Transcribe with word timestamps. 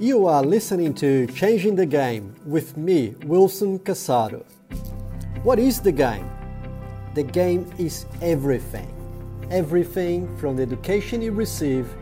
You 0.00 0.28
are 0.28 0.44
listening 0.44 0.94
to 0.94 1.26
Changing 1.26 1.74
the 1.74 1.84
Game 1.84 2.32
with 2.46 2.76
me, 2.76 3.16
Wilson 3.24 3.80
Casado. 3.80 4.44
What 5.42 5.58
is 5.58 5.80
the 5.80 5.90
game? 5.90 6.30
The 7.14 7.24
game 7.24 7.68
is 7.78 8.06
everything. 8.22 8.94
Everything 9.50 10.36
from 10.36 10.54
the 10.54 10.62
education 10.62 11.20
you 11.20 11.32
receive 11.32 11.92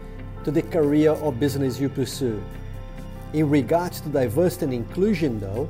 to 0.45 0.51
the 0.51 0.61
career 0.61 1.13
or 1.13 1.33
business 1.33 1.81
you 1.81 1.89
pursue. 1.89 2.45
In 3.33 3.49
regards 3.49 4.03
to 4.03 4.11
diversity 4.11 4.67
and 4.67 4.75
inclusion, 4.75 5.41
though, 5.41 5.67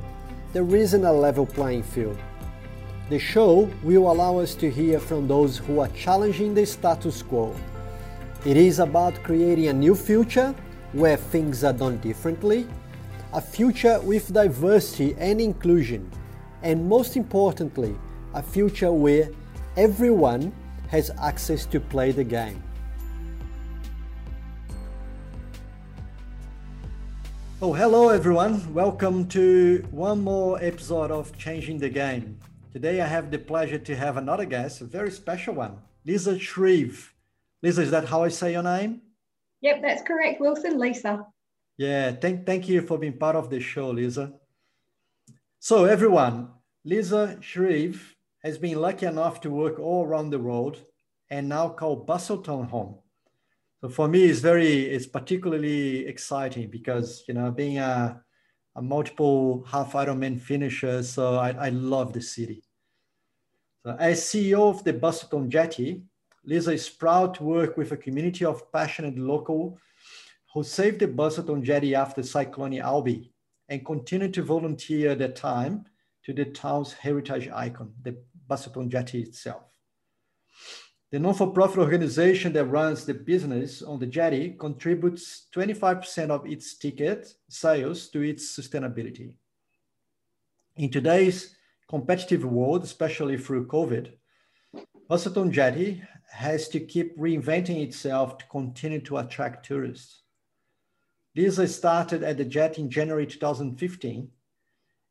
there 0.51 0.75
isn't 0.75 1.05
a 1.05 1.13
level 1.13 1.45
playing 1.45 1.83
field. 1.83 2.17
The 3.09 3.19
show 3.19 3.71
will 3.83 4.11
allow 4.11 4.39
us 4.39 4.53
to 4.55 4.69
hear 4.69 4.99
from 4.99 5.29
those 5.29 5.57
who 5.57 5.79
are 5.79 5.87
challenging 5.95 6.53
the 6.53 6.65
status 6.65 7.23
quo. 7.23 7.55
It 8.45 8.57
is 8.57 8.79
about 8.79 9.23
creating 9.23 9.67
a 9.67 9.73
new 9.73 9.95
future 9.95 10.53
where 10.93 11.17
things 11.17 11.63
are 11.63 11.73
done 11.73 11.97
differently, 11.97 12.65
a 13.33 13.41
future 13.41 13.99
with 14.01 14.31
diversity 14.31 15.15
and 15.19 15.41
inclusion, 15.41 16.09
and 16.63 16.87
most 16.87 17.17
importantly, 17.17 17.93
a 18.33 18.41
future 18.41 18.91
where 18.91 19.29
everyone 19.75 20.53
has 20.87 21.11
access 21.21 21.65
to 21.65 21.79
play 21.79 22.11
the 22.11 22.23
game. 22.23 22.63
Oh, 27.61 27.73
hello 27.73 28.09
everyone. 28.09 28.73
Welcome 28.73 29.27
to 29.29 29.85
one 29.91 30.23
more 30.23 30.57
episode 30.63 31.11
of 31.11 31.37
Changing 31.37 31.79
the 31.79 31.89
Game. 31.89 32.39
Today 32.71 33.01
I 33.01 33.07
have 33.07 33.29
the 33.29 33.39
pleasure 33.39 33.79
to 33.79 33.95
have 33.95 34.15
another 34.15 34.45
guest, 34.45 34.79
a 34.81 34.85
very 34.85 35.11
special 35.11 35.55
one, 35.55 35.79
Lisa 36.05 36.35
Shreeve. 36.35 37.09
Lisa, 37.61 37.81
is 37.81 37.91
that 37.91 38.05
how 38.05 38.23
I 38.23 38.29
say 38.29 38.53
your 38.53 38.63
name? 38.63 39.01
Yep, 39.61 39.81
that's 39.81 40.03
correct, 40.03 40.39
Wilson. 40.39 40.79
Lisa. 40.79 41.25
Yeah, 41.77 42.11
thank, 42.11 42.45
thank 42.45 42.67
you 42.67 42.81
for 42.81 42.97
being 42.97 43.17
part 43.17 43.35
of 43.35 43.49
the 43.49 43.59
show, 43.59 43.89
Lisa. 43.89 44.33
So, 45.59 45.85
everyone, 45.85 46.49
Lisa 46.85 47.37
Shreeve 47.41 47.99
has 48.43 48.57
been 48.57 48.79
lucky 48.79 49.05
enough 49.05 49.41
to 49.41 49.49
work 49.49 49.79
all 49.79 50.05
around 50.05 50.29
the 50.29 50.39
world 50.39 50.79
and 51.29 51.49
now 51.49 51.69
call 51.69 52.05
Busselton 52.05 52.69
home. 52.69 52.99
So 53.81 53.89
for 53.89 54.07
me, 54.07 54.25
it's 54.25 54.39
very, 54.39 54.85
it's 54.85 55.05
particularly 55.05 56.07
exciting 56.07 56.69
because, 56.69 57.23
you 57.27 57.33
know, 57.33 57.51
being 57.51 57.77
a, 57.77 58.21
a 58.75 58.81
multiple 58.81 59.65
half 59.67 59.93
Ironman 59.93 60.39
finisher, 60.39 61.03
so 61.03 61.35
I, 61.35 61.51
I 61.51 61.69
love 61.69 62.13
the 62.13 62.21
city. 62.21 62.63
So 63.85 63.95
as 63.99 64.21
CEO 64.21 64.69
of 64.69 64.83
the 64.83 64.93
Busselton 64.93 65.49
Jetty, 65.49 66.01
Lisa 66.47 66.71
is 66.71 66.87
proud 66.87 67.33
to 67.33 67.43
work 67.43 67.75
with 67.75 67.91
a 67.91 67.97
community 67.97 68.45
of 68.45 68.71
passionate 68.71 69.17
local 69.17 69.77
who 70.53 70.63
saved 70.63 70.99
the 70.99 71.07
Busselton 71.07 71.61
Jetty 71.61 71.93
after 71.93 72.23
Cyclone 72.23 72.79
Alby 72.79 73.33
and 73.67 73.85
continue 73.85 74.31
to 74.31 74.41
volunteer 74.43 75.13
their 75.13 75.33
time 75.33 75.85
to 76.23 76.31
the 76.31 76.45
town's 76.45 76.93
heritage 76.93 77.49
icon, 77.53 77.91
the 78.01 78.15
Busselton 78.49 78.87
Jetty 78.87 79.23
itself. 79.23 79.63
The 81.11 81.19
non-for-profit 81.19 81.79
organization 81.79 82.53
that 82.53 82.65
runs 82.65 83.05
the 83.05 83.13
business 83.13 83.81
on 83.81 83.99
the 83.99 84.05
jetty 84.05 84.55
contributes 84.57 85.47
25% 85.53 86.29
of 86.29 86.45
its 86.45 86.77
ticket 86.77 87.33
sales 87.49 88.07
to 88.09 88.21
its 88.21 88.57
sustainability. 88.57 89.33
In 90.77 90.89
today's 90.89 91.55
competitive 91.89 92.45
world, 92.45 92.83
especially 92.83 93.37
through 93.37 93.67
COVID, 93.67 94.13
Busselton 95.09 95.51
Jetty 95.51 96.03
has 96.29 96.67
to 96.69 96.79
keep 96.79 97.17
reinventing 97.17 97.81
itself 97.83 98.37
to 98.37 98.45
continue 98.47 98.99
to 99.01 99.17
attract 99.17 99.65
tourists. 99.65 100.23
Lisa 101.35 101.67
started 101.67 102.23
at 102.23 102.37
the 102.37 102.45
jet 102.45 102.77
in 102.77 102.89
January 102.89 103.25
2015, 103.27 104.29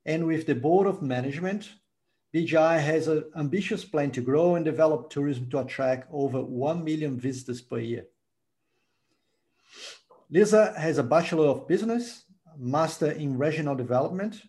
and 0.04 0.26
with 0.26 0.46
the 0.46 0.54
board 0.54 0.86
of 0.86 1.02
management, 1.02 1.70
BJI 2.34 2.80
has 2.80 3.08
an 3.08 3.24
ambitious 3.36 3.84
plan 3.84 4.10
to 4.10 4.20
grow 4.20 4.56
and 4.56 4.64
develop 4.64 5.08
tourism 5.08 5.48
to 5.50 5.60
attract 5.60 6.08
over 6.12 6.42
1 6.42 6.84
million 6.84 7.18
visitors 7.18 7.60
per 7.62 7.78
year. 7.78 8.06
Lisa 10.28 10.74
has 10.78 10.98
a 10.98 11.02
Bachelor 11.02 11.46
of 11.46 11.68
Business, 11.68 12.24
Master 12.58 13.12
in 13.12 13.38
Regional 13.38 13.74
Development, 13.74 14.40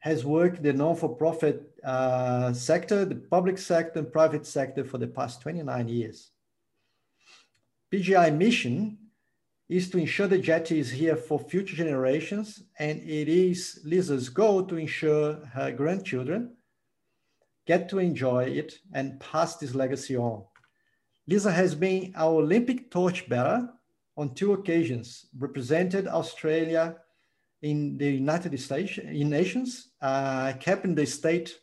has 0.00 0.24
worked 0.24 0.62
the 0.62 0.72
non-for-profit 0.72 1.74
uh, 1.84 2.52
sector, 2.52 3.04
the 3.04 3.16
public 3.16 3.58
sector 3.58 3.98
and 3.98 4.12
private 4.12 4.46
sector 4.46 4.84
for 4.84 4.98
the 4.98 5.06
past 5.06 5.40
29 5.42 5.88
years. 5.88 6.30
BJI 7.92 8.36
mission 8.36 8.98
is 9.68 9.90
to 9.90 9.98
ensure 9.98 10.26
the 10.26 10.38
jetty 10.38 10.78
is 10.78 10.90
here 10.90 11.16
for 11.16 11.38
future 11.38 11.76
generations, 11.76 12.62
and 12.78 13.00
it 13.00 13.28
is 13.28 13.80
Lisa's 13.84 14.28
goal 14.28 14.64
to 14.64 14.76
ensure 14.76 15.44
her 15.52 15.72
grandchildren 15.72 16.54
get 17.66 17.88
to 17.90 17.98
enjoy 17.98 18.44
it 18.44 18.78
and 18.94 19.20
pass 19.20 19.56
this 19.56 19.74
legacy 19.74 20.16
on. 20.16 20.42
Lisa 21.26 21.52
has 21.52 21.74
been 21.74 22.14
our 22.16 22.40
Olympic 22.40 22.90
torchbearer 22.90 23.68
on 24.16 24.34
two 24.34 24.54
occasions, 24.54 25.26
represented 25.38 26.08
Australia 26.08 26.96
in 27.62 27.98
the 27.98 28.10
United 28.10 28.58
States 28.60 28.98
in 28.98 29.30
Nations, 29.30 29.88
uh, 30.00 30.52
captained 30.60 30.96
the 30.96 31.06
state 31.06 31.58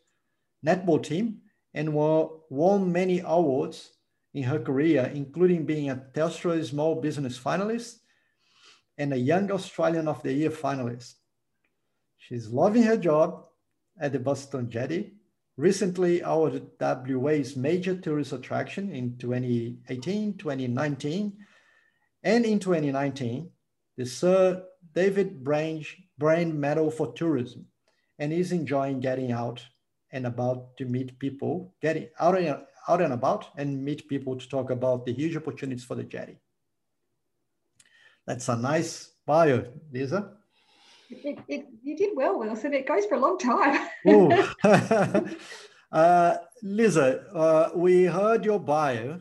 netball 0.66 1.02
team, 1.02 1.42
and 1.74 1.94
won 1.94 2.92
many 2.92 3.22
awards 3.26 3.92
in 4.34 4.44
her 4.44 4.60
career, 4.60 5.12
including 5.14 5.66
being 5.66 5.90
a 5.90 6.02
Telstra 6.14 6.64
Small 6.64 7.02
Business 7.02 7.38
finalist 7.38 8.00
and 8.98 9.14
a 9.14 9.18
Young 9.18 9.52
Australian 9.52 10.08
of 10.08 10.24
the 10.24 10.32
Year 10.32 10.50
finalist. 10.50 11.16
She's 12.18 12.48
loving 12.48 12.84
her 12.84 12.98
job 12.98 13.46
at 14.00 14.14
the 14.14 14.20
Busselton 14.20 14.70
Jetty. 14.70 15.14
Recently, 15.58 16.24
our 16.24 16.50
WA's 16.80 17.56
major 17.56 17.96
tourist 17.96 18.34
attraction 18.34 18.92
in 18.92 19.18
2018, 19.18 20.38
2019, 20.38 21.34
and 22.24 22.46
in 22.46 22.60
2019, 22.60 23.50
the 23.98 24.06
Sir 24.06 24.64
David 24.96 25.44
Brand, 25.44 25.86
Brand 26.18 26.54
Medal 26.60 26.90
for 26.90 27.14
Tourism, 27.14 27.68
and 28.18 28.32
is 28.32 28.52
enjoying 28.52 29.02
getting 29.02 29.32
out 29.32 29.64
and 30.12 30.26
about 30.26 30.78
to 30.78 30.86
meet 30.86 31.20
people, 31.20 31.74
getting 31.82 32.08
out 32.20 32.38
and, 32.38 32.58
out 32.88 33.02
and 33.02 33.14
about 33.14 33.50
and 33.58 33.84
meet 33.84 34.08
people 34.08 34.38
to 34.38 34.48
talk 34.48 34.70
about 34.70 35.06
the 35.06 35.14
huge 35.14 35.36
opportunities 35.36 35.84
for 35.84 35.96
the 35.96 36.04
jetty. 36.04 36.38
That's 38.26 38.48
a 38.48 38.56
nice 38.56 39.12
bio, 39.26 39.66
Lisa. 39.92 40.32
It, 41.10 41.40
it, 41.48 41.68
you 41.84 41.96
did 41.96 42.12
well, 42.16 42.40
Wilson. 42.40 42.74
It 42.74 42.88
goes 42.88 43.06
for 43.06 43.16
a 43.16 43.20
long 43.20 43.38
time. 43.38 43.90
uh, 45.92 46.38
Lisa, 46.64 47.26
uh, 47.34 47.70
we 47.76 48.06
heard 48.06 48.46
your 48.46 48.60
bio, 48.60 49.20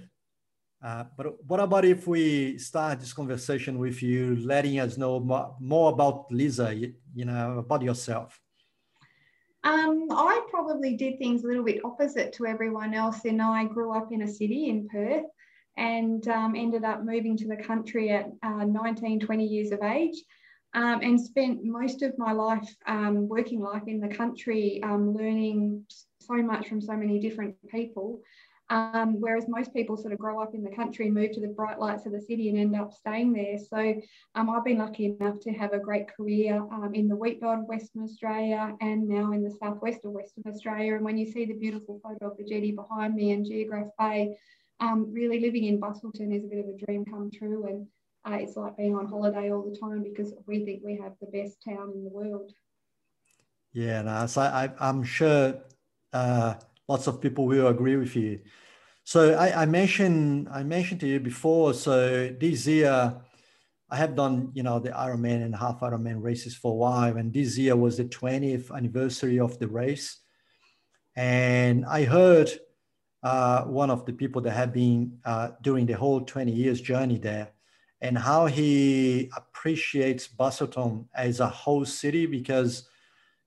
uh, 0.85 1.05
but 1.17 1.43
what 1.47 1.61
about 1.61 1.87
if 1.87 2.07
we 2.07 2.59
start 2.59 3.01
this 3.01 3.15
conversation 3.15 3.79
with 3.79 4.03
you 4.03 4.37
letting 4.37 4.79
us 4.79 4.99
know 4.99 5.19
more, 5.19 5.57
more 5.59 5.91
about 5.91 6.31
Lisa, 6.31 6.75
you, 6.75 6.93
you, 7.15 7.25
know, 7.25 7.59
about 7.59 7.81
yourself? 7.81 8.39
Um, 9.65 10.09
I 10.11 10.43
probably 10.51 10.95
did 10.95 11.19
things 11.19 11.43
a 11.43 11.47
little 11.47 11.65
bit 11.65 11.81
opposite 11.87 12.35
to 12.35 12.45
everyone 12.45 12.93
else. 12.93 13.25
And 13.25 13.41
I 13.41 13.65
grew 13.65 13.97
up 13.97 14.13
in 14.13 14.23
a 14.23 14.29
city 14.29 14.69
in 14.69 14.87
Perth 14.87 15.25
and 15.79 16.29
um, 16.29 16.55
ended 16.55 16.85
up 16.85 17.03
moving 17.03 17.35
to 17.39 17.49
the 17.49 17.57
country 17.57 18.11
at 18.11 18.31
uh, 18.43 18.65
19, 18.65 19.21
20 19.21 19.45
years 19.45 19.73
of 19.73 19.83
age. 19.83 20.23
Um, 20.75 21.01
and 21.03 21.19
spent 21.19 21.65
most 21.65 22.03
of 22.03 22.19
my 22.19 22.33
life, 22.33 22.69
um, 22.87 23.29
working 23.29 23.61
life 23.61 23.85
in 23.87 24.01
the 24.01 24.09
country, 24.09 24.83
um, 24.83 25.15
learning 25.15 25.87
so 26.19 26.35
much 26.35 26.69
from 26.69 26.81
so 26.81 26.95
many 26.95 27.21
different 27.21 27.55
people. 27.69 28.21
Um, 28.71 29.21
whereas 29.21 29.47
most 29.47 29.75
people 29.75 29.97
sort 29.97 30.15
of 30.15 30.19
grow 30.19 30.43
up 30.43 30.55
in 30.55 30.65
the 30.65 30.71
country 30.75 31.11
move 31.11 31.33
to 31.33 31.41
the 31.41 31.49
bright 31.49 31.79
lights 31.79 32.07
of 32.07 32.13
the 32.13 32.21
city 32.21 32.49
and 32.49 32.59
end 32.59 32.75
up 32.75 32.95
staying 32.95 33.35
there. 33.35 33.59
So 33.59 34.01
um, 34.35 34.49
I've 34.49 34.65
been 34.65 34.79
lucky 34.79 35.05
enough 35.05 35.39
to 35.41 35.53
have 35.53 35.75
a 35.75 35.79
great 35.79 36.09
career 36.09 36.57
um, 36.57 36.93
in 36.95 37.07
the 37.07 37.17
wheat 37.17 37.43
belt 37.43 37.59
of 37.59 37.65
Western 37.67 38.03
Australia 38.05 38.75
and 38.81 39.07
now 39.07 39.33
in 39.33 39.45
the 39.45 39.55
southwest 39.63 40.05
of 40.05 40.13
Western 40.13 40.45
Australia. 40.49 40.95
And 40.95 41.05
when 41.05 41.19
you 41.19 41.31
see 41.31 41.45
the 41.45 41.55
beautiful 41.55 42.01
photo 42.03 42.31
of 42.31 42.39
the 42.39 42.45
jetty 42.45 42.73
behind 42.73 43.15
me 43.15 43.33
and 43.33 43.45
Geographe 43.45 43.93
Bay, 43.99 44.37
um, 44.81 45.13
really 45.13 45.41
living 45.41 45.65
in 45.65 45.79
Busselton 45.79 46.35
is 46.35 46.45
a 46.45 46.49
bit 46.49 46.65
of 46.65 46.69
a 46.69 46.87
dream 46.87 47.05
come 47.05 47.31
true. 47.31 47.67
And 47.67 47.87
uh, 48.27 48.39
it's 48.39 48.57
like 48.57 48.79
being 48.79 48.97
on 48.97 49.07
holiday 49.07 49.53
all 49.53 49.63
the 49.63 49.77
time 49.79 50.03
because 50.03 50.33
we 50.47 50.65
think 50.65 50.81
we 50.83 50.97
have 50.97 51.13
the 51.21 51.27
best 51.27 51.63
town 51.63 51.93
in 51.95 52.03
the 52.03 52.11
world. 52.11 52.51
Yeah, 53.75 54.03
no, 54.03 54.27
so 54.27 54.41
I, 54.41 54.71
I'm 54.81 55.03
sure 55.03 55.59
uh, 56.13 56.55
lots 56.89 57.07
of 57.07 57.21
people 57.21 57.47
will 57.47 57.69
agree 57.69 57.97
with 57.97 58.15
you. 58.17 58.41
So 59.05 59.35
I, 59.35 59.63
I, 59.63 59.67
mentioned 59.67 60.49
I 60.51 60.63
mentioned 60.63 61.01
to 61.01 61.07
you 61.07 61.21
before. 61.21 61.75
So 61.75 62.35
this 62.41 62.67
year, 62.67 63.15
I 63.91 63.97
have 63.97 64.17
done 64.17 64.51
you 64.55 64.63
know 64.63 64.79
the 64.79 64.91
Ironman 64.91 65.45
and 65.45 65.55
half 65.55 65.81
Ironman 65.81 66.23
races 66.23 66.55
for 66.55 66.73
a 66.73 66.77
while, 66.77 67.17
and 67.17 67.33
this 67.33 67.59
year 67.59 67.77
was 67.77 67.99
the 67.99 68.07
20th 68.07 68.75
anniversary 68.75 69.39
of 69.39 69.59
the 69.59 69.69
race. 69.69 70.21
And 71.17 71.85
I 71.85 72.05
heard 72.05 72.51
uh, 73.23 73.65
one 73.65 73.91
of 73.91 74.05
the 74.05 74.13
people 74.13 74.43
that 74.43 74.53
have 74.53 74.73
been 74.73 75.19
uh, 75.25 75.51
doing 75.63 75.87
the 75.87 75.93
whole 75.93 76.23
20 76.23 76.51
years 76.51 76.81
journey 76.81 77.19
there, 77.19 77.53
and 78.01 78.17
how 78.17 78.47
he 78.47 79.31
appreciates 79.37 80.27
Busselton 80.27 81.07
as 81.15 81.41
a 81.41 81.49
whole 81.49 81.85
city 81.85 82.27
because 82.27 82.89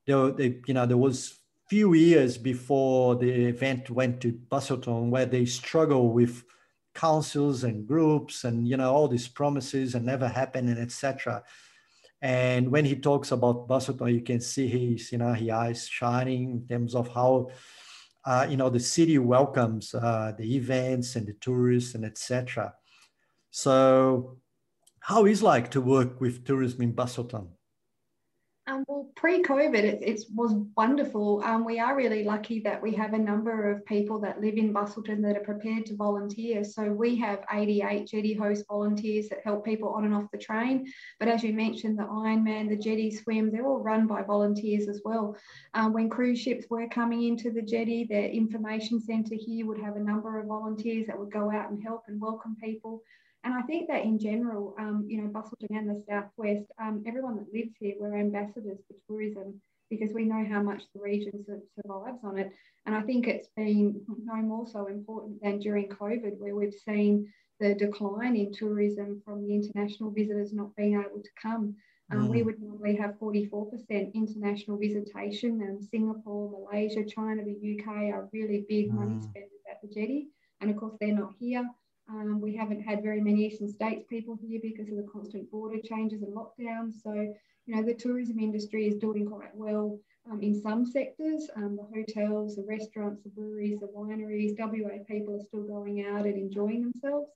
there, 0.06 0.32
they, 0.32 0.62
you 0.68 0.74
know, 0.74 0.86
there 0.86 0.98
was 0.98 1.37
few 1.68 1.94
years 1.94 2.38
before 2.38 3.16
the 3.16 3.30
event 3.30 3.90
went 3.90 4.22
to 4.22 4.32
Busselton 4.32 5.10
where 5.10 5.26
they 5.26 5.46
struggle 5.46 6.10
with 6.12 6.44
councils 6.96 7.64
and 7.64 7.86
groups 7.86 8.44
and 8.44 8.68
you 8.68 8.78
know 8.78 8.92
all 8.94 9.08
these 9.08 9.28
promises 9.28 9.94
and 9.94 10.06
never 10.06 10.28
happen 10.28 10.70
and 10.70 10.80
etc. 10.80 11.44
And 12.22 12.72
when 12.72 12.86
he 12.86 12.96
talks 12.96 13.32
about 13.32 13.68
Busselton, 13.68 14.12
you 14.14 14.22
can 14.22 14.42
see 14.42 14.68
his 14.68 15.12
you 15.12 15.18
know 15.18 15.34
his 15.34 15.50
eyes 15.50 15.88
shining 15.88 16.52
in 16.52 16.68
terms 16.68 16.96
of 16.96 17.10
how 17.14 17.52
uh, 18.26 18.48
you 18.50 18.58
know 18.58 18.70
the 18.70 18.80
city 18.80 19.18
welcomes 19.18 19.94
uh, 19.94 20.34
the 20.38 20.56
events 20.56 21.16
and 21.16 21.28
the 21.28 21.34
tourists 21.34 21.96
and 21.96 22.06
etc. 22.06 22.74
So, 23.52 24.38
how 25.00 25.26
is 25.26 25.44
like 25.44 25.72
to 25.72 25.82
work 25.82 26.20
with 26.20 26.46
tourism 26.46 26.82
in 26.82 26.94
Busselton? 26.94 27.50
Um, 28.70 28.84
well, 28.86 29.10
pre-COVID, 29.16 29.76
it, 29.76 30.00
it 30.02 30.24
was 30.36 30.54
wonderful. 30.76 31.42
Um, 31.46 31.64
we 31.64 31.80
are 31.80 31.96
really 31.96 32.26
lucky 32.26 32.60
that 32.62 32.82
we 32.82 32.94
have 32.96 33.14
a 33.14 33.18
number 33.18 33.72
of 33.72 33.86
people 33.86 34.20
that 34.20 34.42
live 34.42 34.58
in 34.58 34.74
Busselton 34.74 35.22
that 35.22 35.38
are 35.38 35.46
prepared 35.46 35.86
to 35.86 35.96
volunteer. 35.96 36.66
So 36.66 36.84
we 36.92 37.16
have 37.16 37.46
88 37.50 38.06
jetty 38.06 38.34
host 38.34 38.66
volunteers 38.68 39.30
that 39.30 39.40
help 39.46 39.64
people 39.64 39.88
on 39.94 40.04
and 40.04 40.14
off 40.14 40.30
the 40.34 40.38
train. 40.38 40.92
But 41.18 41.30
as 41.30 41.44
you 41.44 41.54
mentioned, 41.54 41.98
the 41.98 42.04
Ironman, 42.04 42.68
the 42.68 42.76
jetty 42.76 43.10
swim, 43.10 43.52
they're 43.52 43.66
all 43.66 43.80
run 43.80 44.06
by 44.06 44.22
volunteers 44.22 44.90
as 44.90 45.02
well. 45.06 45.38
Um, 45.74 45.94
when 45.94 46.10
cruise 46.10 46.42
ships 46.42 46.66
were 46.70 46.90
coming 46.90 47.24
into 47.24 47.52
the 47.52 47.62
jetty, 47.62 48.04
the 48.04 48.30
information 48.30 49.00
centre 49.00 49.36
here 49.36 49.66
would 49.66 49.80
have 49.80 49.96
a 49.96 50.02
number 50.02 50.40
of 50.40 50.48
volunteers 50.48 51.08
that 51.08 51.18
would 51.18 51.32
go 51.32 51.50
out 51.50 51.72
and 51.72 51.82
help 51.82 52.04
and 52.10 52.20
welcome 52.20 52.58
people. 52.62 53.02
And 53.48 53.56
I 53.56 53.62
think 53.62 53.88
that 53.88 54.04
in 54.04 54.20
general, 54.20 54.76
um, 54.78 55.06
you 55.08 55.22
know, 55.22 55.30
Busselton 55.30 55.70
and 55.70 55.90
the 55.90 56.04
Southwest, 56.06 56.70
um, 56.82 57.02
everyone 57.08 57.38
that 57.38 57.54
lives 57.54 57.72
here, 57.80 57.96
we're 57.98 58.20
ambassadors 58.20 58.80
for 58.86 58.96
tourism 59.08 59.62
because 59.90 60.12
we 60.14 60.26
know 60.26 60.46
how 60.52 60.62
much 60.62 60.82
the 60.94 61.00
region 61.00 61.46
survives 61.46 62.20
on 62.26 62.38
it. 62.38 62.52
And 62.86 62.94
I 62.94 63.04
think 63.04 63.26
it's 63.26 63.48
been 63.56 64.02
no 64.26 64.36
more 64.36 64.68
so 64.68 64.88
important 64.88 65.42
than 65.42 65.60
during 65.60 65.88
COVID, 65.88 66.38
where 66.40 66.56
we've 66.56 66.74
seen 66.74 67.32
the 67.62 67.74
decline 67.74 68.36
in 68.36 68.52
tourism 68.52 69.22
from 69.24 69.48
the 69.48 69.56
international 69.56 70.12
visitors 70.12 70.52
not 70.52 70.76
being 70.76 70.96
able 70.96 71.24
to 71.24 71.30
come. 71.42 71.74
Um, 72.12 72.28
mm. 72.28 72.30
We 72.30 72.44
would 72.44 72.62
normally 72.62 72.98
have 72.98 73.12
44% 73.12 74.14
international 74.14 74.78
visitation, 74.78 75.62
and 75.62 75.82
Singapore, 75.82 76.52
Malaysia, 76.52 77.06
China, 77.06 77.46
the 77.46 77.80
UK 77.80 78.14
are 78.14 78.28
really 78.34 78.66
big 78.68 78.92
mm. 78.92 78.96
money 78.96 79.22
spenders 79.22 79.64
at 79.72 79.82
the 79.82 79.88
jetty. 79.88 80.28
And 80.60 80.70
of 80.70 80.76
course, 80.76 80.98
they're 81.00 81.16
not 81.16 81.32
here. 81.40 81.66
Um, 82.10 82.40
we 82.40 82.56
haven't 82.56 82.82
had 82.82 83.04
very 83.04 83.22
many 83.22 83.46
Eastern 83.46 83.68
States 83.68 84.06
people 84.10 84.38
here 84.42 84.60
because 84.62 84.90
of 84.90 84.96
the 84.96 85.08
constant 85.12 85.50
border 85.52 85.80
changes 85.84 86.22
and 86.22 86.34
lockdowns. 86.34 87.02
So, 87.04 87.14
you 87.66 87.76
know, 87.76 87.84
the 87.84 87.94
tourism 87.94 88.40
industry 88.40 88.88
is 88.88 88.96
doing 88.96 89.26
quite 89.26 89.54
well 89.54 90.00
um, 90.32 90.42
in 90.42 90.60
some 90.62 90.86
sectors. 90.86 91.50
Um, 91.56 91.78
the 91.78 91.84
hotels, 91.84 92.56
the 92.56 92.64
restaurants, 92.64 93.24
the 93.24 93.30
breweries, 93.30 93.80
the 93.80 93.88
wineries, 93.88 94.58
WA 94.58 95.04
people 95.08 95.36
are 95.36 95.44
still 95.44 95.64
going 95.64 96.06
out 96.06 96.26
and 96.26 96.38
enjoying 96.38 96.82
themselves. 96.82 97.30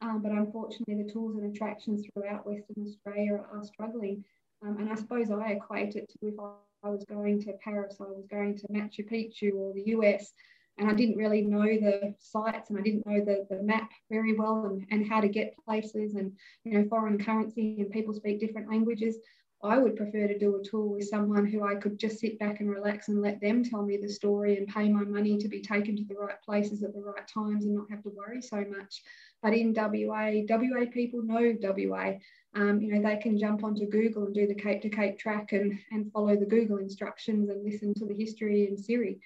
Um, 0.00 0.22
but 0.22 0.32
unfortunately, 0.32 1.02
the 1.02 1.12
tours 1.12 1.36
and 1.36 1.54
attractions 1.54 2.06
throughout 2.12 2.46
Western 2.46 2.86
Australia 2.86 3.34
are, 3.34 3.58
are 3.58 3.64
struggling. 3.64 4.24
Um, 4.62 4.78
and 4.78 4.90
I 4.90 4.94
suppose 4.94 5.30
I 5.30 5.50
equate 5.50 5.96
it 5.96 6.10
to 6.10 6.28
if 6.28 6.34
I 6.82 6.88
was 6.88 7.04
going 7.04 7.42
to 7.42 7.52
Paris, 7.62 7.96
I 8.00 8.04
was 8.04 8.26
going 8.30 8.56
to 8.58 8.66
Machu 8.68 9.08
Picchu 9.10 9.54
or 9.54 9.72
the 9.74 9.90
US, 9.96 10.32
and 10.78 10.90
I 10.90 10.94
didn't 10.94 11.16
really 11.16 11.42
know 11.42 11.62
the 11.62 12.14
sites 12.18 12.70
and 12.70 12.78
I 12.78 12.82
didn't 12.82 13.06
know 13.06 13.24
the, 13.24 13.46
the 13.48 13.62
map 13.62 13.90
very 14.10 14.36
well 14.36 14.66
and, 14.66 14.86
and 14.90 15.08
how 15.08 15.20
to 15.20 15.28
get 15.28 15.56
places 15.64 16.14
and 16.14 16.32
you 16.64 16.72
know 16.72 16.88
foreign 16.88 17.22
currency 17.22 17.76
and 17.78 17.90
people 17.90 18.14
speak 18.14 18.40
different 18.40 18.68
languages. 18.68 19.18
I 19.62 19.78
would 19.78 19.96
prefer 19.96 20.28
to 20.28 20.38
do 20.38 20.56
a 20.56 20.62
tour 20.62 20.84
with 20.84 21.08
someone 21.08 21.46
who 21.46 21.64
I 21.64 21.76
could 21.76 21.98
just 21.98 22.18
sit 22.18 22.38
back 22.38 22.60
and 22.60 22.68
relax 22.68 23.08
and 23.08 23.22
let 23.22 23.40
them 23.40 23.64
tell 23.64 23.82
me 23.82 23.96
the 23.96 24.10
story 24.10 24.58
and 24.58 24.68
pay 24.68 24.90
my 24.90 25.04
money 25.04 25.38
to 25.38 25.48
be 25.48 25.62
taken 25.62 25.96
to 25.96 26.04
the 26.04 26.16
right 26.16 26.40
places 26.44 26.82
at 26.82 26.92
the 26.92 27.00
right 27.00 27.26
times 27.26 27.64
and 27.64 27.74
not 27.74 27.90
have 27.90 28.02
to 28.02 28.10
worry 28.10 28.42
so 28.42 28.62
much. 28.68 29.02
But 29.42 29.54
in 29.54 29.72
WA, 29.74 30.42
WA 30.46 30.84
people 30.92 31.22
know 31.22 31.54
WA. 31.62 32.12
Um, 32.54 32.80
you 32.82 32.92
know, 32.92 33.08
they 33.08 33.16
can 33.16 33.38
jump 33.38 33.64
onto 33.64 33.88
Google 33.88 34.26
and 34.26 34.34
do 34.34 34.46
the 34.46 34.54
Cape 34.54 34.82
to 34.82 34.90
Cape 34.90 35.18
track 35.18 35.52
and, 35.52 35.78
and 35.90 36.12
follow 36.12 36.36
the 36.36 36.44
Google 36.44 36.76
instructions 36.76 37.48
and 37.48 37.64
listen 37.64 37.94
to 37.94 38.04
the 38.04 38.14
history 38.14 38.68
in 38.68 38.76
Siri. 38.76 39.18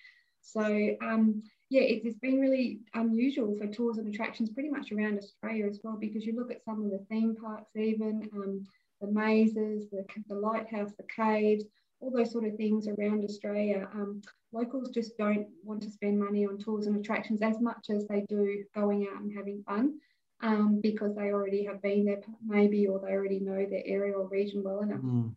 So 0.52 0.96
um, 1.02 1.42
yeah, 1.68 1.82
it, 1.82 2.04
has 2.04 2.16
been 2.16 2.40
really 2.40 2.80
unusual 2.94 3.54
for 3.58 3.66
tours 3.66 3.98
and 3.98 4.12
attractions 4.12 4.50
pretty 4.50 4.70
much 4.70 4.90
around 4.90 5.18
Australia 5.18 5.66
as 5.66 5.80
well, 5.82 5.96
because 5.98 6.24
you 6.24 6.34
look 6.34 6.50
at 6.50 6.64
some 6.64 6.82
of 6.84 6.90
the 6.90 7.04
theme 7.10 7.36
parks, 7.36 7.76
even 7.76 8.28
um, 8.34 8.64
the 9.00 9.08
mazes, 9.08 9.90
the, 9.90 10.06
the 10.28 10.34
lighthouse, 10.34 10.92
the 10.96 11.04
caves, 11.14 11.64
all 12.00 12.10
those 12.10 12.32
sort 12.32 12.44
of 12.44 12.56
things 12.56 12.88
around 12.88 13.24
Australia. 13.24 13.88
Um, 13.92 14.22
locals 14.52 14.90
just 14.90 15.18
don't 15.18 15.46
want 15.62 15.82
to 15.82 15.90
spend 15.90 16.18
money 16.18 16.46
on 16.46 16.56
tours 16.56 16.86
and 16.86 16.96
attractions 16.96 17.42
as 17.42 17.60
much 17.60 17.90
as 17.90 18.06
they 18.06 18.24
do 18.28 18.64
going 18.74 19.06
out 19.12 19.20
and 19.20 19.32
having 19.36 19.62
fun. 19.66 19.98
Um, 20.40 20.80
because 20.80 21.16
they 21.16 21.32
already 21.32 21.64
have 21.64 21.82
been 21.82 22.04
there, 22.04 22.20
maybe, 22.46 22.86
or 22.86 23.00
they 23.00 23.10
already 23.10 23.40
know 23.40 23.66
the 23.68 23.84
area 23.84 24.14
or 24.14 24.28
region 24.28 24.62
well 24.62 24.82
enough. 24.82 25.00
Mm. 25.00 25.34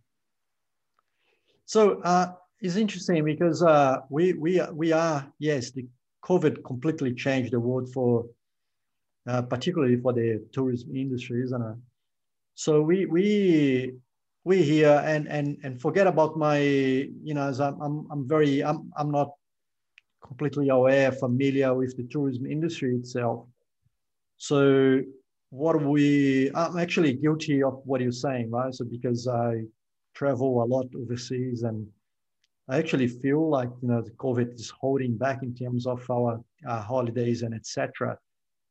So, 1.65 2.01
uh, 2.01 2.33
it's 2.61 2.75
interesting 2.75 3.25
because 3.25 3.63
uh, 3.63 4.01
we 4.09 4.33
we 4.33 4.61
we 4.73 4.91
are 4.91 5.27
yes, 5.39 5.71
the 5.71 5.87
COVID 6.23 6.63
completely 6.63 7.13
changed 7.13 7.51
the 7.51 7.59
world 7.59 7.91
for, 7.91 8.25
uh, 9.27 9.41
particularly 9.41 9.97
for 9.97 10.13
the 10.13 10.45
tourism 10.53 10.95
industry, 10.95 11.41
isn't 11.43 11.61
it? 11.61 11.77
So 12.53 12.81
we 12.81 13.07
we 13.07 13.93
we 14.43 14.61
here 14.61 15.01
and 15.05 15.27
and 15.27 15.57
and 15.63 15.81
forget 15.81 16.05
about 16.05 16.37
my 16.37 16.59
you 16.59 17.33
know 17.33 17.47
as 17.47 17.59
I'm 17.59 17.81
I'm, 17.81 18.07
I'm 18.11 18.27
very 18.27 18.63
I'm 18.63 18.91
I'm 18.95 19.11
not 19.11 19.31
completely 20.23 20.69
aware 20.69 21.11
familiar 21.11 21.73
with 21.73 21.97
the 21.97 22.03
tourism 22.03 22.45
industry 22.45 22.95
itself. 22.95 23.47
So 24.37 25.01
what 25.49 25.83
we 25.83 26.51
I'm 26.53 26.77
actually 26.77 27.13
guilty 27.13 27.63
of 27.63 27.81
what 27.85 28.01
you're 28.01 28.11
saying, 28.11 28.51
right? 28.51 28.73
So 28.73 28.85
because 28.85 29.27
I 29.27 29.63
travel 30.13 30.63
a 30.63 30.65
lot 30.65 30.85
overseas 30.95 31.63
and 31.63 31.87
I 32.69 32.77
actually 32.77 33.07
feel 33.07 33.49
like 33.49 33.69
you 33.81 33.89
know 33.89 34.01
the 34.01 34.11
COVID 34.11 34.53
is 34.53 34.69
holding 34.69 35.17
back 35.17 35.43
in 35.43 35.53
terms 35.53 35.85
of 35.85 36.09
our 36.09 36.39
holidays 36.65 37.41
and 37.41 37.53
etc. 37.53 38.17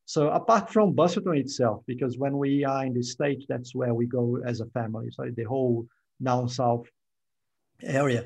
So 0.06 0.30
apart 0.30 0.72
from 0.72 0.94
Busselton 0.94 1.38
itself, 1.38 1.82
because 1.86 2.18
when 2.18 2.36
we 2.36 2.64
are 2.64 2.84
in 2.84 2.94
the 2.94 3.02
state, 3.02 3.44
that's 3.48 3.74
where 3.74 3.94
we 3.94 4.06
go 4.06 4.40
as 4.44 4.60
a 4.60 4.66
family. 4.66 5.08
So 5.12 5.30
the 5.36 5.44
whole 5.44 5.86
down 6.22 6.48
south 6.48 6.86
area. 7.82 8.24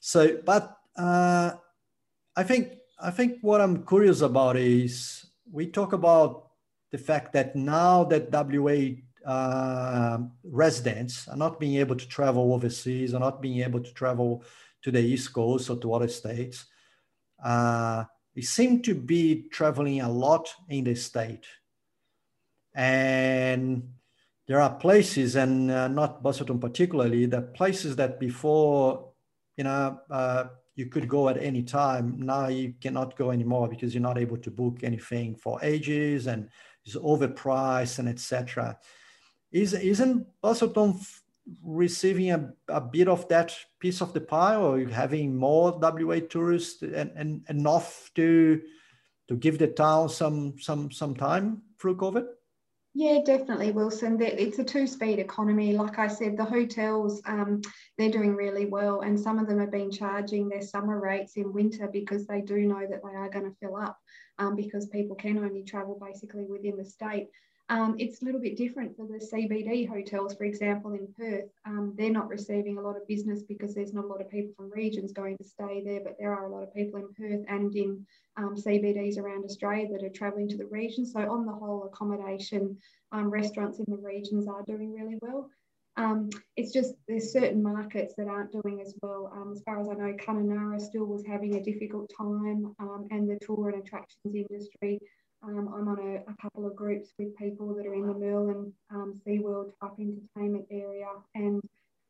So, 0.00 0.38
but 0.44 0.76
uh, 0.96 1.52
I 2.36 2.42
think 2.42 2.74
I 3.00 3.10
think 3.10 3.38
what 3.40 3.60
I'm 3.60 3.86
curious 3.86 4.20
about 4.20 4.56
is 4.56 5.24
we 5.50 5.66
talk 5.66 5.92
about 5.92 6.50
the 6.92 6.98
fact 6.98 7.32
that 7.32 7.56
now 7.56 8.04
that 8.04 8.30
WA 8.30 9.00
uh, 9.26 10.18
residents 10.44 11.26
are 11.28 11.36
not 11.36 11.58
being 11.58 11.76
able 11.76 11.96
to 11.96 12.06
travel 12.06 12.52
overseas, 12.52 13.14
are 13.14 13.20
not 13.20 13.40
being 13.40 13.60
able 13.62 13.80
to 13.80 13.92
travel 13.94 14.44
to 14.84 14.90
the 14.90 15.00
East 15.00 15.32
Coast 15.32 15.70
or 15.70 15.76
to 15.78 15.94
other 15.94 16.08
states. 16.08 16.66
Uh, 17.42 18.04
we 18.36 18.42
seem 18.42 18.82
to 18.82 18.94
be 18.94 19.48
traveling 19.50 20.00
a 20.00 20.10
lot 20.10 20.52
in 20.68 20.84
the 20.84 20.94
state. 20.94 21.46
And 22.74 23.88
there 24.46 24.60
are 24.60 24.74
places, 24.74 25.36
and 25.36 25.70
uh, 25.70 25.88
not 25.88 26.22
Busselton 26.22 26.60
particularly, 26.60 27.26
the 27.26 27.40
places 27.42 27.96
that 27.96 28.20
before, 28.20 29.08
you 29.56 29.64
know, 29.64 30.00
uh, 30.10 30.44
you 30.74 30.86
could 30.86 31.08
go 31.08 31.28
at 31.28 31.38
any 31.38 31.62
time. 31.62 32.16
Now 32.18 32.48
you 32.48 32.74
cannot 32.80 33.16
go 33.16 33.30
anymore 33.30 33.68
because 33.68 33.94
you're 33.94 34.02
not 34.02 34.18
able 34.18 34.38
to 34.38 34.50
book 34.50 34.80
anything 34.82 35.36
for 35.36 35.60
ages 35.62 36.26
and 36.26 36.50
it's 36.84 36.96
overpriced 36.96 38.00
and 38.00 38.08
etc. 38.08 38.76
Is, 39.52 39.72
isn't 39.72 40.26
Busselton 40.42 41.00
receiving 41.62 42.30
a, 42.30 42.52
a 42.68 42.80
bit 42.80 43.08
of 43.08 43.28
that 43.28 43.54
piece 43.78 44.00
of 44.00 44.12
the 44.12 44.20
pie 44.20 44.56
or 44.56 44.86
having 44.86 45.36
more 45.36 45.78
WA 45.78 46.20
tourists 46.20 46.82
and, 46.82 47.12
and 47.14 47.44
enough 47.48 48.10
to 48.14 48.60
to 49.28 49.36
give 49.36 49.58
the 49.58 49.68
town 49.68 50.08
some 50.08 50.58
some 50.58 50.90
some 50.90 51.14
time 51.14 51.62
through 51.80 51.96
COVID? 51.96 52.26
Yeah, 52.96 53.18
definitely, 53.26 53.72
Wilson. 53.72 54.18
It's 54.20 54.60
a 54.60 54.64
two-speed 54.64 55.18
economy. 55.18 55.76
Like 55.76 55.98
I 55.98 56.06
said, 56.06 56.36
the 56.36 56.44
hotels 56.44 57.20
um, 57.26 57.60
they're 57.98 58.10
doing 58.10 58.36
really 58.36 58.66
well, 58.66 59.00
and 59.00 59.18
some 59.18 59.40
of 59.40 59.48
them 59.48 59.58
have 59.58 59.72
been 59.72 59.90
charging 59.90 60.48
their 60.48 60.62
summer 60.62 61.00
rates 61.00 61.36
in 61.36 61.52
winter 61.52 61.88
because 61.92 62.24
they 62.26 62.40
do 62.40 62.58
know 62.58 62.86
that 62.88 63.02
they 63.02 63.16
are 63.16 63.28
going 63.28 63.46
to 63.46 63.56
fill 63.60 63.74
up 63.74 63.98
um, 64.38 64.54
because 64.54 64.86
people 64.86 65.16
can 65.16 65.38
only 65.38 65.64
travel 65.64 65.98
basically 66.00 66.44
within 66.44 66.76
the 66.76 66.84
state. 66.84 67.26
Um, 67.70 67.96
it's 67.98 68.20
a 68.20 68.26
little 68.26 68.42
bit 68.42 68.58
different 68.58 68.94
for 68.94 69.06
the 69.06 69.18
CBD 69.18 69.88
hotels, 69.88 70.34
for 70.34 70.44
example, 70.44 70.92
in 70.92 71.08
Perth. 71.18 71.48
Um, 71.64 71.94
they're 71.96 72.10
not 72.10 72.28
receiving 72.28 72.76
a 72.76 72.80
lot 72.82 72.96
of 72.96 73.08
business 73.08 73.42
because 73.42 73.74
there's 73.74 73.94
not 73.94 74.04
a 74.04 74.06
lot 74.06 74.20
of 74.20 74.30
people 74.30 74.52
from 74.54 74.70
regions 74.70 75.12
going 75.12 75.38
to 75.38 75.44
stay 75.44 75.82
there, 75.82 76.00
but 76.04 76.16
there 76.18 76.34
are 76.34 76.44
a 76.44 76.54
lot 76.54 76.62
of 76.62 76.74
people 76.74 77.00
in 77.00 77.08
Perth 77.14 77.44
and 77.48 77.74
in 77.74 78.06
um, 78.36 78.54
CBDs 78.54 79.18
around 79.18 79.44
Australia 79.44 79.88
that 79.92 80.04
are 80.04 80.10
travelling 80.10 80.48
to 80.50 80.58
the 80.58 80.66
region. 80.66 81.06
So, 81.06 81.20
on 81.20 81.46
the 81.46 81.52
whole, 81.52 81.84
accommodation 81.84 82.76
um, 83.12 83.30
restaurants 83.30 83.78
in 83.78 83.86
the 83.88 83.96
regions 83.96 84.46
are 84.46 84.62
doing 84.66 84.92
really 84.92 85.16
well. 85.22 85.48
Um, 85.96 86.28
it's 86.56 86.72
just 86.72 86.94
there's 87.08 87.32
certain 87.32 87.62
markets 87.62 88.14
that 88.18 88.26
aren't 88.26 88.52
doing 88.52 88.80
as 88.80 88.94
well. 89.00 89.32
Um, 89.34 89.52
as 89.52 89.62
far 89.62 89.80
as 89.80 89.88
I 89.88 89.94
know, 89.94 90.12
Kununurra 90.14 90.80
still 90.80 91.06
was 91.06 91.24
having 91.24 91.54
a 91.54 91.62
difficult 91.62 92.10
time, 92.16 92.74
and 92.78 93.30
the 93.30 93.38
tour 93.40 93.70
and 93.70 93.82
attractions 93.82 94.34
industry. 94.34 95.00
Um, 95.46 95.68
I'm 95.74 95.88
on 95.88 95.98
a, 95.98 96.30
a, 96.30 96.34
couple 96.40 96.66
of 96.66 96.74
groups 96.74 97.10
with 97.18 97.36
people 97.36 97.74
that 97.74 97.86
are 97.86 97.94
in 97.94 98.06
the 98.06 98.14
Merlin 98.14 98.72
um, 98.90 99.20
SeaWorld 99.26 99.72
type 99.78 99.92
entertainment 99.98 100.64
area 100.70 101.08
and 101.34 101.60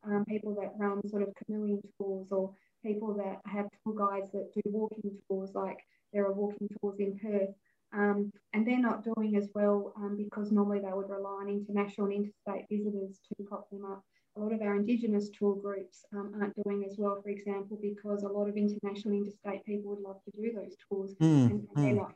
um, 0.04 0.24
people 0.28 0.54
that 0.54 0.74
run 0.78 1.06
sort 1.08 1.22
of 1.22 1.34
canoeing 1.44 1.82
tours 1.98 2.28
or 2.30 2.52
people 2.84 3.14
that 3.14 3.40
have 3.50 3.66
tour 3.84 3.94
guides 3.96 4.30
that 4.32 4.52
do 4.54 4.60
walking 4.66 5.10
tours, 5.28 5.50
like 5.54 5.78
there 6.12 6.24
are 6.24 6.32
walking 6.32 6.68
tours 6.80 7.00
in 7.00 7.18
Perth. 7.18 7.54
Um, 7.92 8.32
and 8.52 8.66
they're 8.66 8.80
not 8.80 9.04
doing 9.04 9.36
as 9.36 9.48
well 9.54 9.92
um, 9.96 10.16
because 10.16 10.50
normally 10.50 10.80
they 10.80 10.92
would 10.92 11.08
rely 11.08 11.42
on 11.42 11.48
international 11.48 12.08
and 12.08 12.14
interstate 12.14 12.66
visitors 12.68 13.20
to 13.28 13.44
prop 13.44 13.70
them 13.70 13.84
up. 13.84 14.02
A 14.36 14.40
lot 14.40 14.52
of 14.52 14.60
our 14.62 14.74
Indigenous 14.74 15.30
tour 15.30 15.54
groups 15.54 16.04
um, 16.12 16.32
aren't 16.40 16.60
doing 16.64 16.84
as 16.84 16.96
well, 16.98 17.22
for 17.22 17.28
example, 17.28 17.78
because 17.80 18.24
a 18.24 18.28
lot 18.28 18.48
of 18.48 18.56
international 18.56 19.14
and 19.14 19.26
interstate 19.26 19.64
people 19.64 19.90
would 19.90 20.00
love 20.00 20.20
to 20.24 20.30
do 20.32 20.52
those 20.52 20.74
tours 20.88 21.14
mm, 21.22 21.22
and, 21.22 21.50
and 21.52 21.68
mm. 21.68 21.74
they're 21.76 21.90
hmm. 21.90 21.98
not. 21.98 22.14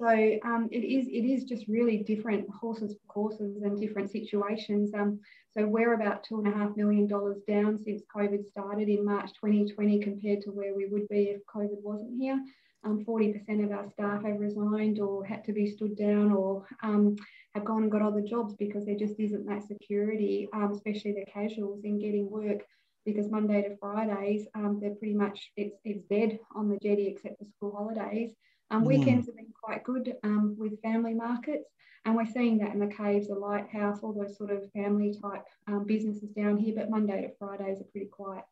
So 0.00 0.06
um, 0.44 0.68
it 0.70 0.84
is 0.84 1.08
it 1.08 1.26
is 1.26 1.44
just 1.44 1.66
really 1.66 1.98
different 1.98 2.48
horses 2.50 2.92
for 2.92 3.12
courses 3.12 3.56
and 3.62 3.80
different 3.80 4.10
situations. 4.10 4.92
Um, 4.94 5.18
so 5.56 5.66
we're 5.66 5.94
about 5.94 6.22
two 6.22 6.38
and 6.38 6.46
a 6.46 6.56
half 6.56 6.76
million 6.76 7.08
dollars 7.08 7.38
down 7.48 7.78
since 7.82 8.02
COVID 8.14 8.46
started 8.46 8.88
in 8.88 9.04
March 9.04 9.32
2020 9.34 9.98
compared 9.98 10.42
to 10.42 10.50
where 10.50 10.72
we 10.74 10.86
would 10.86 11.08
be 11.08 11.24
if 11.24 11.40
COVID 11.52 11.82
wasn't 11.82 12.20
here. 12.20 12.40
Um, 12.84 13.04
40% 13.04 13.64
of 13.64 13.72
our 13.72 13.90
staff 13.90 14.22
have 14.22 14.38
resigned 14.38 15.00
or 15.00 15.24
had 15.24 15.44
to 15.46 15.52
be 15.52 15.66
stood 15.66 15.96
down 15.96 16.30
or 16.30 16.64
um, 16.84 17.16
have 17.56 17.64
gone 17.64 17.82
and 17.82 17.90
got 17.90 18.02
other 18.02 18.20
jobs 18.20 18.54
because 18.54 18.86
there 18.86 18.96
just 18.96 19.18
isn't 19.18 19.46
that 19.46 19.66
security, 19.66 20.48
um, 20.52 20.70
especially 20.70 21.12
the 21.12 21.24
casuals 21.24 21.82
in 21.82 21.98
getting 21.98 22.30
work 22.30 22.60
because 23.04 23.28
Monday 23.30 23.62
to 23.62 23.76
Fridays, 23.78 24.46
um, 24.54 24.78
they're 24.80 24.94
pretty 24.94 25.14
much, 25.14 25.50
it's, 25.56 25.76
it's 25.84 26.04
dead 26.04 26.38
on 26.54 26.68
the 26.68 26.78
jetty 26.78 27.08
except 27.08 27.38
for 27.38 27.46
school 27.46 27.74
holidays. 27.76 28.32
Um, 28.70 28.84
weekends 28.84 29.26
have 29.26 29.36
been 29.36 29.52
quite 29.60 29.82
good 29.82 30.14
um, 30.24 30.54
with 30.58 30.80
family 30.82 31.14
markets, 31.14 31.70
and 32.04 32.14
we're 32.14 32.26
seeing 32.26 32.58
that 32.58 32.72
in 32.72 32.80
the 32.80 32.86
caves, 32.86 33.28
the 33.28 33.34
lighthouse, 33.34 34.00
all 34.02 34.12
those 34.12 34.36
sort 34.36 34.50
of 34.50 34.70
family 34.72 35.14
type 35.20 35.44
businesses 35.86 36.30
down 36.30 36.58
here, 36.58 36.74
but 36.76 36.90
Monday 36.90 37.22
to 37.22 37.30
Fridays 37.38 37.80
are 37.80 37.84
pretty 37.84 38.06
quiet. 38.06 38.44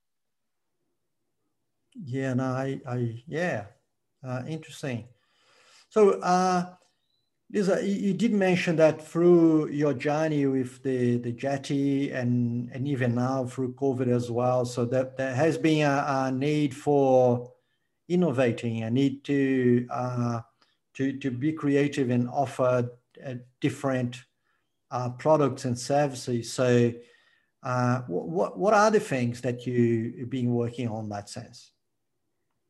Yeah, 1.94 2.34
no, 2.34 2.44
I, 2.44 2.80
I 2.86 3.22
yeah, 3.26 3.66
uh, 4.26 4.42
interesting. 4.48 5.04
So, 5.88 6.20
uh, 6.20 6.74
Lisa, 7.52 7.86
you 7.86 8.12
did 8.12 8.32
mention 8.32 8.76
that 8.76 9.06
through 9.06 9.68
your 9.68 9.94
journey 9.94 10.46
with 10.46 10.82
the, 10.82 11.18
the 11.18 11.32
jetty 11.32 12.10
and, 12.10 12.70
and 12.72 12.88
even 12.88 13.14
now 13.14 13.46
through 13.46 13.74
COVID 13.74 14.08
as 14.08 14.30
well, 14.30 14.64
so 14.64 14.84
that 14.86 15.16
there 15.16 15.34
has 15.34 15.56
been 15.56 15.86
a, 15.86 16.04
a 16.08 16.32
need 16.32 16.74
for 16.74 17.52
innovating, 18.08 18.82
a 18.82 18.90
need 18.90 19.24
to, 19.24 19.86
uh, 19.90 20.40
to, 20.94 21.18
to 21.18 21.30
be 21.30 21.52
creative 21.52 22.10
and 22.10 22.28
offer 22.28 22.90
uh, 23.24 23.34
different 23.60 24.16
uh, 24.90 25.10
products 25.10 25.64
and 25.64 25.78
services. 25.78 26.52
So, 26.52 26.92
uh, 27.62 28.02
what, 28.06 28.56
what 28.56 28.74
are 28.74 28.90
the 28.90 29.00
things 29.00 29.40
that 29.40 29.66
you've 29.66 30.30
been 30.30 30.52
working 30.52 30.88
on 30.88 31.08
that 31.08 31.28
sense? 31.28 31.72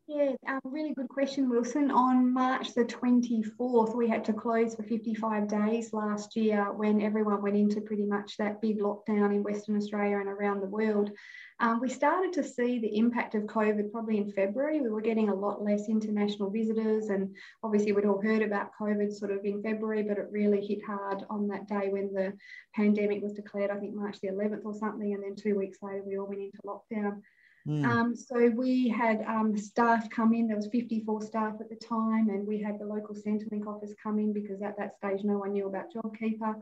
Yeah, 0.09 0.35
um, 0.47 0.61
really 0.65 0.95
good 0.95 1.09
question, 1.09 1.51
Wilson. 1.51 1.91
On 1.91 2.33
March 2.33 2.75
the 2.75 2.85
24th, 2.85 3.97
we 3.97 4.09
had 4.09 4.25
to 4.27 4.33
close 4.33 4.77
for 4.77 4.85
55 4.85 5.49
days 5.49 5.93
last 5.93 6.37
year 6.37 6.73
when 6.73 7.03
everyone 7.03 7.43
went 7.43 7.57
into 7.57 7.81
pretty 7.81 8.05
much 8.05 8.37
that 8.37 8.61
big 8.61 8.79
lockdown 8.79 9.35
in 9.35 9.43
Western 9.43 9.77
Australia 9.77 10.19
and 10.19 10.29
around 10.29 10.61
the 10.61 10.69
world. 10.69 11.11
Um, 11.59 11.81
we 11.81 11.89
started 11.89 12.35
to 12.35 12.45
see 12.45 12.79
the 12.79 12.99
impact 12.99 13.35
of 13.35 13.45
COVID 13.45 13.91
probably 13.91 14.19
in 14.19 14.31
February. 14.31 14.81
We 14.81 14.91
were 14.91 15.01
getting 15.01 15.31
a 15.31 15.35
lot 15.35 15.63
less 15.63 15.89
international 15.89 16.51
visitors, 16.51 17.09
and 17.09 17.35
obviously, 17.63 17.93
we'd 17.93 18.05
all 18.05 18.21
heard 18.21 18.43
about 18.43 18.73
COVID 18.79 19.11
sort 19.13 19.31
of 19.31 19.43
in 19.45 19.63
February, 19.63 20.03
but 20.03 20.19
it 20.19 20.29
really 20.31 20.65
hit 20.65 20.85
hard 20.85 21.25
on 21.31 21.49
that 21.49 21.67
day 21.67 21.89
when 21.89 22.13
the 22.13 22.35
pandemic 22.75 23.23
was 23.23 23.33
declared, 23.33 23.71
I 23.71 23.79
think 23.79 23.95
March 23.95 24.21
the 24.21 24.29
11th 24.29 24.67
or 24.67 24.75
something, 24.75 25.15
and 25.15 25.23
then 25.23 25.35
two 25.35 25.57
weeks 25.57 25.79
later, 25.81 26.03
we 26.07 26.19
all 26.19 26.27
went 26.27 26.43
into 26.43 26.59
lockdown. 26.67 27.23
Mm. 27.67 27.85
Um, 27.85 28.15
so 28.15 28.49
we 28.55 28.89
had 28.89 29.25
um, 29.27 29.57
staff 29.57 30.09
come 30.11 30.35
in. 30.35 30.47
There 30.47 30.57
was 30.57 30.69
54 30.69 31.23
staff 31.23 31.55
at 31.59 31.71
the 31.71 31.77
time, 31.77 32.29
and 32.29 32.47
we 32.47 32.61
had 32.61 32.79
the 32.79 32.85
local 32.85 33.15
Centrelink 33.15 33.67
office 33.67 33.95
come 34.01 34.19
in 34.19 34.33
because 34.33 34.63
at 34.63 34.77
that 34.79 34.97
stage 34.97 35.25
no 35.25 35.39
one 35.39 35.53
knew 35.53 35.67
about 35.67 35.93
JobKeeper. 35.93 36.55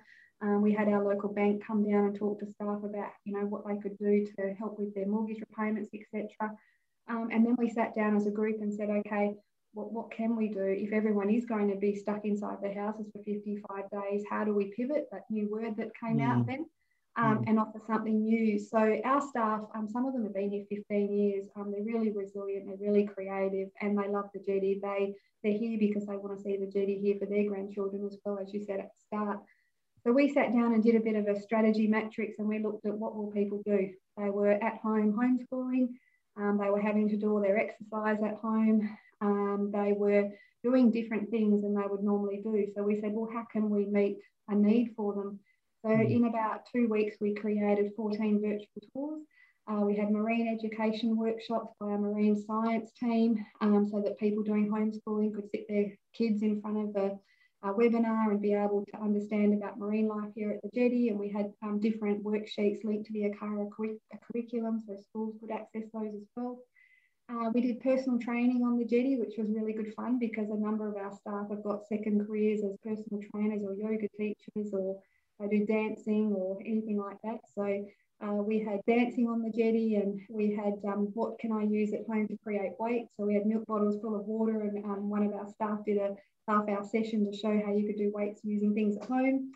Um, 0.42 0.62
we 0.62 0.72
had 0.72 0.88
our 0.88 1.02
local 1.02 1.32
bank 1.32 1.62
come 1.66 1.88
down 1.88 2.06
and 2.06 2.14
talk 2.16 2.40
to 2.40 2.46
staff 2.46 2.82
about, 2.82 3.10
you 3.24 3.32
know, 3.32 3.46
what 3.46 3.66
they 3.66 3.76
could 3.76 3.96
do 3.98 4.26
to 4.36 4.54
help 4.54 4.78
with 4.78 4.94
their 4.94 5.06
mortgage 5.06 5.40
repayments, 5.40 5.90
etc. 5.94 6.28
Um, 7.08 7.28
and 7.30 7.46
then 7.46 7.56
we 7.58 7.70
sat 7.70 7.94
down 7.94 8.16
as 8.16 8.26
a 8.26 8.30
group 8.30 8.60
and 8.60 8.72
said, 8.72 8.90
okay, 8.90 9.34
what, 9.72 9.92
what 9.92 10.10
can 10.10 10.36
we 10.36 10.48
do 10.48 10.64
if 10.64 10.92
everyone 10.92 11.30
is 11.30 11.44
going 11.44 11.68
to 11.70 11.76
be 11.76 11.96
stuck 11.96 12.24
inside 12.24 12.58
their 12.62 12.74
houses 12.74 13.06
for 13.12 13.22
55 13.22 13.90
days? 13.90 14.24
How 14.30 14.44
do 14.44 14.54
we 14.54 14.72
pivot? 14.76 15.08
That 15.12 15.22
new 15.30 15.50
word 15.50 15.76
that 15.76 15.90
came 15.98 16.18
mm. 16.18 16.28
out 16.28 16.46
then 16.46 16.66
um, 17.16 17.38
mm. 17.38 17.44
and 17.48 17.58
offer 17.58 17.80
something 17.86 18.22
new. 18.22 18.58
So 18.58 19.00
our 19.04 19.20
staff, 19.20 19.62
um, 19.74 19.88
some 19.88 20.06
of 20.06 20.12
them 20.12 20.24
have 20.24 20.34
been 20.34 20.50
here 20.50 20.64
15 20.70 21.12
years. 21.12 21.46
Um, 21.56 21.72
they're 21.72 21.84
really 21.84 22.10
resilient, 22.10 22.66
they're 22.66 22.88
really 22.88 23.06
creative, 23.06 23.68
and 23.80 23.98
they 23.98 24.08
love 24.08 24.26
the 24.32 24.40
GD. 24.40 24.80
They 24.80 25.14
they're 25.42 25.58
here 25.58 25.78
because 25.78 26.06
they 26.06 26.16
want 26.16 26.36
to 26.38 26.42
see 26.42 26.56
the 26.56 26.66
GD 26.66 27.02
here 27.02 27.16
for 27.20 27.26
their 27.26 27.44
grandchildren 27.44 28.06
as 28.06 28.16
well, 28.24 28.38
as 28.40 28.54
you 28.54 28.64
said 28.64 28.80
at 28.80 28.88
the 28.88 29.06
start. 29.06 29.40
So 30.04 30.12
we 30.12 30.32
sat 30.32 30.52
down 30.52 30.74
and 30.74 30.82
did 30.82 30.96
a 30.96 31.00
bit 31.00 31.16
of 31.16 31.26
a 31.26 31.40
strategy 31.40 31.86
matrix, 31.86 32.38
and 32.38 32.46
we 32.46 32.62
looked 32.62 32.84
at 32.84 32.92
what 32.92 33.16
will 33.16 33.30
people 33.30 33.62
do. 33.64 33.88
They 34.18 34.30
were 34.30 34.50
at 34.50 34.78
home 34.82 35.14
homeschooling. 35.14 35.88
Um, 36.36 36.58
they 36.60 36.68
were 36.68 36.80
having 36.80 37.08
to 37.08 37.16
do 37.16 37.32
all 37.32 37.40
their 37.40 37.58
exercise 37.58 38.18
at 38.22 38.34
home. 38.34 38.96
Um, 39.22 39.70
they 39.72 39.92
were 39.92 40.30
doing 40.62 40.90
different 40.90 41.30
things 41.30 41.62
than 41.62 41.74
they 41.74 41.86
would 41.88 42.02
normally 42.02 42.40
do. 42.42 42.66
So 42.74 42.82
we 42.82 43.00
said, 43.00 43.12
well, 43.12 43.30
how 43.32 43.46
can 43.50 43.70
we 43.70 43.86
meet 43.86 44.18
a 44.48 44.54
need 44.54 44.92
for 44.94 45.14
them? 45.14 45.40
So 45.82 45.90
mm. 45.90 46.10
in 46.10 46.24
about 46.24 46.66
two 46.74 46.88
weeks, 46.88 47.16
we 47.20 47.34
created 47.34 47.92
14 47.96 48.40
virtual 48.42 48.66
tours. 48.92 49.22
Uh, 49.66 49.80
we 49.86 49.96
had 49.96 50.10
marine 50.10 50.48
education 50.48 51.16
workshops 51.16 51.74
by 51.80 51.86
our 51.86 51.98
marine 51.98 52.42
science 52.46 52.90
team 53.00 53.42
um, 53.62 53.88
so 53.90 54.02
that 54.02 54.18
people 54.18 54.42
doing 54.42 54.70
homeschooling 54.70 55.34
could 55.34 55.50
sit 55.50 55.66
their 55.68 55.86
kids 56.14 56.42
in 56.42 56.60
front 56.60 56.76
of 56.76 57.02
a, 57.02 57.18
a, 57.64 57.72
webinar 57.72 58.30
and 58.30 58.40
be 58.40 58.52
able 58.52 58.84
to 58.92 59.00
understand 59.00 59.54
about 59.54 59.78
marine 59.78 60.08
life 60.08 60.30
here 60.34 60.52
at 60.52 60.62
the 60.62 60.70
jetty. 60.74 61.08
And 61.08 61.18
we 61.18 61.30
had 61.30 61.52
um, 61.62 61.80
different 61.80 62.22
worksheets 62.24 62.84
linked 62.84 63.06
to 63.06 63.12
the 63.12 63.30
ACARA 63.30 63.68
curriculum 63.70 64.82
so 64.86 64.96
schools 65.08 65.36
could 65.40 65.50
access 65.50 65.84
those 65.92 66.14
as 66.14 66.28
well. 66.36 66.58
Uh, 67.30 67.50
we 67.54 67.62
did 67.62 67.80
personal 67.80 68.18
training 68.18 68.62
on 68.64 68.78
the 68.78 68.84
jetty, 68.84 69.16
which 69.16 69.34
was 69.38 69.48
really 69.48 69.72
good 69.72 69.94
fun 69.94 70.18
because 70.18 70.50
a 70.50 70.56
number 70.56 70.88
of 70.88 70.96
our 70.96 71.10
staff 71.10 71.48
have 71.48 71.64
got 71.64 71.86
second 71.86 72.26
careers 72.26 72.60
as 72.62 72.76
personal 72.82 73.20
trainers 73.32 73.62
or 73.64 73.74
yoga 73.74 74.08
teachers 74.18 74.72
or 74.74 75.00
I 75.42 75.46
do 75.48 75.64
dancing 75.64 76.32
or 76.36 76.58
anything 76.60 76.98
like 76.98 77.16
that. 77.24 77.40
So 77.54 77.86
uh, 78.24 78.34
we 78.34 78.58
had 78.58 78.80
dancing 78.86 79.28
on 79.28 79.42
the 79.42 79.50
jetty 79.50 79.96
and 79.96 80.20
we 80.30 80.54
had 80.54 80.74
um, 80.90 81.10
what 81.14 81.38
can 81.38 81.52
I 81.52 81.64
use 81.64 81.92
at 81.92 82.06
home 82.06 82.26
to 82.28 82.36
create 82.42 82.72
weight. 82.78 83.06
So 83.16 83.26
we 83.26 83.34
had 83.34 83.46
milk 83.46 83.66
bottles 83.66 84.00
full 84.00 84.14
of 84.14 84.26
water 84.26 84.62
and 84.62 84.84
um, 84.84 85.10
one 85.10 85.22
of 85.22 85.32
our 85.34 85.48
staff 85.48 85.80
did 85.84 85.98
a 85.98 86.14
half 86.48 86.68
hour 86.68 86.84
session 86.84 87.30
to 87.30 87.36
show 87.36 87.60
how 87.64 87.74
you 87.74 87.86
could 87.86 87.98
do 87.98 88.10
weights 88.14 88.40
using 88.44 88.74
things 88.74 88.96
at 88.96 89.06
home. 89.06 89.50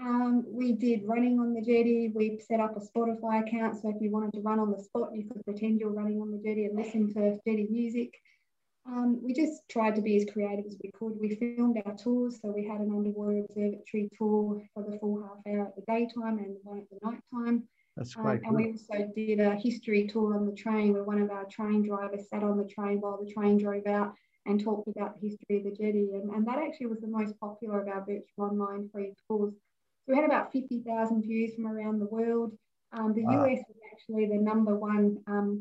Um, 0.00 0.44
we 0.46 0.72
did 0.72 1.02
running 1.04 1.38
on 1.38 1.54
the 1.54 1.60
jetty. 1.60 2.12
We 2.14 2.38
set 2.38 2.60
up 2.60 2.76
a 2.76 2.80
Spotify 2.80 3.46
account. 3.46 3.80
So 3.80 3.90
if 3.90 3.96
you 4.00 4.10
wanted 4.10 4.32
to 4.34 4.40
run 4.40 4.58
on 4.58 4.72
the 4.72 4.82
spot, 4.82 5.10
you 5.14 5.28
could 5.28 5.44
pretend 5.44 5.80
you're 5.80 5.90
running 5.90 6.20
on 6.20 6.30
the 6.30 6.38
jetty 6.38 6.66
and 6.66 6.76
listen 6.76 7.12
to 7.14 7.38
jetty 7.46 7.66
music. 7.70 8.14
Um, 8.84 9.20
we 9.22 9.32
just 9.32 9.62
tried 9.70 9.94
to 9.94 10.02
be 10.02 10.16
as 10.16 10.26
creative 10.32 10.66
as 10.66 10.76
we 10.82 10.90
could. 10.98 11.12
We 11.20 11.36
filmed 11.36 11.80
our 11.86 11.94
tours, 11.94 12.40
so 12.42 12.50
we 12.50 12.66
had 12.66 12.80
an 12.80 12.92
underwater 12.92 13.38
observatory 13.38 14.08
tour 14.18 14.60
for 14.74 14.82
the 14.82 14.98
full 14.98 15.22
half 15.22 15.38
hour 15.46 15.68
at 15.68 15.76
the 15.76 15.82
daytime 15.86 16.38
and 16.38 16.56
one 16.64 16.78
at 16.78 16.90
the 16.90 16.98
night 17.08 17.20
That's 17.96 18.16
um, 18.16 18.40
And 18.44 18.56
we 18.56 18.72
also 18.72 19.12
did 19.14 19.40
a 19.40 19.54
history 19.54 20.06
tour 20.06 20.34
on 20.34 20.46
the 20.46 20.52
train 20.52 20.92
where 20.92 21.04
one 21.04 21.20
of 21.20 21.30
our 21.30 21.44
train 21.44 21.82
drivers 21.82 22.28
sat 22.28 22.42
on 22.42 22.56
the 22.56 22.64
train 22.64 23.00
while 23.00 23.22
the 23.22 23.30
train 23.30 23.58
drove 23.58 23.86
out 23.86 24.14
and 24.46 24.62
talked 24.62 24.88
about 24.88 25.20
the 25.20 25.28
history 25.28 25.58
of 25.58 25.64
the 25.64 25.70
jetty. 25.70 26.10
And, 26.14 26.30
and 26.30 26.46
that 26.46 26.58
actually 26.58 26.86
was 26.86 27.00
the 27.00 27.06
most 27.06 27.38
popular 27.38 27.80
of 27.80 27.88
our 27.88 28.00
virtual 28.00 28.24
online 28.38 28.88
free 28.92 29.14
tours. 29.28 29.54
So 30.04 30.12
we 30.12 30.16
had 30.16 30.24
about 30.24 30.52
50,000 30.52 31.22
views 31.22 31.54
from 31.54 31.66
around 31.66 32.00
the 32.00 32.06
world. 32.06 32.52
Um, 32.92 33.14
the 33.14 33.22
wow. 33.22 33.44
US 33.44 33.60
was 33.68 33.76
actually 33.92 34.26
the 34.26 34.42
number 34.42 34.74
one 34.74 35.18
um, 35.26 35.60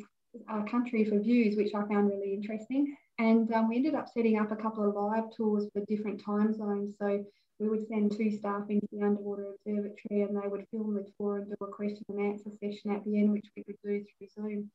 uh, 0.49 0.63
country 0.63 1.03
for 1.05 1.19
views, 1.19 1.55
which 1.57 1.75
I 1.75 1.85
found 1.87 2.09
really 2.09 2.33
interesting. 2.33 2.95
And 3.19 3.51
um, 3.53 3.69
we 3.69 3.75
ended 3.75 3.93
up 3.93 4.07
setting 4.07 4.39
up 4.39 4.51
a 4.51 4.55
couple 4.55 4.87
of 4.87 4.95
live 4.95 5.25
tours 5.35 5.67
for 5.73 5.83
different 5.85 6.23
time 6.23 6.53
zones. 6.53 6.95
So 6.99 7.23
we 7.61 7.69
would 7.69 7.87
send 7.87 8.11
two 8.11 8.31
staff 8.31 8.63
into 8.69 8.87
the 8.91 9.03
underwater 9.03 9.53
observatory 9.53 10.23
and 10.23 10.35
they 10.35 10.47
would 10.47 10.65
film 10.71 10.95
the 10.95 11.05
tour 11.17 11.37
and 11.37 11.47
do 11.47 11.55
a 11.61 11.67
question 11.67 12.03
and 12.09 12.19
answer 12.19 12.49
session 12.59 12.91
at 12.91 13.05
the 13.05 13.19
end, 13.19 13.31
which 13.31 13.45
we 13.55 13.63
could 13.63 13.77
do 13.83 14.03
through 14.17 14.27
Zoom. 14.33 14.71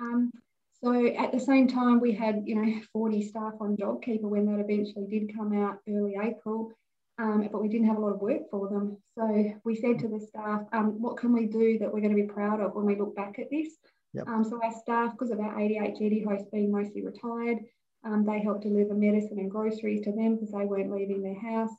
Um, 0.00 0.32
so 0.82 1.06
at 1.06 1.32
the 1.32 1.40
same 1.40 1.68
time, 1.68 2.00
we 2.00 2.12
had, 2.12 2.42
you 2.46 2.54
know, 2.56 2.80
40 2.92 3.22
staff 3.28 3.52
on 3.60 3.76
JobKeeper 3.76 4.22
when 4.22 4.46
that 4.46 4.60
eventually 4.60 5.06
did 5.06 5.36
come 5.36 5.52
out 5.62 5.78
early 5.88 6.16
April. 6.20 6.72
um, 7.18 7.48
but 7.52 7.62
we 7.62 7.68
didn't 7.68 7.86
have 7.86 7.98
a 7.98 8.00
lot 8.00 8.14
of 8.14 8.20
work 8.20 8.50
for 8.50 8.68
them. 8.68 8.96
So 9.16 9.54
we 9.64 9.76
said 9.76 9.98
to 10.00 10.08
the 10.08 10.20
staff, 10.20 10.62
um, 10.72 11.00
what 11.00 11.16
can 11.16 11.32
we 11.32 11.46
do 11.46 11.78
that 11.78 11.92
we're 11.92 12.00
going 12.00 12.16
to 12.16 12.22
be 12.22 12.28
proud 12.28 12.60
of 12.60 12.74
when 12.74 12.86
we 12.86 12.96
look 12.96 13.14
back 13.14 13.38
at 13.38 13.50
this? 13.50 13.68
Yep. 14.14 14.28
Um, 14.28 14.44
so 14.44 14.60
our 14.62 14.72
staff, 14.72 15.12
because 15.12 15.30
of 15.30 15.40
our 15.40 15.54
ADHD 15.54 16.24
hosts 16.24 16.48
being 16.52 16.72
mostly 16.72 17.02
retired, 17.02 17.58
um, 18.04 18.24
they 18.26 18.40
helped 18.40 18.62
deliver 18.62 18.94
medicine 18.94 19.38
and 19.38 19.50
groceries 19.50 20.02
to 20.04 20.12
them 20.12 20.34
because 20.34 20.52
they 20.52 20.64
weren't 20.64 20.92
leaving 20.92 21.22
their 21.22 21.38
house. 21.38 21.70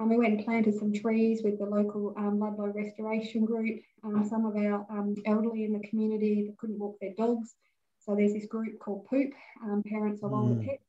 Um, 0.00 0.10
we 0.10 0.16
went 0.16 0.34
and 0.34 0.44
planted 0.44 0.78
some 0.78 0.92
trees 0.92 1.42
with 1.42 1.58
the 1.58 1.64
local 1.64 2.14
um, 2.16 2.38
Ludlow 2.38 2.68
Restoration 2.68 3.44
Group. 3.44 3.80
Um, 4.04 4.24
some 4.28 4.46
of 4.46 4.54
our 4.56 4.86
um, 4.90 5.16
elderly 5.26 5.64
in 5.64 5.72
the 5.72 5.86
community 5.88 6.46
that 6.46 6.56
couldn't 6.58 6.78
walk 6.78 6.96
their 7.00 7.14
dogs. 7.16 7.54
So 7.98 8.14
there's 8.14 8.32
this 8.32 8.46
group 8.46 8.78
called 8.78 9.06
Poop, 9.06 9.32
um, 9.64 9.82
Parents 9.84 10.22
of 10.22 10.30
mm. 10.30 10.38
Older 10.38 10.62
Pets. 10.62 10.84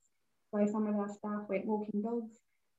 So 0.54 0.72
some 0.72 0.88
of 0.88 0.96
our 0.96 1.10
staff 1.10 1.50
went 1.50 1.66
walking 1.66 2.02
dogs. 2.02 2.38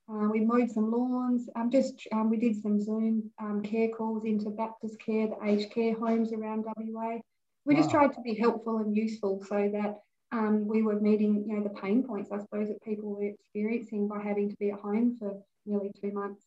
Uh, 0.09 0.29
we 0.29 0.41
mowed 0.41 0.71
some 0.71 0.91
lawns. 0.91 1.49
Um, 1.57 1.71
just 1.71 1.95
um, 2.13 2.31
we 2.31 2.37
did 2.37 2.61
some 2.61 2.81
Zoom 2.81 3.31
um, 3.41 3.63
care 3.63 3.89
calls 3.89 4.25
into 4.25 4.51
Baptist 4.51 4.99
Care, 5.05 5.29
the 5.29 5.45
aged 5.45 5.73
care 5.73 5.95
homes 5.95 6.33
around 6.33 6.65
WA. 6.65 7.19
We 7.65 7.75
wow. 7.75 7.81
just 7.81 7.91
tried 7.91 8.15
to 8.15 8.21
be 8.23 8.35
helpful 8.35 8.79
and 8.79 8.97
useful 8.97 9.45
so 9.49 9.71
that 9.73 10.01
um, 10.33 10.67
we 10.67 10.83
were 10.83 10.99
meeting, 11.01 11.45
you 11.47 11.57
know, 11.57 11.63
the 11.63 11.81
pain 11.81 12.03
points 12.05 12.31
I 12.33 12.39
suppose 12.39 12.69
that 12.69 12.83
people 12.83 13.15
were 13.15 13.25
experiencing 13.25 14.09
by 14.09 14.21
having 14.21 14.49
to 14.49 14.57
be 14.57 14.71
at 14.71 14.81
home 14.81 15.17
for 15.19 15.41
nearly 15.71 15.93
two 16.01 16.13
months. 16.13 16.43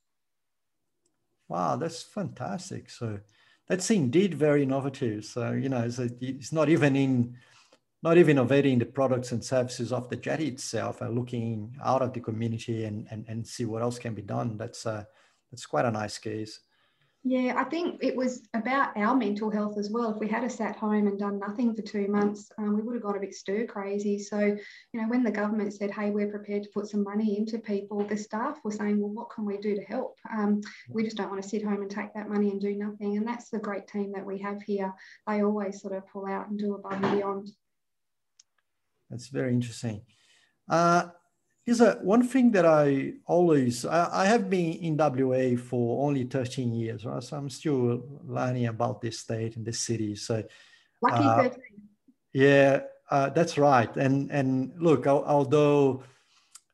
Wow, 1.48 1.75
that's 1.75 2.03
fantastic. 2.03 2.89
So 2.89 3.20
that's 3.68 3.89
indeed 3.92 4.34
very 4.34 4.63
innovative. 4.63 5.25
So 5.25 5.51
you 5.51 5.70
know, 5.70 5.89
it's, 6.22 6.51
not 6.51 6.70
even 6.70 6.96
in 6.96 7.36
not 8.03 8.18
even 8.18 8.38
innovating 8.38 8.80
the 8.80 8.86
products 8.86 9.32
and 9.32 9.44
services 9.44 9.94
of 9.94 10.10
the 10.10 10.18
jetty 10.18 10.48
itself 10.48 11.00
and 11.01 11.15
looking 11.15 11.74
out 11.84 12.01
of 12.01 12.12
the 12.12 12.20
community 12.20 12.84
and, 12.84 13.08
and, 13.10 13.24
and 13.30 13.48
see 13.48 13.63
what 13.63 13.82
else 13.82 13.98
can 13.98 14.13
be 14.13 14.22
done. 14.22 14.58
That's, 14.58 14.86
uh, 14.86 15.06
that's 15.50 15.65
quite 15.65 15.86
a 15.86 15.92
nice 15.92 16.18
case. 16.18 16.60
Yeah, 17.25 17.53
I 17.56 17.63
think 17.63 18.03
it 18.03 18.18
was 18.18 18.50
about 18.53 18.98
our 18.98 19.15
mental 19.15 19.50
health 19.50 19.77
as 19.77 19.89
well. 19.89 20.12
If 20.12 20.18
we 20.18 20.27
had 20.27 20.44
a 20.44 20.50
sat 20.50 20.75
home 20.75 21.08
and 21.08 21.18
done 21.18 21.39
nothing 21.39 21.74
for 21.74 21.82
two 21.82 22.08
months, 22.10 22.51
um, 22.58 22.75
we 22.75 22.82
would 22.82 22.96
have 22.96 23.03
got 23.03 23.15
a 23.15 23.20
bit 23.22 23.34
stir 23.34 23.65
crazy. 23.65 24.20
So, 24.20 24.39
you 24.39 25.01
know, 25.01 25.08
when 25.08 25.24
the 25.24 25.32
government 25.32 25.74
said, 25.74 25.89
hey, 25.92 26.10
we're 26.10 26.30
prepared 26.30 26.63
to 26.63 26.70
put 26.74 26.88
some 26.88 27.01
money 27.01 27.38
into 27.38 27.60
people, 27.60 28.03
the 28.03 28.18
staff 28.18 28.60
were 28.65 28.72
saying, 28.72 29.00
well, 29.00 29.12
what 29.12 29.30
can 29.30 29.46
we 29.46 29.58
do 29.58 29.74
to 29.74 29.84
help? 29.84 30.18
Um, 30.38 30.60
we 30.89 31.03
just 31.03 31.15
don't 31.15 31.30
want 31.30 31.42
to 31.42 31.48
sit 31.48 31.63
home 31.63 31.82
and 31.82 31.89
take 31.89 32.13
that 32.13 32.30
money 32.30 32.51
and 32.51 32.60
do 32.60 32.75
nothing. 32.75 33.15
And 33.15 33.25
that's 33.25 33.50
the 33.50 33.60
great 33.60 33.88
team 33.88 34.12
that 34.12 34.25
we 34.25 34.38
have 34.39 34.62
here. 34.62 34.94
They 35.25 35.44
always 35.44 35.82
sort 35.82 35.94
of 35.94 36.06
pull 36.10 36.27
out 36.27 36.50
and 36.50 36.60
do 36.60 36.75
above 36.75 37.01
and 37.01 37.15
beyond. 37.15 37.51
That's 39.10 39.30
very 39.30 39.53
interesting. 39.53 40.01
Uh, 40.70 41.08
is 41.65 41.79
a 41.82 41.93
one 42.01 42.27
thing 42.27 42.51
that 42.51 42.65
I 42.65 43.13
always 43.25 43.86
I, 43.86 44.24
I, 44.24 44.25
have 44.25 44.50
been 44.50 44.74
in 44.74 44.98
WA 44.98 45.55
for 45.58 46.05
only 46.05 46.25
13 46.25 46.74
years, 46.74 47.05
right? 47.05 47.24
So 47.24 47.38
I'm 47.38 47.50
still 47.50 48.03
learning 48.25 48.67
about 48.67 49.01
this 49.01 49.20
state 49.20 49.55
and 49.55 49.65
this 49.65 49.79
city. 49.79 50.15
So 50.15 50.43
lucky 51.01 51.25
uh, 51.25 51.43
13. 51.43 51.62
Yeah, 52.34 52.82
uh, 53.10 53.29
that's 53.29 53.58
right. 53.58 53.96
And 53.96 54.29
and 54.32 54.74
look, 54.77 55.08
although 55.08 56.03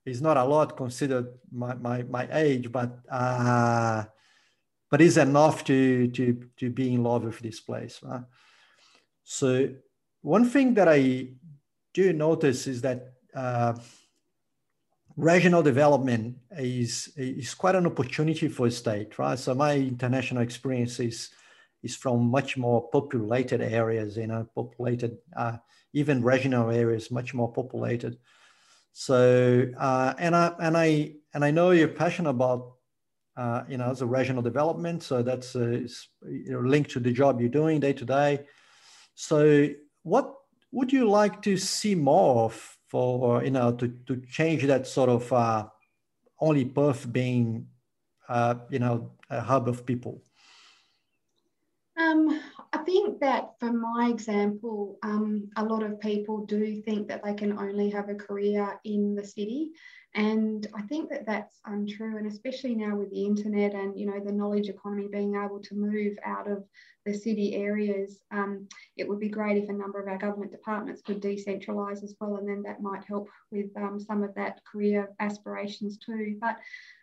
it's 0.06 0.22
not 0.22 0.38
a 0.38 0.44
lot 0.44 0.76
considered 0.76 1.28
my 1.52 1.76
my, 1.76 2.04
my 2.04 2.28
age, 2.32 2.72
but 2.72 2.98
uh, 3.12 4.06
but 4.90 5.02
it's 5.02 5.18
enough 5.18 5.64
to 5.66 6.08
to 6.08 6.48
to 6.58 6.70
be 6.72 6.94
in 6.94 7.04
love 7.04 7.26
with 7.26 7.40
this 7.40 7.60
place, 7.60 8.00
right? 8.02 8.24
So 9.24 9.70
one 10.22 10.46
thing 10.46 10.74
that 10.74 10.88
I 10.88 11.28
do 11.94 12.14
notice 12.14 12.66
is 12.66 12.82
that 12.82 13.14
uh, 13.36 13.74
regional 15.20 15.62
development 15.62 16.38
is, 16.58 17.12
is 17.18 17.54
quite 17.54 17.76
an 17.76 17.86
opportunity 17.86 18.48
for 18.48 18.68
a 18.68 18.72
state, 18.72 19.20
right? 19.20 19.38
So 19.38 19.54
my 19.54 19.76
international 19.76 20.42
experience 20.42 21.00
is, 21.00 21.30
is 21.84 21.96
from 21.96 22.32
much 22.32 22.56
more 22.58 22.90
populated 22.90 23.62
areas, 23.62 24.16
you 24.16 24.28
know, 24.28 24.48
populated, 24.56 25.18
uh, 25.36 25.58
even 25.94 26.24
regional 26.24 26.72
areas, 26.72 27.12
much 27.12 27.34
more 27.34 27.52
populated. 27.52 28.18
So, 28.94 29.68
uh, 29.78 30.14
and 30.18 30.36
I, 30.36 30.54
and 30.62 30.78
I, 30.78 31.16
and 31.34 31.44
I 31.44 31.52
know 31.52 31.72
you're 31.72 31.90
passionate 31.90 32.30
about, 32.30 32.74
uh, 33.36 33.64
you 33.68 33.78
know, 33.78 33.94
the 33.94 34.06
regional 34.06 34.42
development. 34.42 35.04
So 35.04 35.22
that's 35.22 35.56
uh, 35.56 35.88
you 36.28 36.52
know, 36.52 36.62
linked 36.62 36.92
to 36.92 37.00
the 37.00 37.12
job 37.12 37.42
you're 37.42 37.50
doing 37.50 37.82
day 37.82 37.94
to 37.94 38.06
day. 38.06 38.46
So 39.16 39.70
what 40.04 40.34
would 40.72 40.94
you 40.94 41.10
like 41.10 41.42
to 41.42 41.58
see 41.58 41.96
more 41.96 42.46
of 42.46 42.79
for 42.90 43.44
you 43.44 43.52
know 43.52 43.72
to, 43.74 43.88
to 44.08 44.22
change 44.30 44.64
that 44.66 44.88
sort 44.88 45.10
of 45.10 45.32
uh, 45.32 45.68
only 46.40 46.66
Perth 46.66 47.12
being 47.12 47.68
uh, 48.28 48.56
you 48.70 48.80
know 48.80 49.12
a 49.30 49.42
hub 49.42 49.68
of 49.68 49.86
people? 49.86 50.22
Um, 51.98 52.42
I 52.72 52.78
think 52.80 53.20
that 53.22 53.54
for 53.60 53.72
my 53.72 54.10
example, 54.10 55.00
um, 55.02 55.50
a 55.56 55.64
lot 55.64 55.82
of 55.82 56.00
people 56.00 56.46
do 56.46 56.82
think 56.84 57.08
that 57.08 57.24
they 57.24 57.34
can 57.34 57.58
only 57.58 57.90
have 57.90 58.10
a 58.10 58.16
career 58.16 58.80
in 58.84 59.16
the 59.16 59.24
city. 59.26 59.72
And 60.16 60.68
I 60.76 60.82
think 60.84 61.10
that 61.10 61.26
that's 61.26 61.60
untrue. 61.66 62.18
And 62.18 62.28
especially 62.28 62.76
now 62.76 62.96
with 62.96 63.10
the 63.12 63.26
internet 63.26 63.74
and, 63.74 64.00
you 64.00 64.06
know, 64.06 64.20
the 64.24 64.32
knowledge 64.32 64.70
economy 64.70 65.08
being 65.12 65.36
able 65.36 65.60
to 65.62 65.76
move 65.76 66.18
out 66.24 66.50
of 66.50 66.64
the 67.06 67.14
city 67.14 67.56
areas, 67.56 68.20
um, 68.32 68.68
it 68.98 69.08
would 69.08 69.20
be 69.20 69.30
great 69.30 69.58
if 69.58 69.70
a 69.70 69.74
number 69.74 70.00
of 70.00 70.08
our 70.08 70.18
government 70.18 70.52
departments 70.52 71.02
could 71.02 71.22
decentralise 71.22 72.04
as 72.04 72.16
well. 72.20 72.38
And 72.38 72.48
then 72.48 72.64
that 72.64 72.82
might 72.82 73.04
help 73.04 73.30
with 73.52 73.70
um, 73.78 74.00
some 74.00 74.24
of 74.24 74.34
that 74.36 74.62
career 74.72 75.10
aspirations 75.20 75.98
too. 75.98 76.38
But 76.40 76.58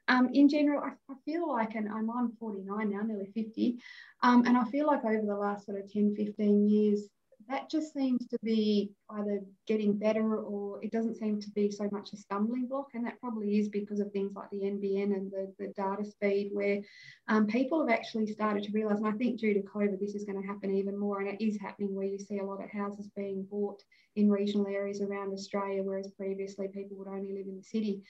um, 0.08 0.30
in 0.32 0.48
general, 0.48 0.82
I, 0.82 0.90
I, 1.10 1.14
feel 1.24 1.48
like, 1.48 1.74
and 1.74 1.88
I'm 1.88 2.10
on 2.10 2.32
49 2.38 2.90
now, 2.90 3.00
nearly 3.02 3.30
50, 3.34 3.76
um, 4.22 4.44
and 4.46 4.56
I 4.56 4.64
feel 4.64 4.86
like 4.86 5.04
over 5.04 5.22
the 5.26 5.36
last 5.36 5.66
sort 5.66 5.80
of 5.80 5.92
10, 5.92 6.14
15 6.14 6.68
years, 6.68 7.08
that 7.48 7.70
just 7.70 7.92
seems 7.92 8.26
to 8.26 8.38
be 8.42 8.90
either 9.10 9.40
getting 9.66 9.96
better 9.96 10.36
or 10.36 10.82
it 10.82 10.90
doesn't 10.90 11.16
seem 11.16 11.40
to 11.40 11.50
be 11.50 11.70
so 11.70 11.88
much 11.92 12.12
a 12.12 12.16
stumbling 12.16 12.66
block. 12.66 12.88
And 12.94 13.06
that 13.06 13.20
probably 13.20 13.58
is 13.58 13.68
because 13.68 14.00
of 14.00 14.10
things 14.10 14.34
like 14.34 14.50
the 14.50 14.62
NBN 14.62 15.14
and 15.14 15.30
the, 15.30 15.52
the 15.58 15.68
data 15.76 16.04
speed, 16.04 16.50
where 16.52 16.80
um, 17.28 17.46
people 17.46 17.86
have 17.86 17.96
actually 17.96 18.26
started 18.26 18.64
to 18.64 18.72
realize, 18.72 18.98
and 18.98 19.06
I 19.06 19.12
think 19.12 19.38
due 19.38 19.54
to 19.54 19.60
COVID, 19.60 20.00
this 20.00 20.14
is 20.14 20.24
going 20.24 20.40
to 20.40 20.46
happen 20.46 20.74
even 20.74 20.98
more. 20.98 21.20
And 21.20 21.28
it 21.28 21.44
is 21.44 21.60
happening 21.60 21.94
where 21.94 22.06
you 22.06 22.18
see 22.18 22.38
a 22.38 22.44
lot 22.44 22.62
of 22.62 22.70
houses 22.70 23.08
being 23.14 23.46
bought 23.48 23.82
in 24.16 24.30
regional 24.30 24.66
areas 24.66 25.00
around 25.00 25.32
Australia, 25.32 25.82
whereas 25.82 26.08
previously 26.16 26.68
people 26.68 26.96
would 26.96 27.08
only 27.08 27.32
live 27.32 27.46
in 27.46 27.56
the 27.56 27.62
city. 27.62 28.02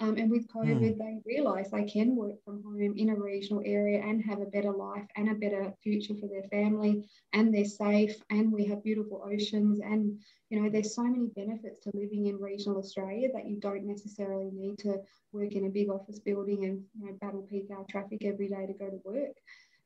Um, 0.00 0.16
and 0.16 0.28
with 0.28 0.48
COVID, 0.48 0.80
mm. 0.80 0.98
they 0.98 1.20
realise 1.24 1.70
they 1.70 1.84
can 1.84 2.16
work 2.16 2.42
from 2.44 2.64
home 2.64 2.94
in 2.96 3.10
a 3.10 3.14
regional 3.14 3.62
area 3.64 4.02
and 4.02 4.24
have 4.24 4.40
a 4.40 4.46
better 4.46 4.72
life 4.72 5.06
and 5.14 5.30
a 5.30 5.34
better 5.34 5.72
future 5.84 6.14
for 6.20 6.26
their 6.26 6.42
family, 6.50 7.08
and 7.32 7.54
they're 7.54 7.64
safe, 7.64 8.16
and 8.28 8.52
we 8.52 8.64
have 8.66 8.82
beautiful 8.82 9.22
oceans, 9.24 9.80
and 9.80 10.18
you 10.50 10.60
know 10.60 10.68
there's 10.68 10.96
so 10.96 11.04
many 11.04 11.28
benefits 11.36 11.78
to 11.80 11.92
living 11.94 12.26
in 12.26 12.40
regional 12.40 12.78
Australia 12.78 13.28
that 13.32 13.46
you 13.46 13.60
don't 13.60 13.86
necessarily 13.86 14.50
need 14.52 14.78
to 14.78 14.98
work 15.32 15.52
in 15.52 15.66
a 15.66 15.70
big 15.70 15.88
office 15.90 16.18
building 16.18 16.64
and 16.64 16.82
you 16.98 17.06
know 17.06 17.16
battle 17.20 17.46
peak 17.48 17.68
hour 17.72 17.86
traffic 17.88 18.24
every 18.24 18.48
day 18.48 18.66
to 18.66 18.72
go 18.72 18.90
to 18.90 19.00
work. 19.04 19.36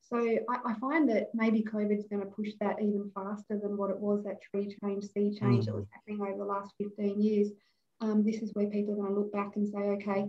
So 0.01 0.17
I, 0.17 0.71
I, 0.71 0.75
find 0.81 1.07
that 1.11 1.29
maybe 1.35 1.63
COVID's 1.63 2.09
going 2.09 2.23
to 2.23 2.31
push 2.31 2.53
that 2.61 2.81
even 2.81 3.11
faster 3.15 3.61
than 3.63 3.77
what 3.77 3.91
it 3.91 3.99
was 3.99 4.25
that 4.25 4.41
tree 4.41 4.75
change, 4.83 5.05
sea 5.05 5.37
change 5.39 5.65
mm. 5.65 5.67
that 5.67 5.75
was 5.75 5.87
happening 5.93 6.23
over 6.23 6.39
the 6.39 6.45
last 6.47 6.73
15 6.81 7.21
years 7.21 7.51
um, 8.01 8.25
this 8.25 8.43
is 8.43 8.53
where 8.55 8.67
people 8.69 8.95
are 8.95 8.97
going 8.97 9.15
to 9.15 9.19
look 9.19 9.33
back 9.33 9.57
and 9.57 9.67
say, 9.67 9.79
okay, 9.79 10.29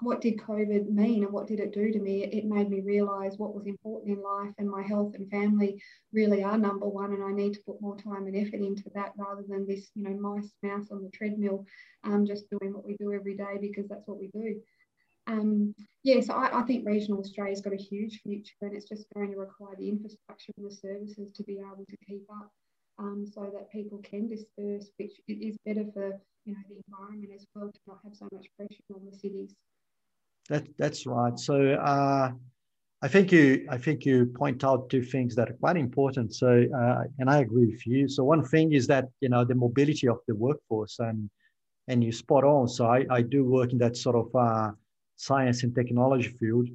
what 0.00 0.20
did 0.20 0.38
COVID 0.38 0.90
mean 0.90 1.22
and 1.22 1.32
what 1.32 1.46
did 1.46 1.60
it 1.60 1.72
do 1.72 1.92
to 1.92 1.98
me? 2.00 2.24
It, 2.24 2.44
made 2.44 2.68
me 2.68 2.80
realize 2.80 3.38
what 3.38 3.54
was 3.54 3.66
important 3.66 4.16
in 4.16 4.22
life 4.22 4.52
and 4.58 4.68
my 4.68 4.82
health 4.82 5.14
and 5.14 5.30
family 5.30 5.80
really 6.12 6.42
are 6.42 6.58
number 6.58 6.88
one. 6.88 7.12
And 7.12 7.22
I 7.22 7.32
need 7.32 7.54
to 7.54 7.62
put 7.66 7.80
more 7.80 7.96
time 7.96 8.26
and 8.26 8.36
effort 8.36 8.60
into 8.60 8.90
that 8.94 9.12
rather 9.16 9.44
than 9.46 9.66
this, 9.66 9.90
you 9.94 10.02
know, 10.02 10.16
mice, 10.18 10.52
mouse 10.62 10.88
on 10.90 11.02
the 11.02 11.10
treadmill, 11.10 11.64
um, 12.02 12.26
just 12.26 12.50
doing 12.50 12.72
what 12.72 12.84
we 12.84 12.96
do 12.96 13.12
every 13.12 13.36
day 13.36 13.58
because 13.60 13.88
that's 13.88 14.06
what 14.06 14.18
we 14.18 14.28
do. 14.28 14.60
Um, 15.26 15.74
yeah, 16.02 16.20
so 16.20 16.34
I, 16.34 16.60
I 16.60 16.62
think 16.64 16.86
regional 16.86 17.20
Australia's 17.20 17.62
got 17.62 17.72
a 17.72 17.76
huge 17.76 18.20
future 18.22 18.52
and 18.62 18.74
it's 18.74 18.88
just 18.88 19.06
going 19.14 19.30
to 19.30 19.38
require 19.38 19.74
the 19.78 19.88
infrastructure 19.88 20.52
and 20.56 20.66
the 20.66 20.74
services 20.74 21.32
to 21.34 21.42
be 21.44 21.60
able 21.60 21.86
to 21.88 21.96
keep 22.06 22.24
up 22.30 22.50
um, 22.98 23.26
so 23.26 23.50
that 23.52 23.70
people 23.70 23.98
can 23.98 24.28
disperse, 24.28 24.90
which 24.96 25.12
is 25.28 25.56
better 25.64 25.84
for 25.92 26.20
you 26.44 26.52
know 26.52 26.60
the 26.68 26.80
environment 26.88 27.32
as 27.34 27.46
well 27.54 27.70
to 27.72 27.80
not 27.86 27.98
have 28.04 28.14
so 28.14 28.28
much 28.32 28.46
pressure 28.56 28.82
on 28.94 29.06
the 29.10 29.16
cities. 29.16 29.54
That 30.48 30.66
that's 30.78 31.06
right. 31.06 31.38
So 31.38 31.74
uh, 31.74 32.32
I 33.02 33.08
think 33.08 33.32
you 33.32 33.66
I 33.70 33.78
think 33.78 34.04
you 34.04 34.26
point 34.26 34.64
out 34.64 34.90
two 34.90 35.02
things 35.02 35.34
that 35.36 35.50
are 35.50 35.54
quite 35.54 35.76
important. 35.76 36.34
So 36.34 36.64
uh, 36.76 37.02
and 37.18 37.30
I 37.30 37.38
agree 37.38 37.66
with 37.66 37.86
you. 37.86 38.08
So 38.08 38.24
one 38.24 38.44
thing 38.44 38.72
is 38.72 38.86
that 38.88 39.08
you 39.20 39.28
know 39.28 39.44
the 39.44 39.54
mobility 39.54 40.08
of 40.08 40.18
the 40.28 40.34
workforce 40.34 40.98
and 40.98 41.30
and 41.88 42.02
you 42.02 42.12
spot 42.12 42.44
on. 42.44 42.68
So 42.68 42.86
I, 42.86 43.04
I 43.10 43.22
do 43.22 43.44
work 43.44 43.72
in 43.72 43.78
that 43.78 43.96
sort 43.96 44.16
of 44.16 44.34
uh, 44.34 44.72
science 45.16 45.62
and 45.62 45.74
technology 45.74 46.28
field. 46.28 46.68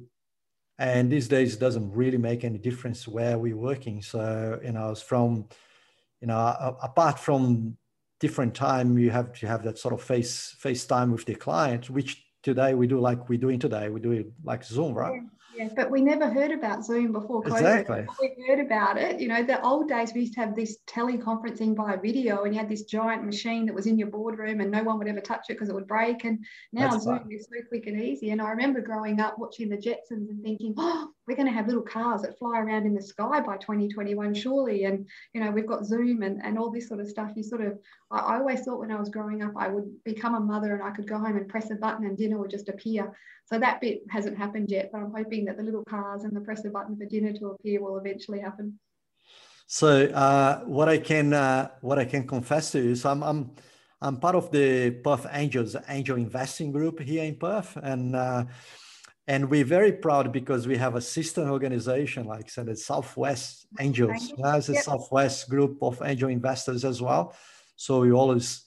And 0.78 1.10
these 1.10 1.28
days 1.28 1.54
it 1.54 1.60
doesn't 1.60 1.90
really 1.92 2.16
make 2.16 2.44
any 2.44 2.58
difference 2.58 3.06
where 3.06 3.38
we're 3.38 3.56
working. 3.56 4.00
So, 4.02 4.58
you 4.64 4.72
know, 4.72 4.90
it's 4.90 5.02
from, 5.02 5.46
you 6.20 6.26
know, 6.28 6.76
apart 6.82 7.18
from 7.18 7.76
different 8.20 8.54
time 8.54 8.98
you 8.98 9.10
have 9.10 9.32
to 9.32 9.46
have 9.46 9.62
that 9.62 9.78
sort 9.78 9.94
of 9.94 10.02
face 10.02 10.54
face 10.58 10.84
time 10.84 11.10
with 11.10 11.24
the 11.24 11.34
client 11.34 11.88
which 11.88 12.22
today 12.42 12.74
we 12.74 12.86
do 12.86 13.00
like 13.00 13.28
we're 13.28 13.38
doing 13.38 13.58
today. 13.58 13.88
We 13.88 14.00
do 14.00 14.12
it 14.12 14.26
like 14.44 14.64
Zoom, 14.64 14.94
right? 14.94 15.14
Yeah. 15.14 15.28
Yeah, 15.56 15.68
but 15.74 15.90
we 15.90 16.00
never 16.00 16.28
heard 16.28 16.52
about 16.52 16.84
Zoom 16.84 17.12
before 17.12 17.42
COVID. 17.42 17.56
Exactly. 17.56 18.06
We 18.20 18.46
heard 18.46 18.60
about 18.60 18.96
it. 18.96 19.20
You 19.20 19.28
know, 19.28 19.42
the 19.42 19.60
old 19.62 19.88
days 19.88 20.12
we 20.14 20.22
used 20.22 20.34
to 20.34 20.40
have 20.40 20.54
this 20.54 20.78
teleconferencing 20.86 21.76
via 21.76 21.98
video, 21.98 22.44
and 22.44 22.54
you 22.54 22.60
had 22.60 22.68
this 22.68 22.84
giant 22.84 23.24
machine 23.24 23.66
that 23.66 23.74
was 23.74 23.86
in 23.86 23.98
your 23.98 24.08
boardroom, 24.08 24.60
and 24.60 24.70
no 24.70 24.82
one 24.82 24.98
would 24.98 25.08
ever 25.08 25.20
touch 25.20 25.46
it 25.48 25.54
because 25.54 25.68
it 25.68 25.74
would 25.74 25.88
break. 25.88 26.24
And 26.24 26.44
now 26.72 26.90
That's 26.90 27.04
Zoom 27.04 27.18
fun. 27.18 27.32
is 27.32 27.48
so 27.52 27.60
quick 27.68 27.86
and 27.86 28.00
easy. 28.00 28.30
And 28.30 28.40
I 28.40 28.50
remember 28.50 28.80
growing 28.80 29.20
up 29.20 29.38
watching 29.38 29.68
the 29.68 29.76
Jetsons 29.76 30.28
and 30.30 30.42
thinking, 30.42 30.74
oh, 30.76 31.10
we're 31.26 31.36
going 31.36 31.48
to 31.48 31.54
have 31.54 31.66
little 31.66 31.82
cars 31.82 32.22
that 32.22 32.38
fly 32.38 32.58
around 32.58 32.86
in 32.86 32.94
the 32.94 33.02
sky 33.02 33.40
by 33.40 33.56
2021, 33.56 34.34
surely. 34.34 34.84
And 34.84 35.06
you 35.34 35.42
know, 35.42 35.50
we've 35.50 35.66
got 35.66 35.84
Zoom 35.84 36.22
and, 36.22 36.40
and 36.44 36.58
all 36.58 36.70
this 36.70 36.88
sort 36.88 37.00
of 37.00 37.08
stuff. 37.08 37.32
You 37.36 37.42
sort 37.42 37.60
of, 37.62 37.78
I, 38.10 38.18
I 38.18 38.36
always 38.38 38.62
thought 38.62 38.80
when 38.80 38.90
I 38.90 38.98
was 38.98 39.08
growing 39.08 39.42
up, 39.42 39.52
I 39.56 39.68
would 39.68 40.02
become 40.04 40.34
a 40.34 40.40
mother 40.40 40.74
and 40.74 40.82
I 40.82 40.90
could 40.90 41.08
go 41.08 41.18
home 41.18 41.36
and 41.36 41.48
press 41.48 41.70
a 41.70 41.74
button 41.74 42.06
and 42.06 42.16
dinner 42.16 42.38
would 42.38 42.50
just 42.50 42.68
appear. 42.68 43.12
So 43.52 43.58
that 43.58 43.80
bit 43.80 44.02
hasn't 44.08 44.38
happened 44.38 44.70
yet, 44.70 44.90
but 44.92 44.98
I'm 44.98 45.12
hoping 45.12 45.44
that 45.46 45.56
the 45.56 45.64
little 45.64 45.84
cars 45.84 46.22
and 46.22 46.34
the 46.36 46.40
press 46.40 46.64
a 46.64 46.70
button 46.70 46.96
for 46.96 47.04
dinner 47.04 47.32
to 47.32 47.46
appear 47.48 47.82
will 47.82 47.98
eventually 47.98 48.38
happen. 48.38 48.78
So 49.66 50.06
uh, 50.06 50.60
what 50.60 50.88
I 50.88 50.98
can 50.98 51.32
uh, 51.32 51.70
what 51.80 51.98
I 51.98 52.04
can 52.04 52.26
confess 52.26 52.70
to 52.72 52.82
you 52.82 52.90
is 52.90 53.04
I'm 53.04 53.22
I'm 53.22 53.50
I'm 54.00 54.18
part 54.18 54.36
of 54.36 54.50
the 54.52 54.90
Perth 54.90 55.26
Angels 55.32 55.76
Angel 55.88 56.16
Investing 56.16 56.70
Group 56.70 57.00
here 57.00 57.24
in 57.24 57.36
Perth, 57.36 57.76
and 57.76 58.14
uh, 58.14 58.44
and 59.26 59.50
we're 59.50 59.64
very 59.64 59.92
proud 59.92 60.32
because 60.32 60.66
we 60.66 60.76
have 60.76 60.94
a 60.94 61.00
sister 61.00 61.48
organization 61.48 62.26
like 62.26 62.44
I 62.46 62.48
said, 62.48 62.66
the 62.66 62.76
Southwest 62.76 63.66
Angels. 63.80 64.32
There's 64.36 64.68
a 64.68 64.74
yep. 64.74 64.84
Southwest 64.84 65.48
group 65.48 65.78
of 65.82 66.00
angel 66.04 66.30
investors 66.30 66.84
as 66.84 67.02
well. 67.02 67.34
So 67.76 68.00
we 68.00 68.12
always, 68.12 68.64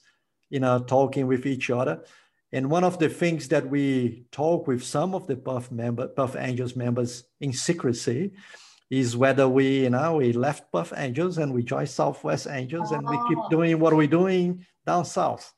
you 0.50 0.60
know, 0.60 0.78
talking 0.78 1.26
with 1.26 1.46
each 1.46 1.70
other. 1.70 2.02
And 2.54 2.70
one 2.70 2.84
of 2.84 3.00
the 3.00 3.08
things 3.08 3.48
that 3.48 3.68
we 3.68 4.26
talk 4.30 4.68
with 4.68 4.84
some 4.84 5.12
of 5.12 5.26
the 5.26 5.34
Perth 5.34 5.72
member, 5.72 6.06
Perth 6.06 6.36
Angels 6.38 6.76
members 6.76 7.24
in 7.40 7.52
secrecy 7.52 8.30
is 8.90 9.16
whether 9.16 9.48
we, 9.48 9.80
you 9.80 9.90
know, 9.90 10.18
we 10.18 10.32
left 10.32 10.70
Perth 10.70 10.92
Angels 10.96 11.38
and 11.38 11.52
we 11.52 11.64
joined 11.64 11.88
Southwest 11.88 12.46
Angels 12.48 12.92
oh. 12.92 12.94
and 12.94 13.08
we 13.08 13.16
keep 13.28 13.38
oh. 13.38 13.48
doing 13.50 13.80
what 13.80 13.96
we're 13.96 14.06
doing 14.06 14.64
down 14.86 15.04
south 15.04 15.52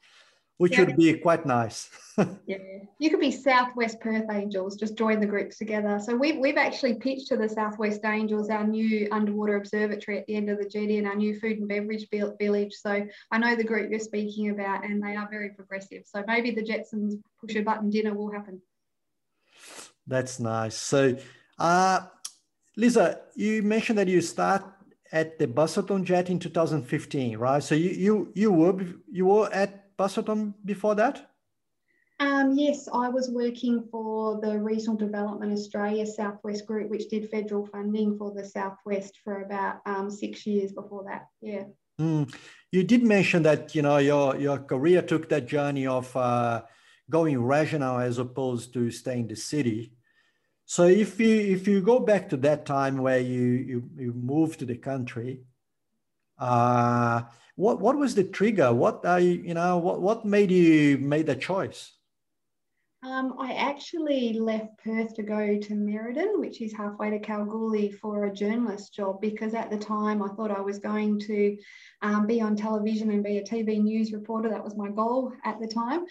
which 0.59 0.73
yeah. 0.73 0.85
would 0.85 0.97
be 0.97 1.13
quite 1.15 1.45
nice. 1.45 1.91
yeah, 2.47 2.57
you 2.99 3.11
could 3.11 3.21
be 3.21 3.31
Southwest 3.31 4.01
Perth 4.01 4.25
Angels, 4.31 4.77
just 4.77 4.97
join 4.97 5.21
the 5.21 5.27
groups 5.27 5.59
together. 5.59 6.01
So 6.03 6.17
we've, 6.17 6.39
we've 6.39 6.57
actually 6.57 6.95
pitched 6.95 7.29
to 7.29 7.37
the 7.37 7.49
Southwest 7.49 8.05
Angels 8.05 8.49
our 8.49 8.67
new 8.67 9.07
underwater 9.13 9.57
observatory 9.57 10.19
at 10.19 10.27
the 10.27 10.35
end 10.35 10.49
of 10.49 10.59
the 10.59 10.69
jetty 10.69 10.99
and 10.99 11.07
our 11.07 11.15
new 11.15 11.39
food 11.39 11.59
and 11.59 11.69
beverage 11.69 12.09
village. 12.11 12.73
So 12.73 13.07
I 13.31 13.39
know 13.39 13.55
the 13.55 13.65
group 13.65 13.91
you're 13.91 14.01
speaking 14.01 14.51
about 14.51 14.85
and 14.85 15.03
they 15.03 15.15
are 15.15 15.29
very 15.31 15.51
progressive. 15.51 16.05
So 16.07 16.25
maybe 16.27 16.51
the 16.53 16.63
Jetsons 16.63 17.21
push 17.41 17.55
a 17.57 17.63
button 17.63 17.91
dinner 17.91 18.15
will 18.15 18.33
happen. 18.33 18.63
That's 20.07 20.41
nice. 20.41 20.77
So, 20.77 21.17
uh, 21.59 22.01
Lisa, 22.77 23.21
you 23.35 23.63
mentioned 23.63 23.99
that 23.99 24.09
you 24.09 24.21
start 24.21 24.65
at 25.13 25.39
the 25.39 25.47
Busselton 25.47 26.05
Jet 26.05 26.31
in 26.31 26.39
2015, 26.39 27.37
right? 27.39 27.63
So 27.63 27.75
you 27.75 27.91
you 27.91 28.33
you 28.35 28.53
were 28.53 28.85
you 29.11 29.27
were 29.27 29.53
at 29.53 29.86
Busselton 29.99 30.55
before 30.65 30.95
that? 30.97 31.31
Um, 32.19 32.53
yes, 32.53 32.89
I 32.93 33.09
was 33.09 33.31
working 33.31 33.85
for 33.91 34.41
the 34.41 34.59
Regional 34.59 34.97
Development 34.97 35.53
Australia 35.53 36.07
Southwest 36.07 36.65
Group, 36.67 36.91
which 36.91 37.09
did 37.09 37.29
federal 37.29 37.67
funding 37.67 38.17
for 38.17 38.33
the 38.33 38.45
Southwest 38.45 39.19
for 39.23 39.43
about 39.43 39.81
um, 39.85 40.11
six 40.11 40.47
years 40.47 40.73
before 40.73 41.05
that. 41.05 41.27
Yeah. 41.43 41.65
Mm. 42.01 42.35
You 42.73 42.85
did 42.85 43.03
mention 43.03 43.43
that 43.43 43.75
you 43.75 43.83
know 43.83 43.99
your 43.99 44.37
your 44.37 44.59
career 44.59 45.03
took 45.03 45.29
that 45.29 45.47
journey 45.47 45.87
of 45.87 46.15
uh, 46.17 46.63
going 47.11 47.43
regional 47.43 47.99
as 47.99 48.19
opposed 48.19 48.73
to 48.75 48.91
staying 48.91 49.21
in 49.21 49.29
the 49.29 49.37
city. 49.37 49.93
So 50.65 50.85
if 50.85 51.21
you 51.21 51.35
if 51.35 51.69
you 51.69 51.81
go 51.83 52.01
back 52.01 52.31
to 52.31 52.37
that 52.39 52.65
time 52.65 52.99
where 52.99 53.21
you 53.21 53.43
you, 53.43 53.91
you 53.97 54.13
moved 54.13 54.59
to 54.61 54.67
the 54.67 54.77
country, 54.77 55.41
uh, 56.39 57.23
what 57.57 57.81
what 57.81 57.97
was 57.97 58.15
the 58.15 58.25
trigger? 58.25 58.73
What 58.73 59.05
I 59.05 59.19
you 59.19 59.43
you 59.45 59.55
know 59.55 59.79
what 59.79 60.01
what 60.01 60.25
made 60.25 60.51
you 60.51 60.99
made 60.99 61.27
that 61.27 61.41
choice? 61.41 61.93
Um, 63.03 63.37
I 63.39 63.53
actually 63.53 64.33
left 64.33 64.79
Perth 64.83 65.15
to 65.15 65.23
go 65.23 65.59
to 65.59 65.75
Merredin, 65.75 66.41
which 66.41 66.61
is 66.61 66.73
halfway 66.73 67.11
to 67.11 67.21
Kalgoorlie, 67.21 67.93
for 67.93 68.25
a 68.25 68.33
journalist 68.35 68.95
job 68.95 69.21
because 69.21 69.55
at 69.55 69.71
the 69.71 69.79
time 69.79 70.23
I 70.23 70.29
thought 70.29 70.51
I 70.51 70.61
was 70.61 70.79
going 70.79 71.21
to 71.21 71.57
um, 72.03 72.27
be 72.27 72.41
on 72.41 72.57
television 72.57 73.11
and 73.11 73.23
be 73.23 73.39
a 73.39 73.45
TV 73.45 73.81
news 73.81 74.13
reporter. 74.13 74.49
That 74.49 74.65
was 74.65 74.77
my 74.77 74.89
goal 74.89 75.33
at 75.45 75.61
the 75.61 75.69
time. 75.69 76.05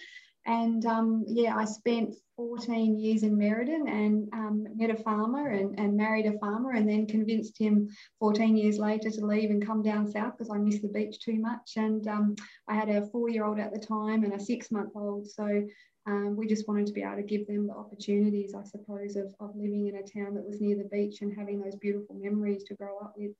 And 0.46 0.86
um, 0.86 1.24
yeah, 1.26 1.56
I 1.56 1.64
spent 1.64 2.14
14 2.36 2.98
years 2.98 3.24
in 3.24 3.36
Merredin 3.36 3.88
and 3.88 4.28
um, 4.32 4.66
met 4.76 4.90
a 4.90 4.94
farmer 4.96 5.48
and, 5.48 5.78
and 5.78 5.96
married 5.96 6.26
a 6.26 6.38
farmer, 6.38 6.70
and 6.72 6.88
then 6.88 7.06
convinced 7.06 7.58
him 7.58 7.88
14 8.20 8.56
years 8.56 8.78
later 8.78 9.10
to 9.10 9.26
leave 9.26 9.50
and 9.50 9.66
come 9.66 9.82
down 9.82 10.10
south 10.10 10.34
because 10.38 10.50
I 10.52 10.58
missed 10.58 10.82
the 10.82 10.88
beach 10.88 11.18
too 11.18 11.40
much. 11.40 11.72
And 11.76 12.06
um, 12.06 12.36
I 12.68 12.74
had 12.74 12.88
a 12.88 13.06
four 13.06 13.28
year 13.28 13.44
old 13.44 13.58
at 13.58 13.72
the 13.72 13.80
time 13.80 14.22
and 14.22 14.34
a 14.34 14.40
six 14.40 14.70
month 14.70 14.92
old. 14.94 15.28
So 15.28 15.66
um, 16.06 16.36
we 16.36 16.46
just 16.46 16.68
wanted 16.68 16.86
to 16.86 16.92
be 16.92 17.02
able 17.02 17.16
to 17.16 17.22
give 17.24 17.48
them 17.48 17.66
the 17.66 17.74
opportunities, 17.74 18.54
I 18.54 18.62
suppose, 18.62 19.16
of, 19.16 19.34
of 19.40 19.56
living 19.56 19.88
in 19.88 19.96
a 19.96 20.02
town 20.02 20.34
that 20.34 20.46
was 20.46 20.60
near 20.60 20.76
the 20.76 20.84
beach 20.84 21.22
and 21.22 21.36
having 21.36 21.60
those 21.60 21.74
beautiful 21.74 22.14
memories 22.14 22.62
to 22.64 22.74
grow 22.74 22.98
up 22.98 23.14
with. 23.16 23.32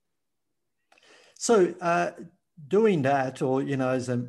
So, 1.38 1.72
uh, 1.80 2.12
doing 2.66 3.02
that, 3.02 3.42
or 3.42 3.62
you 3.62 3.76
know, 3.76 3.90
as 3.90 4.08
a, 4.08 4.26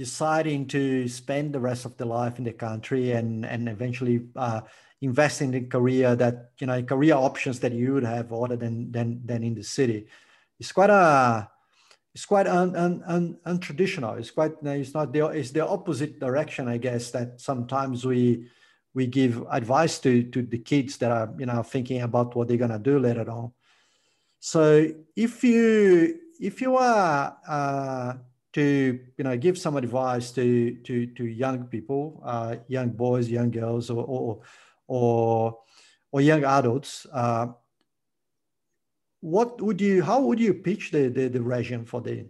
deciding 0.00 0.66
to 0.66 1.06
spend 1.06 1.52
the 1.52 1.60
rest 1.60 1.84
of 1.84 1.94
the 1.98 2.06
life 2.06 2.38
in 2.38 2.44
the 2.44 2.56
country 2.68 3.12
and 3.12 3.44
and 3.44 3.68
eventually 3.68 4.18
uh, 4.34 4.62
invest 5.02 5.42
in 5.42 5.52
career 5.68 6.16
that 6.16 6.52
you 6.58 6.66
know 6.66 6.82
career 6.82 7.14
options 7.14 7.60
that 7.60 7.72
you 7.72 7.92
would 7.92 8.08
have 8.16 8.32
other 8.32 8.56
than 8.56 8.90
than 8.90 9.20
than 9.28 9.44
in 9.44 9.54
the 9.54 9.62
city. 9.62 10.06
It's 10.58 10.72
quite 10.72 10.88
a 10.88 11.50
it's 12.14 12.24
quite 12.24 12.46
un, 12.46 12.74
un, 12.74 13.02
un, 13.06 13.24
untraditional. 13.44 14.18
It's 14.18 14.30
quite 14.30 14.54
it's 14.64 14.94
not 14.94 15.12
the 15.12 15.26
it's 15.26 15.52
the 15.52 15.68
opposite 15.76 16.18
direction 16.18 16.66
i 16.66 16.78
guess 16.78 17.10
that 17.10 17.28
sometimes 17.40 18.06
we 18.06 18.48
we 18.96 19.04
give 19.06 19.44
advice 19.50 20.00
to 20.04 20.12
to 20.32 20.40
the 20.54 20.60
kids 20.70 20.96
that 20.96 21.10
are 21.10 21.28
you 21.38 21.44
know 21.44 21.62
thinking 21.62 22.00
about 22.00 22.34
what 22.34 22.48
they're 22.48 22.68
to 22.78 22.78
do 22.92 22.98
later 22.98 23.28
on. 23.30 23.52
So 24.40 24.62
if 25.14 25.44
you 25.44 26.16
if 26.40 26.62
you 26.64 26.72
are 26.76 27.36
uh, 27.46 28.14
to 28.52 28.98
you 29.16 29.24
know 29.24 29.36
give 29.36 29.56
some 29.58 29.76
advice 29.76 30.32
to 30.32 30.74
to 30.82 31.06
to 31.06 31.24
young 31.24 31.64
people, 31.66 32.20
uh, 32.24 32.56
young 32.68 32.90
boys, 32.90 33.28
young 33.28 33.50
girls, 33.50 33.90
or 33.90 34.04
or 34.04 34.40
or, 34.88 35.58
or 36.12 36.20
young 36.20 36.44
adults. 36.44 37.06
Uh, 37.12 37.48
what 39.20 39.60
would 39.60 39.80
you? 39.80 40.02
How 40.02 40.20
would 40.20 40.40
you 40.40 40.54
pitch 40.54 40.90
the 40.90 41.08
the, 41.08 41.28
the 41.28 41.42
regime 41.42 41.84
for 41.84 42.00
the 42.00 42.26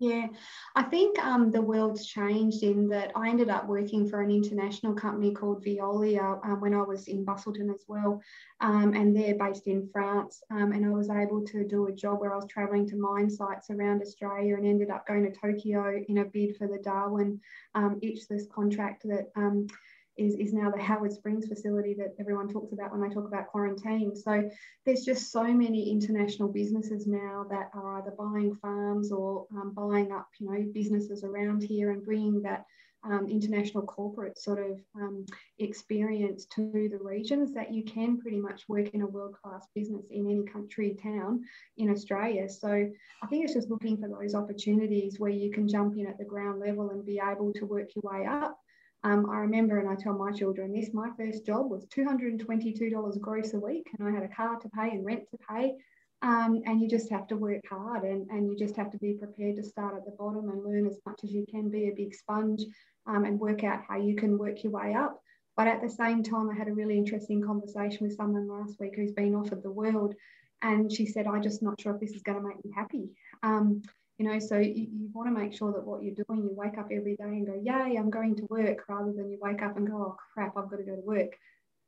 yeah, 0.00 0.28
I 0.74 0.82
think 0.84 1.18
um, 1.18 1.50
the 1.50 1.60
world's 1.60 2.06
changed 2.06 2.62
in 2.62 2.88
that 2.88 3.12
I 3.14 3.28
ended 3.28 3.50
up 3.50 3.68
working 3.68 4.08
for 4.08 4.22
an 4.22 4.30
international 4.30 4.94
company 4.94 5.34
called 5.34 5.62
Veolia 5.62 6.42
um, 6.42 6.58
when 6.62 6.72
I 6.72 6.80
was 6.80 7.06
in 7.06 7.22
Busselton 7.22 7.70
as 7.70 7.84
well. 7.86 8.18
Um, 8.62 8.94
and 8.94 9.14
they're 9.14 9.34
based 9.34 9.66
in 9.66 9.90
France. 9.92 10.42
Um, 10.50 10.72
and 10.72 10.86
I 10.86 10.88
was 10.88 11.10
able 11.10 11.44
to 11.48 11.68
do 11.68 11.88
a 11.88 11.92
job 11.92 12.18
where 12.20 12.32
I 12.32 12.36
was 12.36 12.46
traveling 12.46 12.88
to 12.88 12.96
mine 12.96 13.28
sites 13.28 13.68
around 13.68 14.00
Australia 14.00 14.56
and 14.56 14.66
ended 14.66 14.88
up 14.88 15.06
going 15.06 15.30
to 15.30 15.38
Tokyo 15.38 16.02
in 16.08 16.18
a 16.18 16.24
bid 16.24 16.56
for 16.56 16.66
the 16.66 16.78
Darwin 16.78 17.38
um, 17.74 18.00
Ichthys 18.02 18.48
contract 18.48 19.02
that 19.04 19.30
um, 19.36 19.66
is, 20.16 20.34
is 20.34 20.52
now 20.52 20.70
the 20.70 20.82
Howard 20.82 21.12
Springs 21.12 21.46
facility 21.46 21.94
that 21.94 22.14
everyone 22.18 22.48
talks 22.48 22.72
about 22.72 22.92
when 22.92 23.00
they 23.00 23.14
talk 23.14 23.26
about 23.26 23.48
quarantine. 23.48 24.14
So 24.14 24.48
there's 24.84 25.04
just 25.04 25.32
so 25.32 25.44
many 25.44 25.90
international 25.90 26.48
businesses 26.48 27.06
now 27.06 27.46
that 27.50 27.70
are 27.74 27.98
either 27.98 28.14
buying 28.18 28.54
farms 28.56 29.12
or 29.12 29.46
um, 29.52 29.72
buying 29.74 30.12
up, 30.12 30.28
you 30.38 30.50
know, 30.50 30.64
businesses 30.72 31.24
around 31.24 31.62
here 31.62 31.90
and 31.90 32.04
bringing 32.04 32.42
that 32.42 32.64
um, 33.04 33.28
international 33.28 33.84
corporate 33.84 34.38
sort 34.38 34.58
of 34.58 34.78
um, 34.94 35.24
experience 35.58 36.44
to 36.46 36.88
the 36.90 36.98
regions 37.00 37.54
that 37.54 37.72
you 37.72 37.82
can 37.82 38.18
pretty 38.18 38.38
much 38.38 38.68
work 38.68 38.88
in 38.90 39.02
a 39.02 39.06
world 39.06 39.34
class 39.42 39.66
business 39.74 40.04
in 40.10 40.26
any 40.26 40.44
country, 40.44 40.96
town 41.02 41.42
in 41.78 41.90
Australia. 41.90 42.48
So 42.48 42.68
I 42.68 43.26
think 43.26 43.44
it's 43.44 43.54
just 43.54 43.70
looking 43.70 43.96
for 43.96 44.08
those 44.08 44.34
opportunities 44.34 45.18
where 45.18 45.30
you 45.30 45.50
can 45.50 45.66
jump 45.66 45.96
in 45.96 46.06
at 46.06 46.18
the 46.18 46.24
ground 46.24 46.60
level 46.60 46.90
and 46.90 47.04
be 47.04 47.20
able 47.20 47.52
to 47.54 47.64
work 47.64 47.88
your 47.94 48.02
way 48.12 48.26
up. 48.26 48.58
Um, 49.02 49.30
I 49.30 49.38
remember, 49.38 49.78
and 49.78 49.88
I 49.88 49.94
tell 49.94 50.12
my 50.12 50.30
children 50.30 50.72
this 50.72 50.90
my 50.92 51.08
first 51.16 51.46
job 51.46 51.70
was 51.70 51.86
$222 51.86 53.20
gross 53.20 53.54
a 53.54 53.58
week, 53.58 53.86
and 53.98 54.06
I 54.06 54.12
had 54.12 54.22
a 54.22 54.34
car 54.34 54.58
to 54.58 54.68
pay 54.70 54.90
and 54.90 55.04
rent 55.04 55.22
to 55.30 55.38
pay. 55.48 55.74
Um, 56.22 56.60
and 56.66 56.82
you 56.82 56.88
just 56.88 57.10
have 57.10 57.26
to 57.28 57.36
work 57.36 57.62
hard 57.66 58.04
and, 58.04 58.28
and 58.30 58.46
you 58.46 58.54
just 58.54 58.76
have 58.76 58.90
to 58.90 58.98
be 58.98 59.14
prepared 59.14 59.56
to 59.56 59.62
start 59.62 59.96
at 59.96 60.04
the 60.04 60.14
bottom 60.18 60.50
and 60.50 60.62
learn 60.62 60.86
as 60.86 60.98
much 61.06 61.20
as 61.24 61.32
you 61.32 61.46
can, 61.50 61.70
be 61.70 61.88
a 61.88 61.94
big 61.96 62.14
sponge 62.14 62.60
um, 63.06 63.24
and 63.24 63.40
work 63.40 63.64
out 63.64 63.80
how 63.88 63.96
you 63.96 64.14
can 64.14 64.36
work 64.36 64.62
your 64.62 64.72
way 64.72 64.92
up. 64.92 65.18
But 65.56 65.66
at 65.66 65.80
the 65.80 65.88
same 65.88 66.22
time, 66.22 66.50
I 66.50 66.54
had 66.54 66.68
a 66.68 66.74
really 66.74 66.98
interesting 66.98 67.42
conversation 67.42 68.06
with 68.06 68.16
someone 68.16 68.48
last 68.48 68.78
week 68.80 68.96
who's 68.96 69.12
been 69.12 69.34
offered 69.34 69.62
the 69.62 69.70
world. 69.70 70.14
And 70.62 70.92
she 70.92 71.06
said, 71.06 71.26
I'm 71.26 71.42
just 71.42 71.62
not 71.62 71.80
sure 71.80 71.94
if 71.94 72.00
this 72.00 72.12
is 72.12 72.22
going 72.22 72.40
to 72.40 72.46
make 72.46 72.62
me 72.64 72.70
happy. 72.74 73.08
Um, 73.42 73.80
you 74.20 74.28
know 74.28 74.38
so 74.38 74.58
you, 74.58 74.86
you 74.92 75.08
want 75.14 75.34
to 75.34 75.40
make 75.42 75.56
sure 75.56 75.72
that 75.72 75.82
what 75.82 76.02
you're 76.02 76.14
doing 76.14 76.42
you 76.42 76.50
wake 76.52 76.76
up 76.76 76.88
every 76.92 77.16
day 77.16 77.24
and 77.24 77.46
go 77.46 77.58
yay 77.64 77.96
i'm 77.96 78.10
going 78.10 78.36
to 78.36 78.46
work 78.50 78.84
rather 78.86 79.12
than 79.12 79.30
you 79.30 79.38
wake 79.40 79.62
up 79.62 79.78
and 79.78 79.88
go 79.88 79.96
oh 79.96 80.16
crap 80.34 80.54
i've 80.58 80.68
got 80.68 80.76
to 80.76 80.82
go 80.82 80.94
to 80.94 81.00
work. 81.00 81.32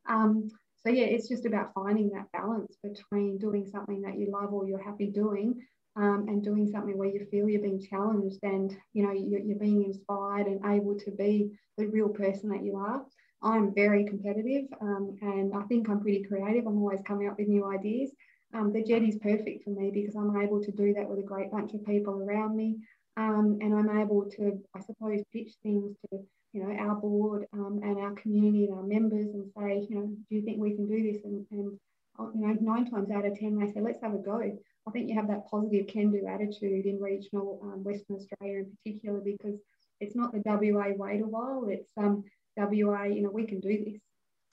Um, 0.09 0.49
so 0.83 0.91
yeah 0.91 1.05
it's 1.05 1.29
just 1.29 1.45
about 1.45 1.75
finding 1.75 2.09
that 2.11 2.33
balance 2.33 2.75
between 2.83 3.37
doing 3.37 3.67
something 3.71 4.01
that 4.01 4.19
you 4.19 4.31
love 4.33 4.51
or 4.55 4.67
you're 4.67 4.83
happy 4.83 5.09
doing 5.09 5.61
um, 5.97 6.25
and 6.27 6.43
doing 6.43 6.67
something 6.73 6.97
where 6.97 7.11
you 7.11 7.27
feel 7.31 7.51
you're 7.51 7.61
being 7.61 7.87
challenged 7.87 8.39
and 8.43 8.75
you 8.95 9.03
know 9.05 9.13
you're, 9.13 9.41
you're 9.41 9.59
being 9.59 9.85
inspired 9.85 10.47
and 10.47 10.65
able 10.65 10.99
to 11.01 11.11
be 11.11 11.51
the 11.77 11.87
real 11.87 12.09
person 12.09 12.49
that 12.49 12.65
you 12.65 12.77
are. 12.77 13.05
I'm 13.43 13.75
very 13.75 14.07
competitive 14.07 14.65
um, 14.81 15.19
and 15.21 15.53
i 15.55 15.63
think 15.65 15.91
i'm 15.91 16.01
pretty 16.01 16.25
creative. 16.25 16.67
I'm 16.67 16.79
always 16.79 17.01
coming 17.07 17.29
up 17.29 17.39
with 17.39 17.49
new 17.49 17.71
ideas 17.71 18.11
um, 18.55 18.73
the 18.73 18.83
jet 18.83 19.03
is 19.03 19.17
perfect 19.17 19.65
for 19.65 19.71
me 19.71 19.91
because 19.91 20.15
I'm 20.15 20.37
able 20.41 20.63
to 20.63 20.71
do 20.71 20.93
that 20.95 21.09
with 21.09 21.19
a 21.19 21.23
great 21.23 21.51
bunch 21.51 21.73
of 21.75 21.85
people 21.87 22.23
around 22.23 22.57
me. 22.57 22.77
Um, 23.17 23.59
and 23.61 23.75
I'm 23.75 24.01
able 24.01 24.29
to, 24.37 24.59
I 24.75 24.81
suppose, 24.81 25.21
pitch 25.33 25.53
things 25.63 25.97
to, 26.11 26.21
you 26.53 26.63
know, 26.63 26.75
our 26.75 26.95
board 26.95 27.47
um, 27.53 27.81
and 27.83 27.99
our 27.99 28.13
community 28.13 28.65
and 28.65 28.75
our 28.75 28.83
members 28.83 29.27
and 29.27 29.51
say, 29.57 29.87
you 29.89 29.97
know, 29.97 30.07
do 30.07 30.35
you 30.35 30.43
think 30.43 30.59
we 30.59 30.75
can 30.75 30.89
do 30.89 31.13
this? 31.13 31.23
And, 31.25 31.47
and 31.51 31.79
uh, 32.19 32.27
you 32.35 32.47
know, 32.47 32.57
nine 32.61 32.91
times 32.91 33.11
out 33.11 33.27
of 33.27 33.39
10, 33.39 33.59
they 33.59 33.73
say, 33.73 33.81
let's 33.81 34.03
have 34.03 34.15
a 34.15 34.19
go. 34.19 34.41
I 34.87 34.91
think 34.91 35.09
you 35.09 35.15
have 35.15 35.29
that 35.29 35.49
positive 35.51 35.87
can-do 35.87 36.27
attitude 36.27 36.87
in 36.87 37.01
regional 37.01 37.61
um, 37.63 37.85
Western 37.85 38.17
Australia 38.17 38.61
in 38.61 38.77
particular 38.77 39.21
because 39.21 39.59
it's 40.01 40.17
not 40.17 40.33
the 40.33 40.43
WA 40.45 40.89
wait 40.97 41.21
a 41.21 41.27
while, 41.27 41.69
it's 41.69 41.91
um, 41.97 42.25
WA, 42.57 43.05
you 43.05 43.23
know, 43.23 43.31
we 43.31 43.47
can 43.47 43.61
do 43.61 43.85
this. 43.85 44.01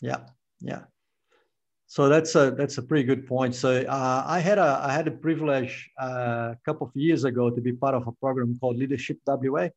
Yeah, 0.02 0.20
yeah. 0.62 0.84
So 1.90 2.08
that's 2.08 2.36
a 2.36 2.52
that's 2.52 2.78
a 2.78 2.84
pretty 2.84 3.04
good 3.04 3.26
point. 3.26 3.56
So 3.56 3.82
uh, 3.82 4.24
I 4.28 4.40
had 4.40 4.60
a 4.60 4.80
I 4.84 4.94
had 4.94 5.08
a 5.08 5.12
privilege 5.12 5.90
uh, 6.00 6.54
a 6.54 6.58
couple 6.64 6.86
of 6.86 6.96
years 6.96 7.24
ago 7.24 7.50
to 7.50 7.60
be 7.60 7.74
part 7.74 7.96
of 7.96 8.06
a 8.06 8.12
program 8.12 8.56
called 8.62 8.78
Leadership 8.78 9.18
WA. 9.26 9.70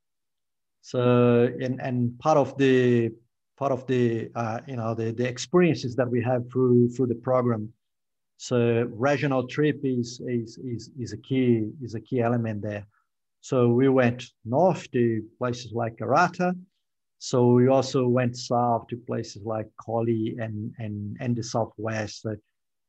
So 0.83 1.51
and 1.59 1.81
and 1.81 2.19
part 2.19 2.37
of 2.37 2.55
the 2.59 3.13
part 3.57 3.73
of 3.73 3.87
the 3.87 4.31
uh, 4.35 4.61
you 4.67 4.77
know 4.77 4.95
the 4.95 5.13
the 5.13 5.27
experiences 5.27 5.97
that 5.97 6.07
we 6.07 6.23
have 6.23 6.43
through 6.53 6.91
through 6.91 7.07
the 7.07 7.21
program. 7.29 7.73
So 8.37 8.91
regional 8.93 9.49
trip 9.49 9.81
is 9.83 10.21
is 10.27 10.59
is 10.59 10.91
is 10.99 11.15
a 11.15 11.21
key 11.29 11.71
is 11.83 11.95
a 11.95 12.01
key 12.01 12.21
element 12.21 12.61
there. 12.61 12.85
So 13.41 13.69
we 13.69 13.89
went 13.89 14.23
north 14.45 14.91
to 14.91 15.25
places 15.39 15.73
like 15.73 15.97
Karratha, 15.97 16.55
so 17.25 17.53
we 17.53 17.69
also 17.69 18.09
went 18.09 18.37
south 18.37 18.89
to 18.89 18.97
places 18.97 19.43
like 19.45 19.69
Collie 19.81 20.35
and, 20.41 20.75
and, 20.79 21.17
and 21.21 21.37
the 21.37 21.45
Southwest. 21.45 22.27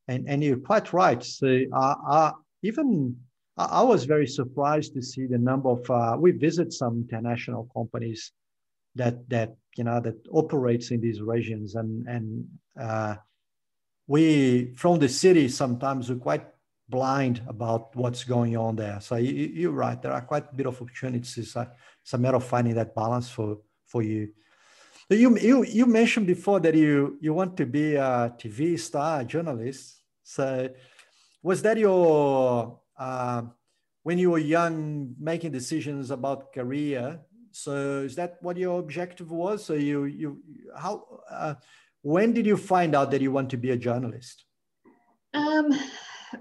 and, 0.07 0.27
and 0.27 0.43
you're 0.43 0.57
quite 0.57 0.91
right. 0.91 1.23
So 1.23 1.59
uh, 1.71 1.95
uh, 2.09 2.31
even 2.63 3.15
I 3.57 3.83
was 3.83 4.05
very 4.05 4.25
surprised 4.25 4.95
to 4.95 5.03
see 5.03 5.27
the 5.27 5.37
number 5.37 5.69
of, 5.69 5.87
uh, 5.87 6.17
we 6.19 6.31
visit 6.31 6.73
some 6.73 7.05
international 7.07 7.69
companies 7.77 8.31
that, 8.95 9.29
that, 9.29 9.55
you 9.77 9.83
know, 9.83 9.99
that 9.99 10.15
operates 10.31 10.89
in 10.89 10.99
these 10.99 11.21
regions 11.21 11.75
and, 11.75 12.07
and 12.07 12.47
uh, 12.81 13.15
we, 14.07 14.73
from 14.73 14.97
the 14.97 15.09
city, 15.09 15.47
sometimes 15.47 16.09
we're 16.09 16.17
quite 16.17 16.47
blind 16.89 17.43
about 17.47 17.95
what's 17.95 18.23
going 18.23 18.57
on 18.57 18.77
there. 18.77 18.99
So 18.99 19.17
you, 19.17 19.69
are 19.69 19.73
right. 19.73 20.01
There 20.01 20.11
are 20.11 20.21
quite 20.21 20.51
a 20.51 20.55
bit 20.55 20.65
of 20.65 20.81
opportunities. 20.81 21.37
It's 21.37 22.13
a 22.13 22.17
matter 22.17 22.37
of 22.37 22.43
finding 22.43 22.73
that 22.73 22.95
balance 22.95 23.29
for, 23.29 23.59
for 23.93 24.01
you. 24.01 24.33
You, 25.09 25.37
you, 25.37 25.63
you 25.63 25.85
mentioned 25.85 26.25
before 26.25 26.59
that 26.61 26.73
you, 26.73 27.17
you 27.21 27.31
want 27.33 27.55
to 27.57 27.65
be 27.65 27.93
a 27.95 28.33
TV 28.39 28.79
star, 28.79 29.23
journalist. 29.23 30.01
So 30.23 30.69
was 31.43 31.61
that 31.61 31.77
your, 31.77 32.79
uh, 32.97 33.43
when 34.01 34.17
you 34.17 34.31
were 34.31 34.39
young, 34.57 35.13
making 35.19 35.51
decisions 35.51 36.09
about 36.09 36.51
career? 36.53 37.19
So 37.51 38.01
is 38.01 38.15
that 38.15 38.37
what 38.41 38.57
your 38.57 38.79
objective 38.79 39.29
was? 39.29 39.63
So 39.63 39.73
you, 39.73 40.05
you 40.05 40.41
how, 40.75 41.05
uh, 41.29 41.53
when 42.01 42.33
did 42.33 42.47
you 42.47 42.57
find 42.57 42.95
out 42.95 43.11
that 43.11 43.21
you 43.21 43.31
want 43.31 43.51
to 43.51 43.57
be 43.57 43.69
a 43.69 43.77
journalist? 43.77 44.45
Um, 45.35 45.69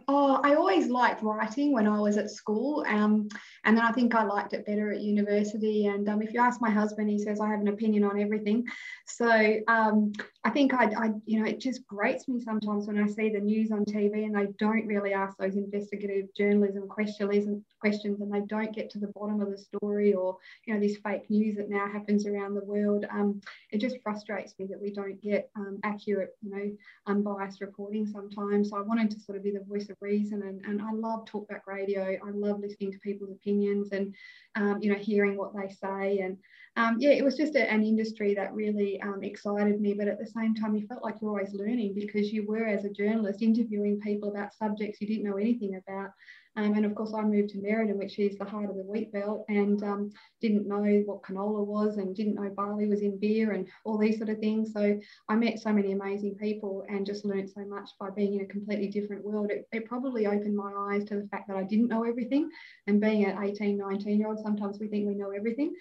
oh, 0.09 0.40
I 0.42 0.55
always 0.55 0.88
liked 0.88 1.22
writing 1.22 1.72
when 1.72 1.87
I 1.87 2.00
was 2.00 2.16
at 2.16 2.31
school. 2.31 2.85
Um, 2.88 3.28
and 3.64 3.76
then 3.76 3.85
I 3.85 3.92
think 3.92 4.14
I 4.14 4.24
liked 4.24 4.52
it 4.52 4.66
better 4.66 4.92
at 4.92 5.00
university. 5.00 5.87
And 5.87 6.09
um, 6.09 6.22
if 6.22 6.33
you 6.33 6.40
ask 6.40 6.61
my 6.61 6.70
husband, 6.70 7.11
he 7.11 7.18
says 7.18 7.40
I 7.40 7.48
have 7.48 7.61
an 7.61 7.68
opinion 7.68 8.05
on 8.05 8.20
everything. 8.20 8.66
So 9.07 9.61
um, 9.68 10.12
I 10.44 10.50
think 10.50 10.74
I, 10.74 10.87
I, 10.87 11.11
you 11.24 11.38
know, 11.38 11.46
it 11.46 11.61
just 11.61 11.87
grates 11.87 12.26
me 12.26 12.40
sometimes 12.40 12.88
when 12.88 12.98
I 13.00 13.07
see 13.07 13.31
the 13.31 13.38
news 13.38 13.70
on 13.70 13.85
TV 13.85 14.24
and 14.24 14.35
they 14.35 14.52
don't 14.59 14.87
really 14.87 15.12
ask 15.12 15.37
those 15.38 15.55
investigative 15.55 16.35
journalism 16.37 16.88
questions, 16.88 17.62
questions 17.81 18.20
and 18.20 18.33
they 18.33 18.40
don't 18.48 18.74
get 18.74 18.90
to 18.90 18.98
the 18.98 19.12
bottom 19.14 19.40
of 19.40 19.50
the 19.50 19.57
story 19.57 20.14
or, 20.14 20.37
you 20.66 20.74
know, 20.74 20.81
this 20.81 20.96
fake 20.96 21.31
news 21.31 21.57
that 21.57 21.70
now 21.70 21.87
happens 21.87 22.26
around 22.26 22.55
the 22.55 22.64
world. 22.64 23.07
Um, 23.09 23.40
it 23.70 23.78
just 23.78 23.98
frustrates 24.02 24.55
me 24.59 24.66
that 24.66 24.83
we 24.83 24.92
don't 24.92 25.22
get 25.22 25.48
um, 25.55 25.78
accurate, 25.85 26.37
you 26.42 26.50
know, 26.50 26.72
unbiased 27.07 27.61
reporting 27.61 28.05
sometimes. 28.05 28.70
So 28.70 28.78
I 28.78 28.83
wanted 28.83 29.12
to 29.12 29.20
sort 29.20 29.38
of 29.38 29.44
be 29.44 29.52
the 29.52 29.64
voice 29.68 29.90
of 29.90 29.96
reason 30.00 30.42
and, 30.42 30.61
and 30.64 30.83
I 30.83 30.92
love 30.92 31.24
talkback 31.24 31.68
radio. 31.68 32.18
I 32.24 32.31
love 32.33 32.59
listening 32.59 32.90
to 32.90 32.98
people's 32.98 33.31
opinions 33.31 33.90
and 33.92 34.12
um, 34.57 34.83
you 34.83 34.92
know 34.92 34.98
hearing 34.98 35.37
what 35.37 35.55
they 35.55 35.68
say 35.68 36.18
and 36.18 36.37
um, 36.77 36.97
yeah 36.99 37.11
it 37.11 37.25
was 37.25 37.37
just 37.37 37.55
a, 37.55 37.71
an 37.71 37.85
industry 37.85 38.35
that 38.35 38.53
really 38.55 39.01
um, 39.03 39.23
excited 39.23 39.81
me 39.81 39.95
but 39.95 40.09
at 40.09 40.19
the 40.19 40.27
same 40.27 40.55
time 40.55 40.75
you 40.75 40.87
felt 40.87 41.03
like 41.03 41.17
you're 41.21 41.31
always 41.31 41.55
learning 41.55 41.95
because 41.95 42.33
you 42.33 42.47
were 42.47 42.67
as 42.67 42.85
a 42.85 42.91
journalist 42.91 43.43
interviewing 43.43 44.01
people 44.01 44.31
about 44.31 44.55
subjects 44.55 45.01
you 45.01 45.07
didn't 45.07 45.25
know 45.25 45.37
anything 45.37 45.81
about 45.87 46.11
um, 46.57 46.75
and 46.75 46.85
of 46.85 46.95
course, 46.95 47.15
I 47.15 47.23
moved 47.23 47.51
to 47.51 47.59
Merredin, 47.59 47.97
which 47.97 48.19
is 48.19 48.37
the 48.37 48.45
heart 48.45 48.69
of 48.69 48.77
the 48.77 48.83
wheat 48.83 49.11
belt, 49.11 49.47
and 49.49 49.83
um, 49.83 50.13
didn't 50.41 50.69
know 50.69 51.03
what 51.07 51.23
canola 51.23 51.65
was 51.65 51.97
and 51.97 52.15
didn't 52.15 52.35
know 52.35 52.51
barley 52.51 52.87
was 52.87 53.01
in 53.01 53.19
beer 53.19 53.53
and 53.53 53.67
all 53.85 53.97
these 53.97 54.19
sort 54.19 54.29
of 54.29 54.39
things. 54.39 54.73
So 54.73 55.01
I 55.29 55.35
met 55.35 55.61
so 55.61 55.73
many 55.73 55.93
amazing 55.93 56.35
people 56.35 56.85
and 56.89 57.07
just 57.07 57.25
learned 57.25 57.49
so 57.49 57.65
much 57.65 57.89
by 57.99 58.11
being 58.11 58.35
in 58.35 58.43
a 58.43 58.47
completely 58.47 58.89
different 58.89 59.25
world. 59.25 59.51
It, 59.51 59.67
it 59.73 59.87
probably 59.87 60.27
opened 60.27 60.55
my 60.55 60.73
eyes 60.91 61.05
to 61.05 61.17
the 61.17 61.29
fact 61.29 61.49
that 61.49 61.57
I 61.57 61.63
didn't 61.63 61.89
know 61.89 62.05
everything. 62.05 62.51
And 62.87 63.01
being 63.01 63.25
an 63.25 63.43
18, 63.43 63.79
19 63.79 64.19
year 64.19 64.29
old, 64.29 64.41
sometimes 64.41 64.79
we 64.79 64.89
think 64.89 65.07
we 65.07 65.15
know 65.15 65.31
everything. 65.31 65.75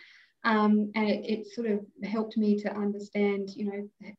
Um, 0.43 0.91
and 0.95 1.07
it, 1.09 1.25
it, 1.25 1.47
sort 1.47 1.67
of 1.67 1.81
helped 2.03 2.35
me 2.35 2.57
to 2.61 2.75
understand, 2.75 3.49
you 3.55 3.65
know, 3.65 4.11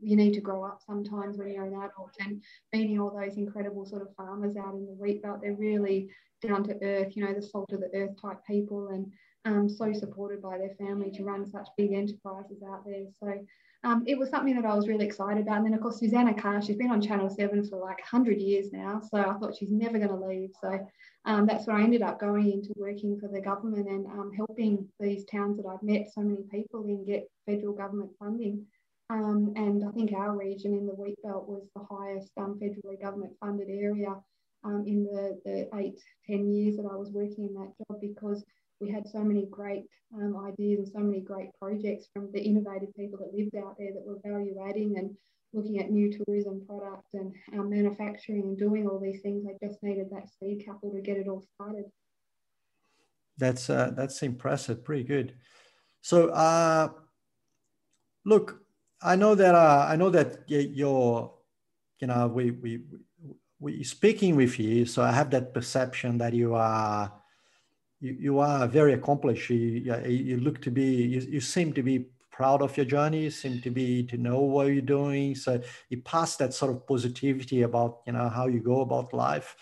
you 0.00 0.16
need 0.16 0.34
to 0.34 0.40
grow 0.40 0.64
up 0.64 0.80
sometimes 0.86 1.38
when 1.38 1.48
you're 1.48 1.64
an 1.64 1.74
adult 1.74 2.14
and 2.20 2.42
meeting 2.72 3.00
all 3.00 3.10
those 3.10 3.38
incredible 3.38 3.86
sort 3.86 4.02
of 4.02 4.14
farmers 4.14 4.56
out 4.56 4.74
in 4.74 4.84
the 4.84 4.92
wheat 4.92 5.22
belt 5.22 5.40
they're 5.40 5.54
really 5.54 6.10
down 6.42 6.62
to 6.62 6.76
earth 6.82 7.16
you 7.16 7.24
know 7.24 7.32
the 7.32 7.40
salt 7.40 7.72
of 7.72 7.80
the 7.80 7.90
earth 7.94 8.20
type 8.20 8.38
people. 8.46 8.88
And 8.88 9.10
um, 9.44 9.68
so 9.68 9.92
supported 9.92 10.40
by 10.40 10.58
their 10.58 10.74
family 10.78 11.10
to 11.10 11.24
run 11.24 11.44
such 11.50 11.68
big 11.76 11.92
enterprises 11.92 12.62
out 12.62 12.84
there 12.86 13.04
so 13.22 13.44
um, 13.84 14.04
it 14.06 14.16
was 14.16 14.30
something 14.30 14.54
that 14.54 14.64
I 14.64 14.76
was 14.76 14.86
really 14.86 15.04
excited 15.04 15.42
about. 15.42 15.56
And 15.56 15.66
then, 15.66 15.74
of 15.74 15.80
course, 15.80 15.98
Susannah 15.98 16.34
Carr, 16.34 16.62
she's 16.62 16.76
been 16.76 16.92
on 16.92 17.00
Channel 17.00 17.28
7 17.28 17.68
for 17.68 17.80
like 17.80 17.98
100 17.98 18.40
years 18.40 18.72
now. 18.72 19.02
So 19.10 19.18
I 19.18 19.34
thought 19.34 19.56
she's 19.56 19.72
never 19.72 19.98
going 19.98 20.10
to 20.10 20.26
leave. 20.26 20.50
So 20.60 20.86
um, 21.24 21.46
that's 21.46 21.66
where 21.66 21.76
I 21.76 21.82
ended 21.82 22.02
up 22.02 22.20
going 22.20 22.52
into 22.52 22.72
working 22.76 23.18
for 23.18 23.28
the 23.28 23.40
government 23.40 23.88
and 23.88 24.06
um, 24.06 24.30
helping 24.36 24.88
these 25.00 25.24
towns 25.24 25.56
that 25.56 25.66
I've 25.66 25.82
met 25.82 26.12
so 26.14 26.20
many 26.20 26.44
people 26.50 26.84
in 26.84 27.04
get 27.04 27.28
federal 27.44 27.72
government 27.72 28.10
funding. 28.20 28.64
Um, 29.10 29.52
and 29.56 29.84
I 29.84 29.90
think 29.90 30.12
our 30.12 30.36
region 30.36 30.74
in 30.74 30.86
the 30.86 30.94
wheat 30.94 31.18
belt 31.24 31.48
was 31.48 31.68
the 31.74 31.84
highest 31.90 32.30
um, 32.36 32.58
federally 32.62 33.00
government 33.00 33.32
funded 33.40 33.68
area 33.68 34.14
um, 34.64 34.84
in 34.86 35.02
the, 35.02 35.40
the 35.44 35.68
eight, 35.76 36.00
10 36.28 36.52
years 36.52 36.76
that 36.76 36.88
I 36.90 36.94
was 36.94 37.10
working 37.10 37.48
in 37.48 37.54
that 37.54 37.72
job 37.78 38.00
because 38.00 38.44
we 38.82 38.90
had 38.90 39.06
so 39.06 39.20
many 39.20 39.46
great 39.46 39.84
um, 40.14 40.36
ideas 40.44 40.80
and 40.80 40.88
so 40.88 40.98
many 40.98 41.20
great 41.20 41.50
projects 41.60 42.08
from 42.12 42.30
the 42.32 42.42
innovative 42.42 42.94
people 42.96 43.18
that 43.18 43.32
lived 43.32 43.54
out 43.56 43.76
there 43.78 43.92
that 43.92 44.04
were 44.04 44.18
value 44.26 44.56
adding 44.68 44.98
and 44.98 45.16
looking 45.54 45.78
at 45.78 45.90
new 45.90 46.12
tourism 46.12 46.62
product 46.66 47.06
and 47.14 47.32
manufacturing 47.70 48.42
and 48.42 48.58
doing 48.58 48.88
all 48.88 48.98
these 48.98 49.20
things. 49.20 49.44
They 49.44 49.66
just 49.66 49.82
needed 49.82 50.08
that 50.10 50.28
seed 50.38 50.64
capital 50.64 50.92
to 50.92 51.00
get 51.00 51.16
it 51.16 51.28
all 51.28 51.44
started. 51.54 51.84
That's 53.38 53.70
uh, 53.70 53.92
that's 53.96 54.22
impressive. 54.22 54.84
Pretty 54.84 55.04
good. 55.04 55.34
So, 56.00 56.28
uh, 56.28 56.88
look, 58.24 58.62
I 59.00 59.16
know 59.16 59.34
that 59.34 59.54
uh, 59.54 59.86
I 59.88 59.96
know 59.96 60.10
that 60.10 60.42
you're, 60.48 61.32
you 61.98 62.06
know, 62.06 62.28
we 62.28 62.50
we 62.50 62.80
we 63.58 63.84
speaking 63.84 64.36
with 64.36 64.58
you, 64.58 64.84
so 64.84 65.02
I 65.02 65.12
have 65.12 65.30
that 65.30 65.54
perception 65.54 66.18
that 66.18 66.34
you 66.34 66.54
are, 66.54 67.12
you, 68.02 68.16
you 68.18 68.38
are 68.40 68.66
very 68.66 68.92
accomplished. 68.92 69.48
You, 69.48 69.94
you 70.06 70.40
look 70.40 70.60
to 70.62 70.70
be, 70.70 70.84
you, 70.84 71.20
you 71.20 71.40
seem 71.40 71.72
to 71.74 71.82
be 71.82 72.06
proud 72.32 72.60
of 72.60 72.76
your 72.76 72.84
journey. 72.84 73.22
You 73.22 73.30
seem 73.30 73.62
to 73.62 73.70
be 73.70 74.02
to 74.04 74.16
know 74.16 74.40
what 74.40 74.66
you're 74.66 74.82
doing. 74.82 75.36
So 75.36 75.62
you 75.88 75.98
pass 76.02 76.36
that 76.36 76.52
sort 76.52 76.72
of 76.72 76.86
positivity 76.86 77.62
about 77.62 78.00
you 78.06 78.14
know 78.14 78.28
how 78.28 78.48
you 78.48 78.60
go 78.60 78.80
about 78.80 79.14
life. 79.14 79.54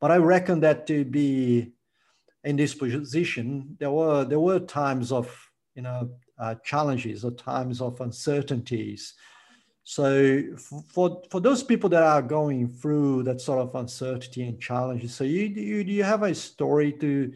But 0.00 0.10
I 0.10 0.16
reckon 0.16 0.60
that 0.60 0.86
to 0.86 1.04
be 1.04 1.72
in 2.44 2.56
this 2.56 2.74
position, 2.74 3.76
there 3.78 3.90
were 3.90 4.24
there 4.24 4.40
were 4.40 4.60
times 4.60 5.12
of 5.12 5.26
you 5.74 5.82
know 5.82 6.10
uh, 6.38 6.54
challenges 6.64 7.24
or 7.24 7.32
times 7.32 7.82
of 7.82 8.00
uncertainties. 8.00 9.14
So 9.86 10.42
for, 10.56 11.22
for 11.30 11.40
those 11.40 11.62
people 11.62 11.90
that 11.90 12.02
are 12.02 12.22
going 12.22 12.68
through 12.68 13.24
that 13.24 13.42
sort 13.42 13.58
of 13.58 13.74
uncertainty 13.74 14.48
and 14.48 14.58
challenges, 14.58 15.14
so 15.14 15.24
you, 15.24 15.42
you, 15.42 15.84
do 15.84 15.92
you 15.92 16.02
have 16.02 16.22
a 16.22 16.34
story 16.34 16.90
to 17.00 17.34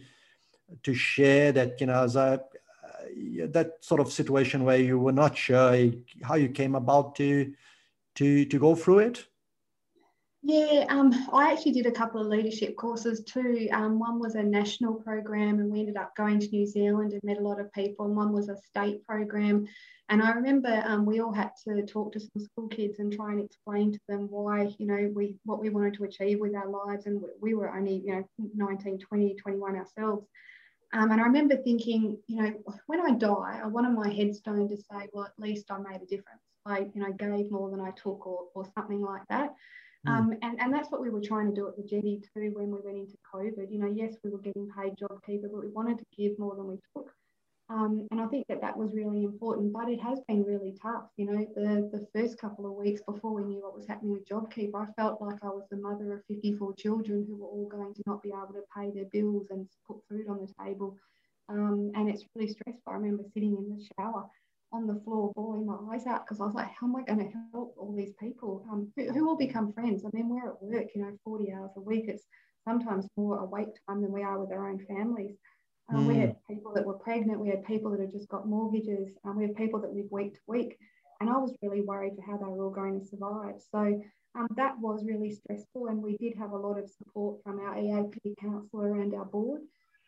to 0.83 0.95
share 0.95 1.53
that 1.53 1.81
you 1.81 1.87
know 1.87 2.03
as 2.03 2.17
a 2.17 2.43
uh, 2.85 3.47
that 3.51 3.77
sort 3.81 4.01
of 4.01 4.13
situation 4.13 4.65
where 4.65 4.79
you 4.79 4.99
were 4.99 5.13
not 5.13 5.37
sure 5.37 5.91
how 6.23 6.35
you 6.35 6.49
came 6.49 6.75
about 6.75 7.17
to 7.17 7.53
to 8.17 8.45
to 8.45 8.59
go 8.59 8.75
through 8.75 9.01
it? 9.01 9.27
Yeah, 10.43 10.87
um, 10.89 11.13
I 11.33 11.53
actually 11.53 11.73
did 11.73 11.87
a 11.87 11.91
couple 11.91 12.21
of 12.21 12.29
leadership 12.29 12.77
courses 12.77 13.25
too. 13.25 13.69
Um, 13.73 13.99
one 13.99 14.21
was 14.21 14.37
a 14.37 14.43
national 14.43 14.95
program, 14.95 15.59
and 15.59 15.71
we 15.71 15.81
ended 15.81 15.97
up 15.97 16.15
going 16.17 16.39
to 16.39 16.49
New 16.49 16.65
Zealand 16.65 17.13
and 17.13 17.23
met 17.25 17.39
a 17.39 17.43
lot 17.43 17.61
of 17.61 17.73
people. 17.73 18.07
And 18.07 18.17
one 18.17 18.33
was 18.33 18.49
a 18.49 18.57
state 18.57 19.05
program, 19.05 19.67
and 20.09 20.23
I 20.23 20.31
remember 20.31 20.83
um, 20.87 21.05
we 21.05 21.21
all 21.21 21.33
had 21.33 21.51
to 21.65 21.85
talk 21.85 22.13
to 22.13 22.21
some 22.21 22.43
school 22.43 22.69
kids 22.69 22.99
and 22.99 23.13
try 23.13 23.33
and 23.33 23.45
explain 23.45 23.93
to 23.93 24.01
them 24.09 24.29
why, 24.31 24.75
you 24.79 24.87
know, 24.87 25.11
we 25.13 25.37
what 25.45 25.61
we 25.61 25.71
wanted 25.71 25.95
to 25.95 26.05
achieve 26.05 26.39
with 26.39 26.55
our 26.55 26.69
lives, 26.69 27.07
and 27.07 27.21
we 27.41 27.55
were 27.55 27.75
only, 27.77 28.03
you 28.07 28.15
know, 28.15 28.25
19, 28.55 29.01
20, 29.01 29.35
21 29.35 29.77
ourselves. 29.77 30.27
Um, 30.93 31.11
and 31.11 31.21
I 31.21 31.25
remember 31.25 31.57
thinking, 31.57 32.19
you 32.29 32.43
know, 32.43 32.53
when 32.87 33.01
I 33.01 33.13
die, 33.13 33.61
I 33.63 33.67
wanted 33.67 33.91
my 33.91 34.11
headstone 34.13 34.69
to 34.69 34.77
say, 34.77 35.09
well, 35.13 35.27
at 35.27 35.39
least 35.39 35.71
I 35.71 35.79
made 35.79 36.01
a 36.03 36.07
difference. 36.07 36.43
I, 36.65 36.87
you 36.95 37.01
know, 37.03 37.13
gave 37.13 37.51
more 37.51 37.71
than 37.71 37.81
I 37.81 37.91
took, 37.91 38.27
or, 38.27 38.45
or 38.55 38.67
something 38.75 39.03
like 39.03 39.23
that. 39.29 39.55
Mm. 40.07 40.11
Um, 40.11 40.35
and, 40.43 40.61
and 40.61 40.73
that's 40.73 40.91
what 40.91 41.01
we 41.01 41.11
were 41.11 41.21
trying 41.21 41.49
to 41.49 41.55
do 41.55 41.69
at 41.69 41.77
the 41.77 41.83
jetty 41.83 42.21
too 42.35 42.53
when 42.55 42.71
we 42.71 42.79
went 42.85 42.99
into 42.99 43.17
COVID. 43.35 43.71
You 43.71 43.81
know, 43.81 43.93
yes, 43.93 44.15
we 44.23 44.31
were 44.31 44.39
getting 44.39 44.69
paid 44.69 44.95
JobKeeper, 44.97 45.51
but 45.53 45.63
we 45.63 45.69
wanted 45.69 45.99
to 45.99 46.05
give 46.17 46.39
more 46.39 46.57
than 46.57 46.67
we 46.67 46.79
took. 46.95 47.11
Um, 47.71 48.09
and 48.11 48.21
I 48.21 48.27
think 48.27 48.47
that 48.49 48.63
that 48.63 48.77
was 48.77 48.95
really 48.95 49.25
important, 49.25 49.75
but 49.75 49.91
it 49.91 50.01
has 50.01 50.21
been 50.27 50.43
really 50.43 50.75
tough. 50.81 51.05
You 51.19 51.27
know, 51.27 51.47
the, 51.55 51.91
the 51.93 52.07
first 52.15 52.39
couple 52.39 52.65
of 52.65 52.73
weeks 52.73 53.03
before 53.07 53.35
we 53.35 53.45
knew 53.45 53.61
what 53.61 53.77
was 53.77 53.87
happening 53.87 54.13
with 54.13 54.27
JobKeeper, 54.27 54.89
I 54.89 54.91
felt 54.93 55.21
like 55.21 55.39
I 55.43 55.49
was 55.49 55.65
the 55.71 55.77
mother 55.77 56.15
of 56.15 56.25
54 56.29 56.75
children 56.77 57.27
who 57.29 57.37
were 57.37 57.47
all 57.47 57.69
going 57.69 57.93
to 57.93 58.03
not 58.07 58.23
be 58.23 58.31
able 58.31 58.55
to 58.55 58.63
pay 58.75 58.91
their 58.91 59.11
bills 59.13 59.49
and 59.51 59.69
put 59.87 59.99
food 60.09 60.29
on 60.31 60.41
the 60.41 60.65
table. 60.65 60.97
Um, 61.51 61.93
and 61.95 62.09
it's 62.09 62.25
really 62.35 62.49
stressful. 62.49 62.83
I 62.87 62.95
remember 62.95 63.25
sitting 63.35 63.57
in 63.57 63.69
the 63.69 63.87
shower 63.99 64.25
on 64.73 64.87
the 64.87 65.01
floor, 65.05 65.33
bawling 65.35 65.67
my 65.67 65.77
eyes 65.93 66.07
out 66.07 66.25
because 66.25 66.41
I 66.41 66.45
was 66.45 66.55
like, 66.55 66.69
how 66.69 66.87
am 66.87 66.97
I 66.97 67.03
going 67.03 67.19
to 67.19 67.39
help 67.53 67.75
all 67.79 67.95
these 67.95 68.13
people 68.21 68.65
um, 68.71 68.91
who, 68.97 69.11
who 69.13 69.27
will 69.27 69.37
become 69.37 69.73
friends? 69.75 70.05
I 70.05 70.11
mean, 70.15 70.29
we're 70.29 70.49
at 70.49 70.63
work, 70.63 70.87
you 70.95 71.03
know, 71.03 71.17
40 71.25 71.53
hours 71.53 71.71
a 71.77 71.81
week. 71.81 72.05
It's 72.09 72.25
sometimes 72.67 73.07
more 73.17 73.39
awake 73.39 73.69
time 73.87 74.03
than 74.03 74.13
we 74.13 74.23
are 74.23 74.39
with 74.39 74.53
our 74.53 74.69
own 74.69 74.79
families. 74.87 75.37
Um, 75.91 76.05
mm. 76.05 76.09
We 76.09 76.19
had 76.19 76.37
people 76.49 76.73
that 76.75 76.85
were 76.85 76.99
pregnant. 76.99 77.41
We 77.41 77.49
had 77.49 77.65
people 77.65 77.91
that 77.93 78.01
had 78.01 78.11
just 78.11 78.29
got 78.29 78.47
mortgages. 78.47 79.17
Um, 79.25 79.37
we 79.37 79.45
had 79.45 79.57
people 79.57 79.81
that 79.81 79.95
live 79.95 80.07
week 80.11 80.35
to 80.35 80.41
week. 80.47 80.77
And 81.21 81.29
I 81.29 81.37
was 81.37 81.55
really 81.63 81.81
worried 81.81 82.15
for 82.17 82.23
how 82.23 82.37
they 82.37 82.45
were 82.45 82.65
all 82.65 82.71
going 82.71 83.01
to 83.01 83.07
survive. 83.07 83.55
So 83.73 84.01
um, 84.35 84.47
that 84.57 84.79
was 84.79 85.05
really 85.05 85.33
stressful. 85.33 85.87
And 85.89 86.03
we 86.03 86.17
did 86.19 86.37
have 86.39 86.53
a 86.53 86.57
lot 86.57 86.79
of 86.79 86.89
support 86.91 87.43
from 87.43 87.59
our 87.61 87.77
EAP 87.77 88.37
counsellor 88.41 89.01
and 89.01 89.15
our 89.15 89.25
board, 89.25 89.63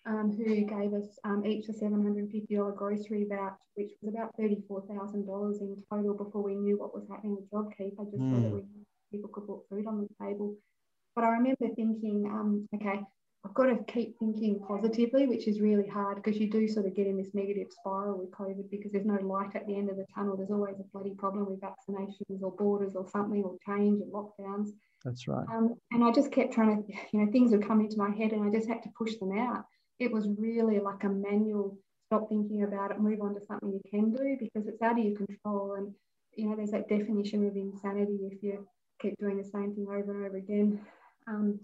um, 0.07 0.31
who 0.37 0.45
gave 0.45 0.93
us 0.93 1.19
um, 1.25 1.45
each 1.45 1.69
a 1.69 1.73
$750 1.73 2.77
grocery 2.77 3.27
voucher, 3.29 3.57
which 3.75 3.91
was 4.03 4.15
about 4.15 4.37
$34,000 4.39 5.61
in 5.61 5.83
total 5.91 6.15
before 6.15 6.43
we 6.43 6.55
knew 6.55 6.79
what 6.79 6.95
was 6.95 7.09
happening 7.11 7.37
with 7.37 7.51
JobKeeper, 7.51 8.11
just 8.11 8.23
mm. 8.23 8.35
so 8.35 8.41
that 8.41 8.53
we, 8.53 8.63
people 9.11 9.31
could 9.31 9.47
put 9.47 9.69
food 9.69 9.87
on 9.87 10.03
the 10.03 10.25
table. 10.25 10.55
But 11.17 11.25
I 11.25 11.31
remember 11.31 11.67
thinking, 11.75 12.31
um, 12.31 12.69
okay, 12.75 13.01
I've 13.45 13.55
got 13.55 13.67
to 13.67 13.79
keep 13.91 14.19
thinking 14.19 14.61
positively, 14.67 15.27
which 15.27 15.49
is 15.49 15.61
really 15.61 15.89
hard 15.89 16.23
because 16.23 16.39
you 16.39 16.51
do 16.51 16.69
sort 16.69 16.87
of 16.87 16.95
get 16.95 17.07
in 17.07 17.17
this 17.17 17.33
negative 17.33 17.69
spiral 17.71 18.19
with 18.19 18.31
COVID 18.33 18.71
because 18.71 18.93
there's 18.93 19.07
no 19.07 19.19
light 19.23 19.57
at 19.57 19.67
the 19.67 19.77
end 19.77 19.89
of 19.89 19.97
the 19.97 20.05
tunnel. 20.15 20.37
There's 20.37 20.51
always 20.51 20.79
a 20.79 20.85
bloody 20.93 21.15
problem 21.15 21.47
with 21.47 21.61
vaccinations 21.61 22.43
or 22.43 22.53
borders 22.53 22.95
or 22.95 23.09
something 23.09 23.43
or 23.43 23.57
change 23.67 24.03
and 24.03 24.13
lockdowns. 24.13 24.69
That's 25.05 25.27
right. 25.27 25.47
Um, 25.51 25.75
and 25.91 26.05
I 26.05 26.11
just 26.13 26.31
kept 26.31 26.53
trying 26.53 26.85
to, 26.85 26.93
you 27.13 27.25
know, 27.25 27.33
things 27.33 27.53
would 27.53 27.67
come 27.67 27.81
into 27.81 27.97
my 27.97 28.11
head 28.11 28.33
and 28.33 28.45
I 28.45 28.51
just 28.55 28.69
had 28.69 28.83
to 28.83 28.91
push 28.99 29.17
them 29.17 29.37
out. 29.39 29.65
It 29.99 30.13
was 30.13 30.29
really 30.37 30.79
like 30.79 31.05
a 31.05 31.09
manual 31.09 31.79
stop 32.07 32.29
thinking 32.29 32.65
about 32.65 32.91
it, 32.91 33.01
move 33.01 33.23
on 33.23 33.35
to 33.35 33.41
something 33.47 33.73
you 33.73 33.81
can 33.91 34.11
do 34.11 34.37
because 34.39 34.69
it's 34.69 34.83
out 34.83 34.99
of 34.99 35.05
your 35.05 35.17
control. 35.17 35.77
And, 35.79 35.95
you 36.35 36.47
know, 36.47 36.57
there's 36.57 36.73
that 36.73 36.91
definition 36.91 37.47
of 37.47 37.57
insanity 37.57 38.19
if 38.31 38.43
you 38.43 38.67
keep 39.01 39.17
doing 39.19 39.39
the 39.39 39.45
same 39.45 39.75
thing 39.75 39.87
over 39.89 40.13
and 40.13 40.27
over 40.27 40.37
again. 40.37 40.81
Um, 41.27 41.61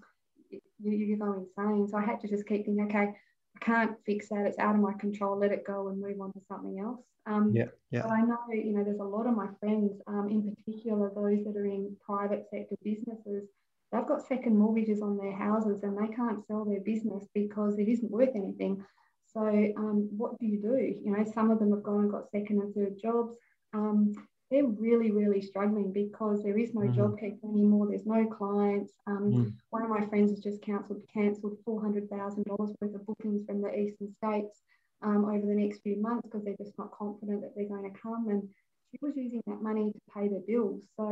you, 0.79 0.93
you 0.93 1.17
go 1.17 1.33
insane. 1.33 1.89
So 1.89 1.97
I 1.97 2.05
had 2.05 2.21
to 2.21 2.29
just 2.29 2.47
keep 2.47 2.65
thinking, 2.65 2.87
okay, 2.87 3.09
I 3.09 3.65
can't 3.65 3.97
fix 4.05 4.29
that. 4.29 4.47
It's 4.47 4.59
out 4.59 4.75
of 4.75 4.81
my 4.81 4.93
control. 4.95 5.39
Let 5.39 5.53
it 5.53 5.67
go 5.67 5.89
and 5.89 6.01
move 6.01 6.21
on 6.21 6.33
to 6.33 6.41
something 6.49 6.79
else. 6.79 7.01
Um, 7.27 7.53
yeah, 7.53 7.67
yeah. 7.91 8.03
But 8.03 8.13
I 8.13 8.21
know, 8.23 8.39
you 8.53 8.73
know, 8.73 8.85
there's 8.85 9.01
a 9.01 9.05
lot 9.05 9.27
of 9.27 9.35
my 9.35 9.49
friends, 9.61 9.93
um, 10.07 10.29
in 10.31 10.55
particular 10.55 11.11
those 11.15 11.45
that 11.45 11.57
are 11.57 11.67
in 11.67 11.97
private 12.05 12.47
sector 12.51 12.77
businesses, 12.85 13.49
they've 13.93 14.07
got 14.07 14.27
second 14.27 14.57
mortgages 14.57 15.03
on 15.03 15.17
their 15.17 15.35
houses 15.35 15.83
and 15.83 15.97
they 15.99 16.15
can't 16.15 16.47
sell 16.47 16.65
their 16.65 16.81
business 16.81 17.25
because 17.35 17.79
it 17.79 17.89
isn't 17.89 18.11
worth 18.11 18.31
anything. 18.35 18.85
So 19.33 19.41
um, 19.41 20.09
what 20.17 20.39
do 20.39 20.47
you 20.47 20.61
do? 20.63 20.77
You 21.05 21.17
know, 21.17 21.25
some 21.35 21.51
of 21.51 21.59
them 21.59 21.73
have 21.73 21.83
gone 21.83 22.05
and 22.05 22.11
got 22.11 22.31
second 22.31 22.61
and 22.61 22.75
third 22.75 22.97
jobs. 23.03 23.35
Um, 23.75 24.15
they're 24.51 24.67
really, 24.67 25.11
really 25.11 25.43
struggling 25.43 25.93
because 25.93 26.43
there 26.43 26.59
is 26.59 26.73
no 26.73 26.83
mm. 26.83 26.95
job 26.95 27.19
keeper 27.19 27.49
anymore. 27.49 27.89
There's 27.89 28.07
no 28.07 28.27
clients. 28.27 28.93
Um, 29.07 29.33
mm. 29.33 29.53
One 29.71 29.83
of 29.83 29.91
my 29.91 30.07
friends 30.07 30.31
has 30.31 30.41
just 30.41 30.63
cancelled 30.63 31.03
cancelled 31.13 31.59
four 31.65 31.81
hundred 31.81 32.09
thousand 32.09 32.45
dollars 32.45 32.75
worth 32.81 32.95
of 32.95 33.07
bookings 33.07 33.45
from 33.47 33.63
the 33.63 33.75
eastern 33.75 34.13
states 34.13 34.63
um, 35.03 35.25
over 35.25 35.45
the 35.45 35.55
next 35.55 35.83
few 35.83 36.01
months 36.01 36.23
because 36.25 36.45
they're 36.45 36.57
just 36.57 36.79
not 36.79 36.93
confident 36.93 37.41
that 37.43 37.53
they're 37.57 37.69
going 37.69 37.93
to 37.93 37.99
come. 37.99 38.29
And 38.29 38.49
she 38.91 38.99
was 39.03 39.17
using 39.17 39.43
that 39.47 39.63
money 39.63 39.93
to 39.93 40.01
pay 40.15 40.29
their 40.29 40.41
bills. 40.47 40.83
So 40.97 41.11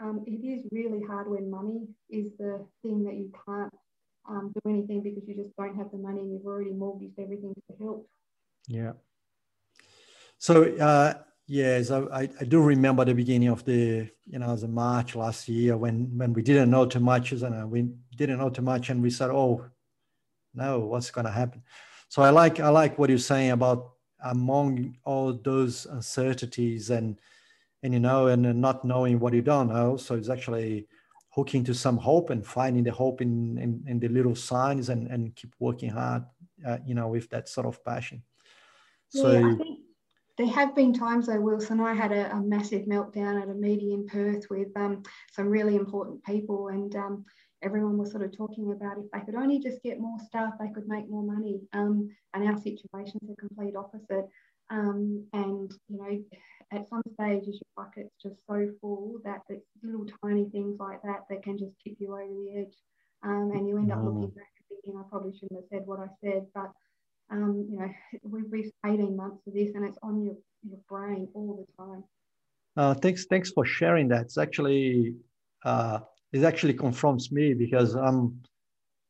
um, 0.00 0.24
it 0.26 0.46
is 0.46 0.64
really 0.70 1.02
hard 1.02 1.28
when 1.28 1.50
money 1.50 1.88
is 2.08 2.30
the 2.38 2.64
thing 2.82 3.04
that 3.04 3.14
you 3.14 3.32
can't 3.46 3.72
um, 4.28 4.52
do 4.54 4.70
anything 4.70 5.02
because 5.02 5.28
you 5.28 5.34
just 5.34 5.56
don't 5.56 5.76
have 5.76 5.90
the 5.90 5.98
money 5.98 6.20
and 6.20 6.32
you've 6.32 6.46
already 6.46 6.70
mortgaged 6.70 7.18
everything 7.18 7.52
to 7.54 7.84
help. 7.84 8.08
Yeah. 8.68 8.92
So 10.38 10.76
uh, 10.76 11.14
Yes, 11.48 11.92
I, 11.92 12.28
I 12.40 12.44
do 12.44 12.60
remember 12.60 13.04
the 13.04 13.14
beginning 13.14 13.50
of 13.50 13.64
the, 13.64 14.08
you 14.26 14.38
know, 14.40 14.56
the 14.56 14.66
March 14.66 15.14
last 15.14 15.48
year 15.48 15.76
when 15.76 16.10
when 16.18 16.32
we 16.32 16.42
didn't 16.42 16.70
know 16.70 16.86
too 16.86 16.98
much, 16.98 17.30
and 17.30 17.70
we 17.70 17.88
didn't 18.16 18.38
know 18.38 18.50
too 18.50 18.62
much, 18.62 18.90
and 18.90 19.00
we 19.00 19.10
said, 19.10 19.30
"Oh, 19.30 19.64
no, 20.54 20.80
what's 20.80 21.12
going 21.12 21.26
to 21.26 21.30
happen?" 21.30 21.62
So 22.08 22.22
I 22.22 22.30
like 22.30 22.58
I 22.58 22.68
like 22.70 22.98
what 22.98 23.10
you're 23.10 23.18
saying 23.20 23.52
about 23.52 23.92
among 24.24 24.96
all 25.04 25.34
those 25.34 25.86
uncertainties 25.86 26.90
and 26.90 27.20
and 27.84 27.94
you 27.94 28.00
know 28.00 28.26
and 28.26 28.60
not 28.60 28.84
knowing 28.84 29.20
what 29.20 29.32
you 29.32 29.42
don't 29.42 29.68
know. 29.68 29.96
So 29.96 30.16
it's 30.16 30.30
actually 30.30 30.88
hooking 31.30 31.62
to 31.64 31.74
some 31.74 31.96
hope 31.98 32.30
and 32.30 32.44
finding 32.44 32.82
the 32.82 32.92
hope 32.92 33.20
in 33.20 33.56
in, 33.58 33.84
in 33.86 34.00
the 34.00 34.08
little 34.08 34.34
signs 34.34 34.88
and 34.88 35.06
and 35.06 35.36
keep 35.36 35.54
working 35.60 35.90
hard, 35.90 36.24
uh, 36.66 36.78
you 36.84 36.94
know, 36.96 37.06
with 37.06 37.30
that 37.30 37.48
sort 37.48 37.68
of 37.68 37.84
passion. 37.84 38.24
So. 39.10 39.56
There 40.38 40.46
have 40.48 40.74
been 40.74 40.92
times 40.92 41.26
though, 41.26 41.40
Wilson, 41.40 41.80
I 41.80 41.94
had 41.94 42.12
a, 42.12 42.30
a 42.30 42.40
massive 42.42 42.82
meltdown 42.82 43.40
at 43.40 43.48
a 43.48 43.54
meeting 43.54 43.92
in 43.92 44.06
Perth 44.06 44.46
with 44.50 44.68
um, 44.76 45.02
some 45.32 45.48
really 45.48 45.76
important 45.76 46.22
people 46.24 46.68
and 46.68 46.94
um, 46.94 47.24
everyone 47.62 47.96
was 47.96 48.10
sort 48.10 48.22
of 48.22 48.36
talking 48.36 48.70
about 48.70 48.98
if 48.98 49.10
they 49.12 49.20
could 49.20 49.34
only 49.34 49.58
just 49.58 49.82
get 49.82 49.98
more 49.98 50.18
staff, 50.26 50.52
they 50.60 50.68
could 50.74 50.86
make 50.88 51.08
more 51.08 51.22
money. 51.22 51.60
Um, 51.72 52.10
and 52.34 52.44
our 52.44 52.56
situation's 52.58 53.26
the 53.26 53.36
complete 53.38 53.76
opposite. 53.76 54.28
Um, 54.68 55.24
and, 55.32 55.72
you 55.88 55.96
know, 55.96 56.22
at 56.72 56.88
some 56.88 57.02
stages 57.14 57.60
your 57.62 57.84
bucket's 57.84 58.14
just 58.22 58.36
so 58.46 58.68
full 58.80 59.18
that 59.24 59.40
it's 59.48 59.64
little 59.82 60.06
tiny 60.22 60.50
things 60.50 60.76
like 60.78 61.00
that 61.02 61.20
that 61.30 61.42
can 61.44 61.56
just 61.56 61.72
tip 61.82 61.94
you 61.98 62.12
over 62.12 62.24
the 62.24 62.60
edge. 62.60 62.74
Um, 63.22 63.52
and 63.54 63.66
you 63.66 63.78
end 63.78 63.92
up 63.92 64.04
looking 64.04 64.28
back 64.30 64.52
and 64.58 64.66
thinking, 64.68 65.00
I 65.00 65.08
probably 65.08 65.32
shouldn't 65.32 65.60
have 65.60 65.68
said 65.70 65.86
what 65.86 66.00
I 66.00 66.08
said, 66.22 66.46
but 66.54 66.72
um, 67.30 67.66
you 67.70 67.78
know, 67.78 67.88
we've 68.22 68.50
reached 68.50 68.72
18 68.84 69.16
months 69.16 69.46
of 69.46 69.54
this 69.54 69.74
and 69.74 69.84
it's 69.84 69.98
on 70.02 70.22
your, 70.22 70.34
your 70.68 70.78
brain 70.88 71.28
all 71.34 71.66
the 71.66 71.82
time. 71.82 72.04
Uh, 72.76 72.94
thanks, 72.94 73.26
thanks 73.26 73.50
for 73.50 73.64
sharing 73.64 74.08
that. 74.08 74.22
It's 74.22 74.38
actually, 74.38 75.14
uh, 75.64 76.00
it 76.32 76.44
actually 76.44 76.74
confronts 76.74 77.32
me 77.32 77.54
because 77.54 77.94
I'm, 77.94 78.42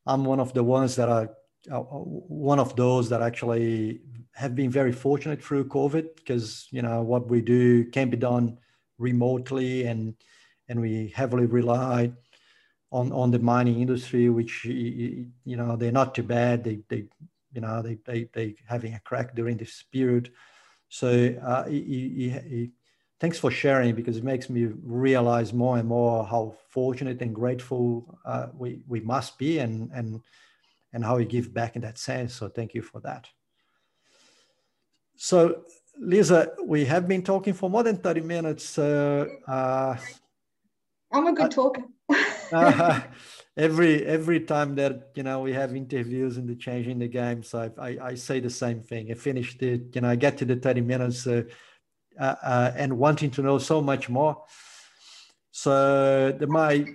I'm 0.06 0.24
one 0.24 0.40
of 0.40 0.54
the 0.54 0.62
ones 0.62 0.96
that 0.96 1.08
are, 1.08 1.30
uh, 1.70 1.80
one 1.80 2.60
of 2.60 2.76
those 2.76 3.08
that 3.08 3.22
actually 3.22 4.00
have 4.34 4.54
been 4.54 4.70
very 4.70 4.92
fortunate 4.92 5.42
through 5.42 5.64
COVID 5.64 6.14
because, 6.16 6.68
you 6.70 6.82
know, 6.82 7.02
what 7.02 7.28
we 7.28 7.40
do 7.40 7.84
can 7.86 8.08
be 8.08 8.16
done 8.16 8.58
remotely 8.98 9.84
and, 9.84 10.14
and 10.68 10.80
we 10.80 11.12
heavily 11.14 11.46
rely 11.46 12.12
on, 12.92 13.12
on 13.12 13.30
the 13.30 13.38
mining 13.38 13.80
industry, 13.80 14.28
which, 14.28 14.64
you 14.64 15.26
know, 15.44 15.74
they're 15.76 15.90
not 15.90 16.14
too 16.14 16.22
bad. 16.22 16.62
They, 16.62 16.80
they 16.88 17.06
you 17.56 17.62
know 17.62 17.82
they 17.82 17.98
they 18.04 18.28
they 18.32 18.54
having 18.68 18.94
a 18.94 19.00
crack 19.00 19.34
during 19.34 19.56
this 19.56 19.82
period. 19.90 20.30
So 20.88 21.08
uh, 21.42 21.64
he, 21.64 21.82
he, 21.82 22.28
he, 22.28 22.70
thanks 23.18 23.38
for 23.38 23.50
sharing 23.50 23.96
because 23.96 24.16
it 24.16 24.22
makes 24.22 24.48
me 24.48 24.68
realize 24.84 25.52
more 25.52 25.78
and 25.78 25.88
more 25.88 26.24
how 26.24 26.54
fortunate 26.68 27.20
and 27.22 27.34
grateful 27.34 28.18
uh, 28.24 28.48
we 28.56 28.82
we 28.86 29.00
must 29.00 29.38
be 29.38 29.58
and 29.58 29.90
and 29.92 30.20
and 30.92 31.04
how 31.04 31.16
we 31.16 31.24
give 31.24 31.52
back 31.52 31.74
in 31.74 31.82
that 31.82 31.98
sense. 31.98 32.34
So 32.34 32.48
thank 32.48 32.74
you 32.74 32.82
for 32.82 33.00
that. 33.00 33.26
So 35.16 35.64
lisa 35.98 36.52
we 36.64 36.84
have 36.84 37.08
been 37.08 37.22
talking 37.22 37.54
for 37.54 37.70
more 37.70 37.82
than 37.82 37.96
30 37.96 38.20
minutes 38.20 38.78
uh, 38.78 39.26
i'm 41.10 41.26
a 41.26 41.32
good 41.32 41.50
talker 41.50 41.82
every 43.56 44.04
every 44.04 44.40
time 44.40 44.74
that 44.74 45.10
you 45.14 45.22
know 45.22 45.40
we 45.40 45.52
have 45.52 45.74
interviews 45.74 46.36
in 46.36 46.46
the 46.46 46.54
changing 46.54 46.98
the 46.98 47.08
game 47.08 47.42
so 47.42 47.72
i, 47.78 47.88
I, 47.88 47.98
I 48.08 48.14
say 48.14 48.40
the 48.40 48.50
same 48.50 48.82
thing. 48.82 49.10
I 49.10 49.14
finished 49.14 49.62
it 49.62 49.94
you 49.94 50.00
know 50.02 50.10
i 50.10 50.16
get 50.16 50.36
to 50.38 50.44
the 50.44 50.56
30 50.56 50.82
minutes 50.82 51.26
uh, 51.26 51.42
uh, 52.18 52.34
uh, 52.42 52.72
and 52.76 52.96
wanting 52.96 53.30
to 53.30 53.42
know 53.42 53.58
so 53.58 53.82
much 53.82 54.08
more. 54.08 54.42
So 55.50 56.32
the 56.32 56.46
my 56.46 56.86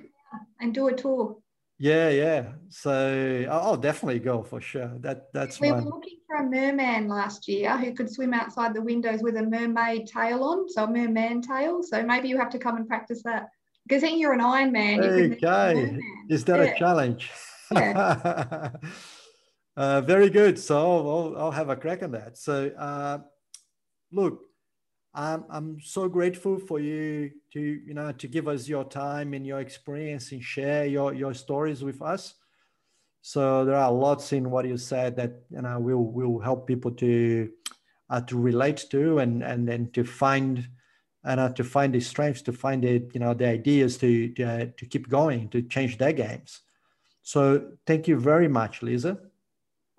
and 0.60 0.74
do 0.74 0.88
a 0.88 0.94
tour 0.94 1.38
yeah 1.78 2.10
yeah. 2.10 2.54
So 2.70 3.46
i'll 3.50 3.78
definitely 3.78 4.20
go 4.20 4.44
for 4.44 4.62
sure. 4.62 4.92
That 5.00 5.34
that's 5.34 5.60
we 5.60 5.72
my... 5.72 5.78
were 5.78 5.90
looking 5.90 6.18
for 6.28 6.38
a 6.38 6.44
merman 6.44 7.08
last 7.08 7.48
year 7.48 7.76
who 7.78 7.94
could 7.94 8.12
swim 8.12 8.34
outside 8.34 8.74
the 8.74 8.82
windows 8.82 9.22
with 9.22 9.36
a 9.36 9.44
mermaid 9.44 10.08
tail 10.08 10.44
on 10.44 10.70
so 10.70 10.84
a 10.84 10.88
merman 10.88 11.42
tail. 11.42 11.82
So 11.84 12.04
maybe 12.04 12.30
you 12.30 12.38
have 12.38 12.52
to 12.52 12.60
come 12.60 12.78
and 12.78 12.88
practice 12.88 13.24
that 13.24 13.50
because 13.92 14.04
then 14.04 14.18
you're 14.18 14.32
an 14.32 14.40
Iron 14.40 14.72
Man. 14.72 15.04
Okay. 15.04 16.00
Is 16.30 16.46
that 16.46 16.60
yeah. 16.60 16.72
a 16.72 16.80
challenge? 16.80 17.30
Yeah. 17.74 18.70
uh, 19.76 20.00
very 20.00 20.30
good. 20.30 20.58
So 20.58 20.78
I'll, 20.78 21.36
I'll, 21.38 21.52
have 21.52 21.68
a 21.68 21.76
crack 21.76 22.02
on 22.02 22.12
that. 22.12 22.38
So, 22.38 22.72
uh, 22.80 23.18
look, 24.10 24.44
I'm, 25.14 25.44
I'm 25.50 25.82
so 25.82 26.08
grateful 26.08 26.58
for 26.58 26.80
you 26.80 27.32
to, 27.52 27.60
you 27.60 27.94
know, 27.94 28.14
to 28.14 28.28
give 28.30 28.48
us 28.48 28.66
your 28.70 28.86
time 28.86 29.34
and 29.34 29.46
your 29.46 29.60
experience 29.60 30.32
and 30.32 30.42
share 30.42 30.86
your, 30.86 31.14
your 31.14 31.34
stories 31.34 31.84
with 31.84 32.02
us. 32.02 32.36
So 33.22 33.66
there 33.66 33.76
are 33.76 33.92
lots 33.92 34.32
in 34.32 34.52
what 34.52 34.66
you 34.66 34.78
said 34.78 35.18
that, 35.18 35.34
you 35.50 35.64
know, 35.64 35.78
will, 35.82 36.06
will 36.06 36.40
help 36.40 36.66
people 36.66 36.92
to, 36.92 37.50
uh, 38.10 38.22
to 38.22 38.38
relate 38.38 38.86
to 38.92 39.20
and, 39.20 39.44
and 39.44 39.68
then 39.68 39.92
to 39.92 40.06
find, 40.06 40.66
and 41.24 41.40
uh, 41.40 41.50
to 41.50 41.64
find 41.64 41.94
the 41.94 42.00
strengths, 42.00 42.42
to 42.44 42.54
find 42.54 42.84
the 42.84 43.08
you 43.14 43.20
know 43.20 43.34
the 43.34 43.48
ideas 43.48 43.98
to 44.00 44.30
to, 44.34 44.44
uh, 44.44 44.66
to 44.78 44.86
keep 44.86 45.10
going, 45.10 45.50
to 45.50 45.62
change 45.62 45.98
their 45.98 46.14
games. 46.14 46.62
So 47.22 47.72
thank 47.86 48.08
you 48.08 48.20
very 48.20 48.48
much, 48.48 48.82
Lisa. 48.82 49.18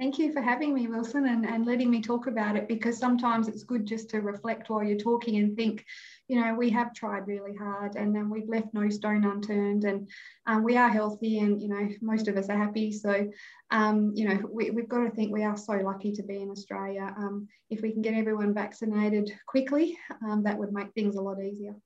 Thank 0.03 0.19
you 0.19 0.33
for 0.33 0.43
having 0.43 0.75
me, 0.75 0.89
Wilson, 0.89 1.27
and, 1.27 1.47
and 1.47 1.65
letting 1.65 1.89
me 1.89 2.03
talk 2.03 2.27
about 2.27 2.57
it 2.57 2.67
because 2.67 2.99
sometimes 2.99 3.47
it's 3.47 3.63
good 3.63 3.87
just 3.87 4.11
to 4.11 4.21
reflect 4.21 4.69
while 4.69 4.83
you're 4.83 4.99
talking 4.99 5.37
and 5.37 5.57
think, 5.57 5.85
you 6.27 6.41
know, 6.41 6.55
we 6.55 6.71
have 6.71 6.93
tried 6.93 7.29
really 7.29 7.55
hard 7.55 7.95
and 7.95 8.13
then 8.13 8.29
we've 8.29 8.49
left 8.49 8.75
no 8.75 8.91
stone 8.91 9.25
unturned 9.25 9.85
and 9.85 10.11
um, 10.49 10.65
we 10.65 10.77
are 10.77 10.89
healthy 10.89 11.39
and, 11.39 11.63
you 11.63 11.69
know, 11.69 11.89
most 12.01 12.27
of 12.27 12.37
us 12.37 12.49
are 12.49 12.59
happy. 12.59 12.91
So, 12.91 13.31
um, 13.71 14.11
you 14.17 14.29
know, 14.29 14.41
we, 14.51 14.73
have 14.75 14.89
got 14.89 15.05
to 15.05 15.11
think 15.11 15.33
we 15.33 15.45
are 15.45 15.57
so 15.57 15.75
lucky 15.75 16.11
to 16.15 16.25
be 16.25 16.43
in 16.43 16.51
Australia. 16.51 17.15
Um, 17.17 17.47
if 17.71 17.81
we 17.81 17.93
can 17.93 18.03
get 18.03 18.15
everyone 18.15 18.53
vaccinated 18.53 19.31
quickly, 19.47 19.97
um, 20.27 20.43
that 20.43 20.59
would 20.59 20.73
make 20.73 20.93
things 20.95 21.15
a 21.15 21.23
lot 21.23 21.41
easier. 21.41 21.77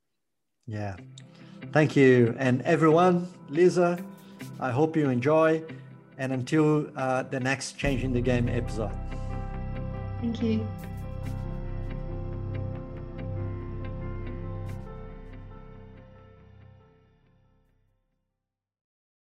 Yeah. 0.67 0.97
Thank 1.71 1.95
you. 1.97 2.35
And 2.39 2.63
everyone, 2.63 3.29
Lisa, 3.51 4.03
I 4.59 4.71
hope 4.71 4.97
you 4.97 5.11
enjoy. 5.11 5.63
And 6.19 6.33
until 6.33 6.89
uh, 6.97 7.25
the 7.25 7.41
next 7.41 7.77
Changing 7.79 8.13
the 8.13 8.21
Game 8.21 8.49
episode. 8.49 8.93
Thank 10.21 10.43
you. 10.43 10.67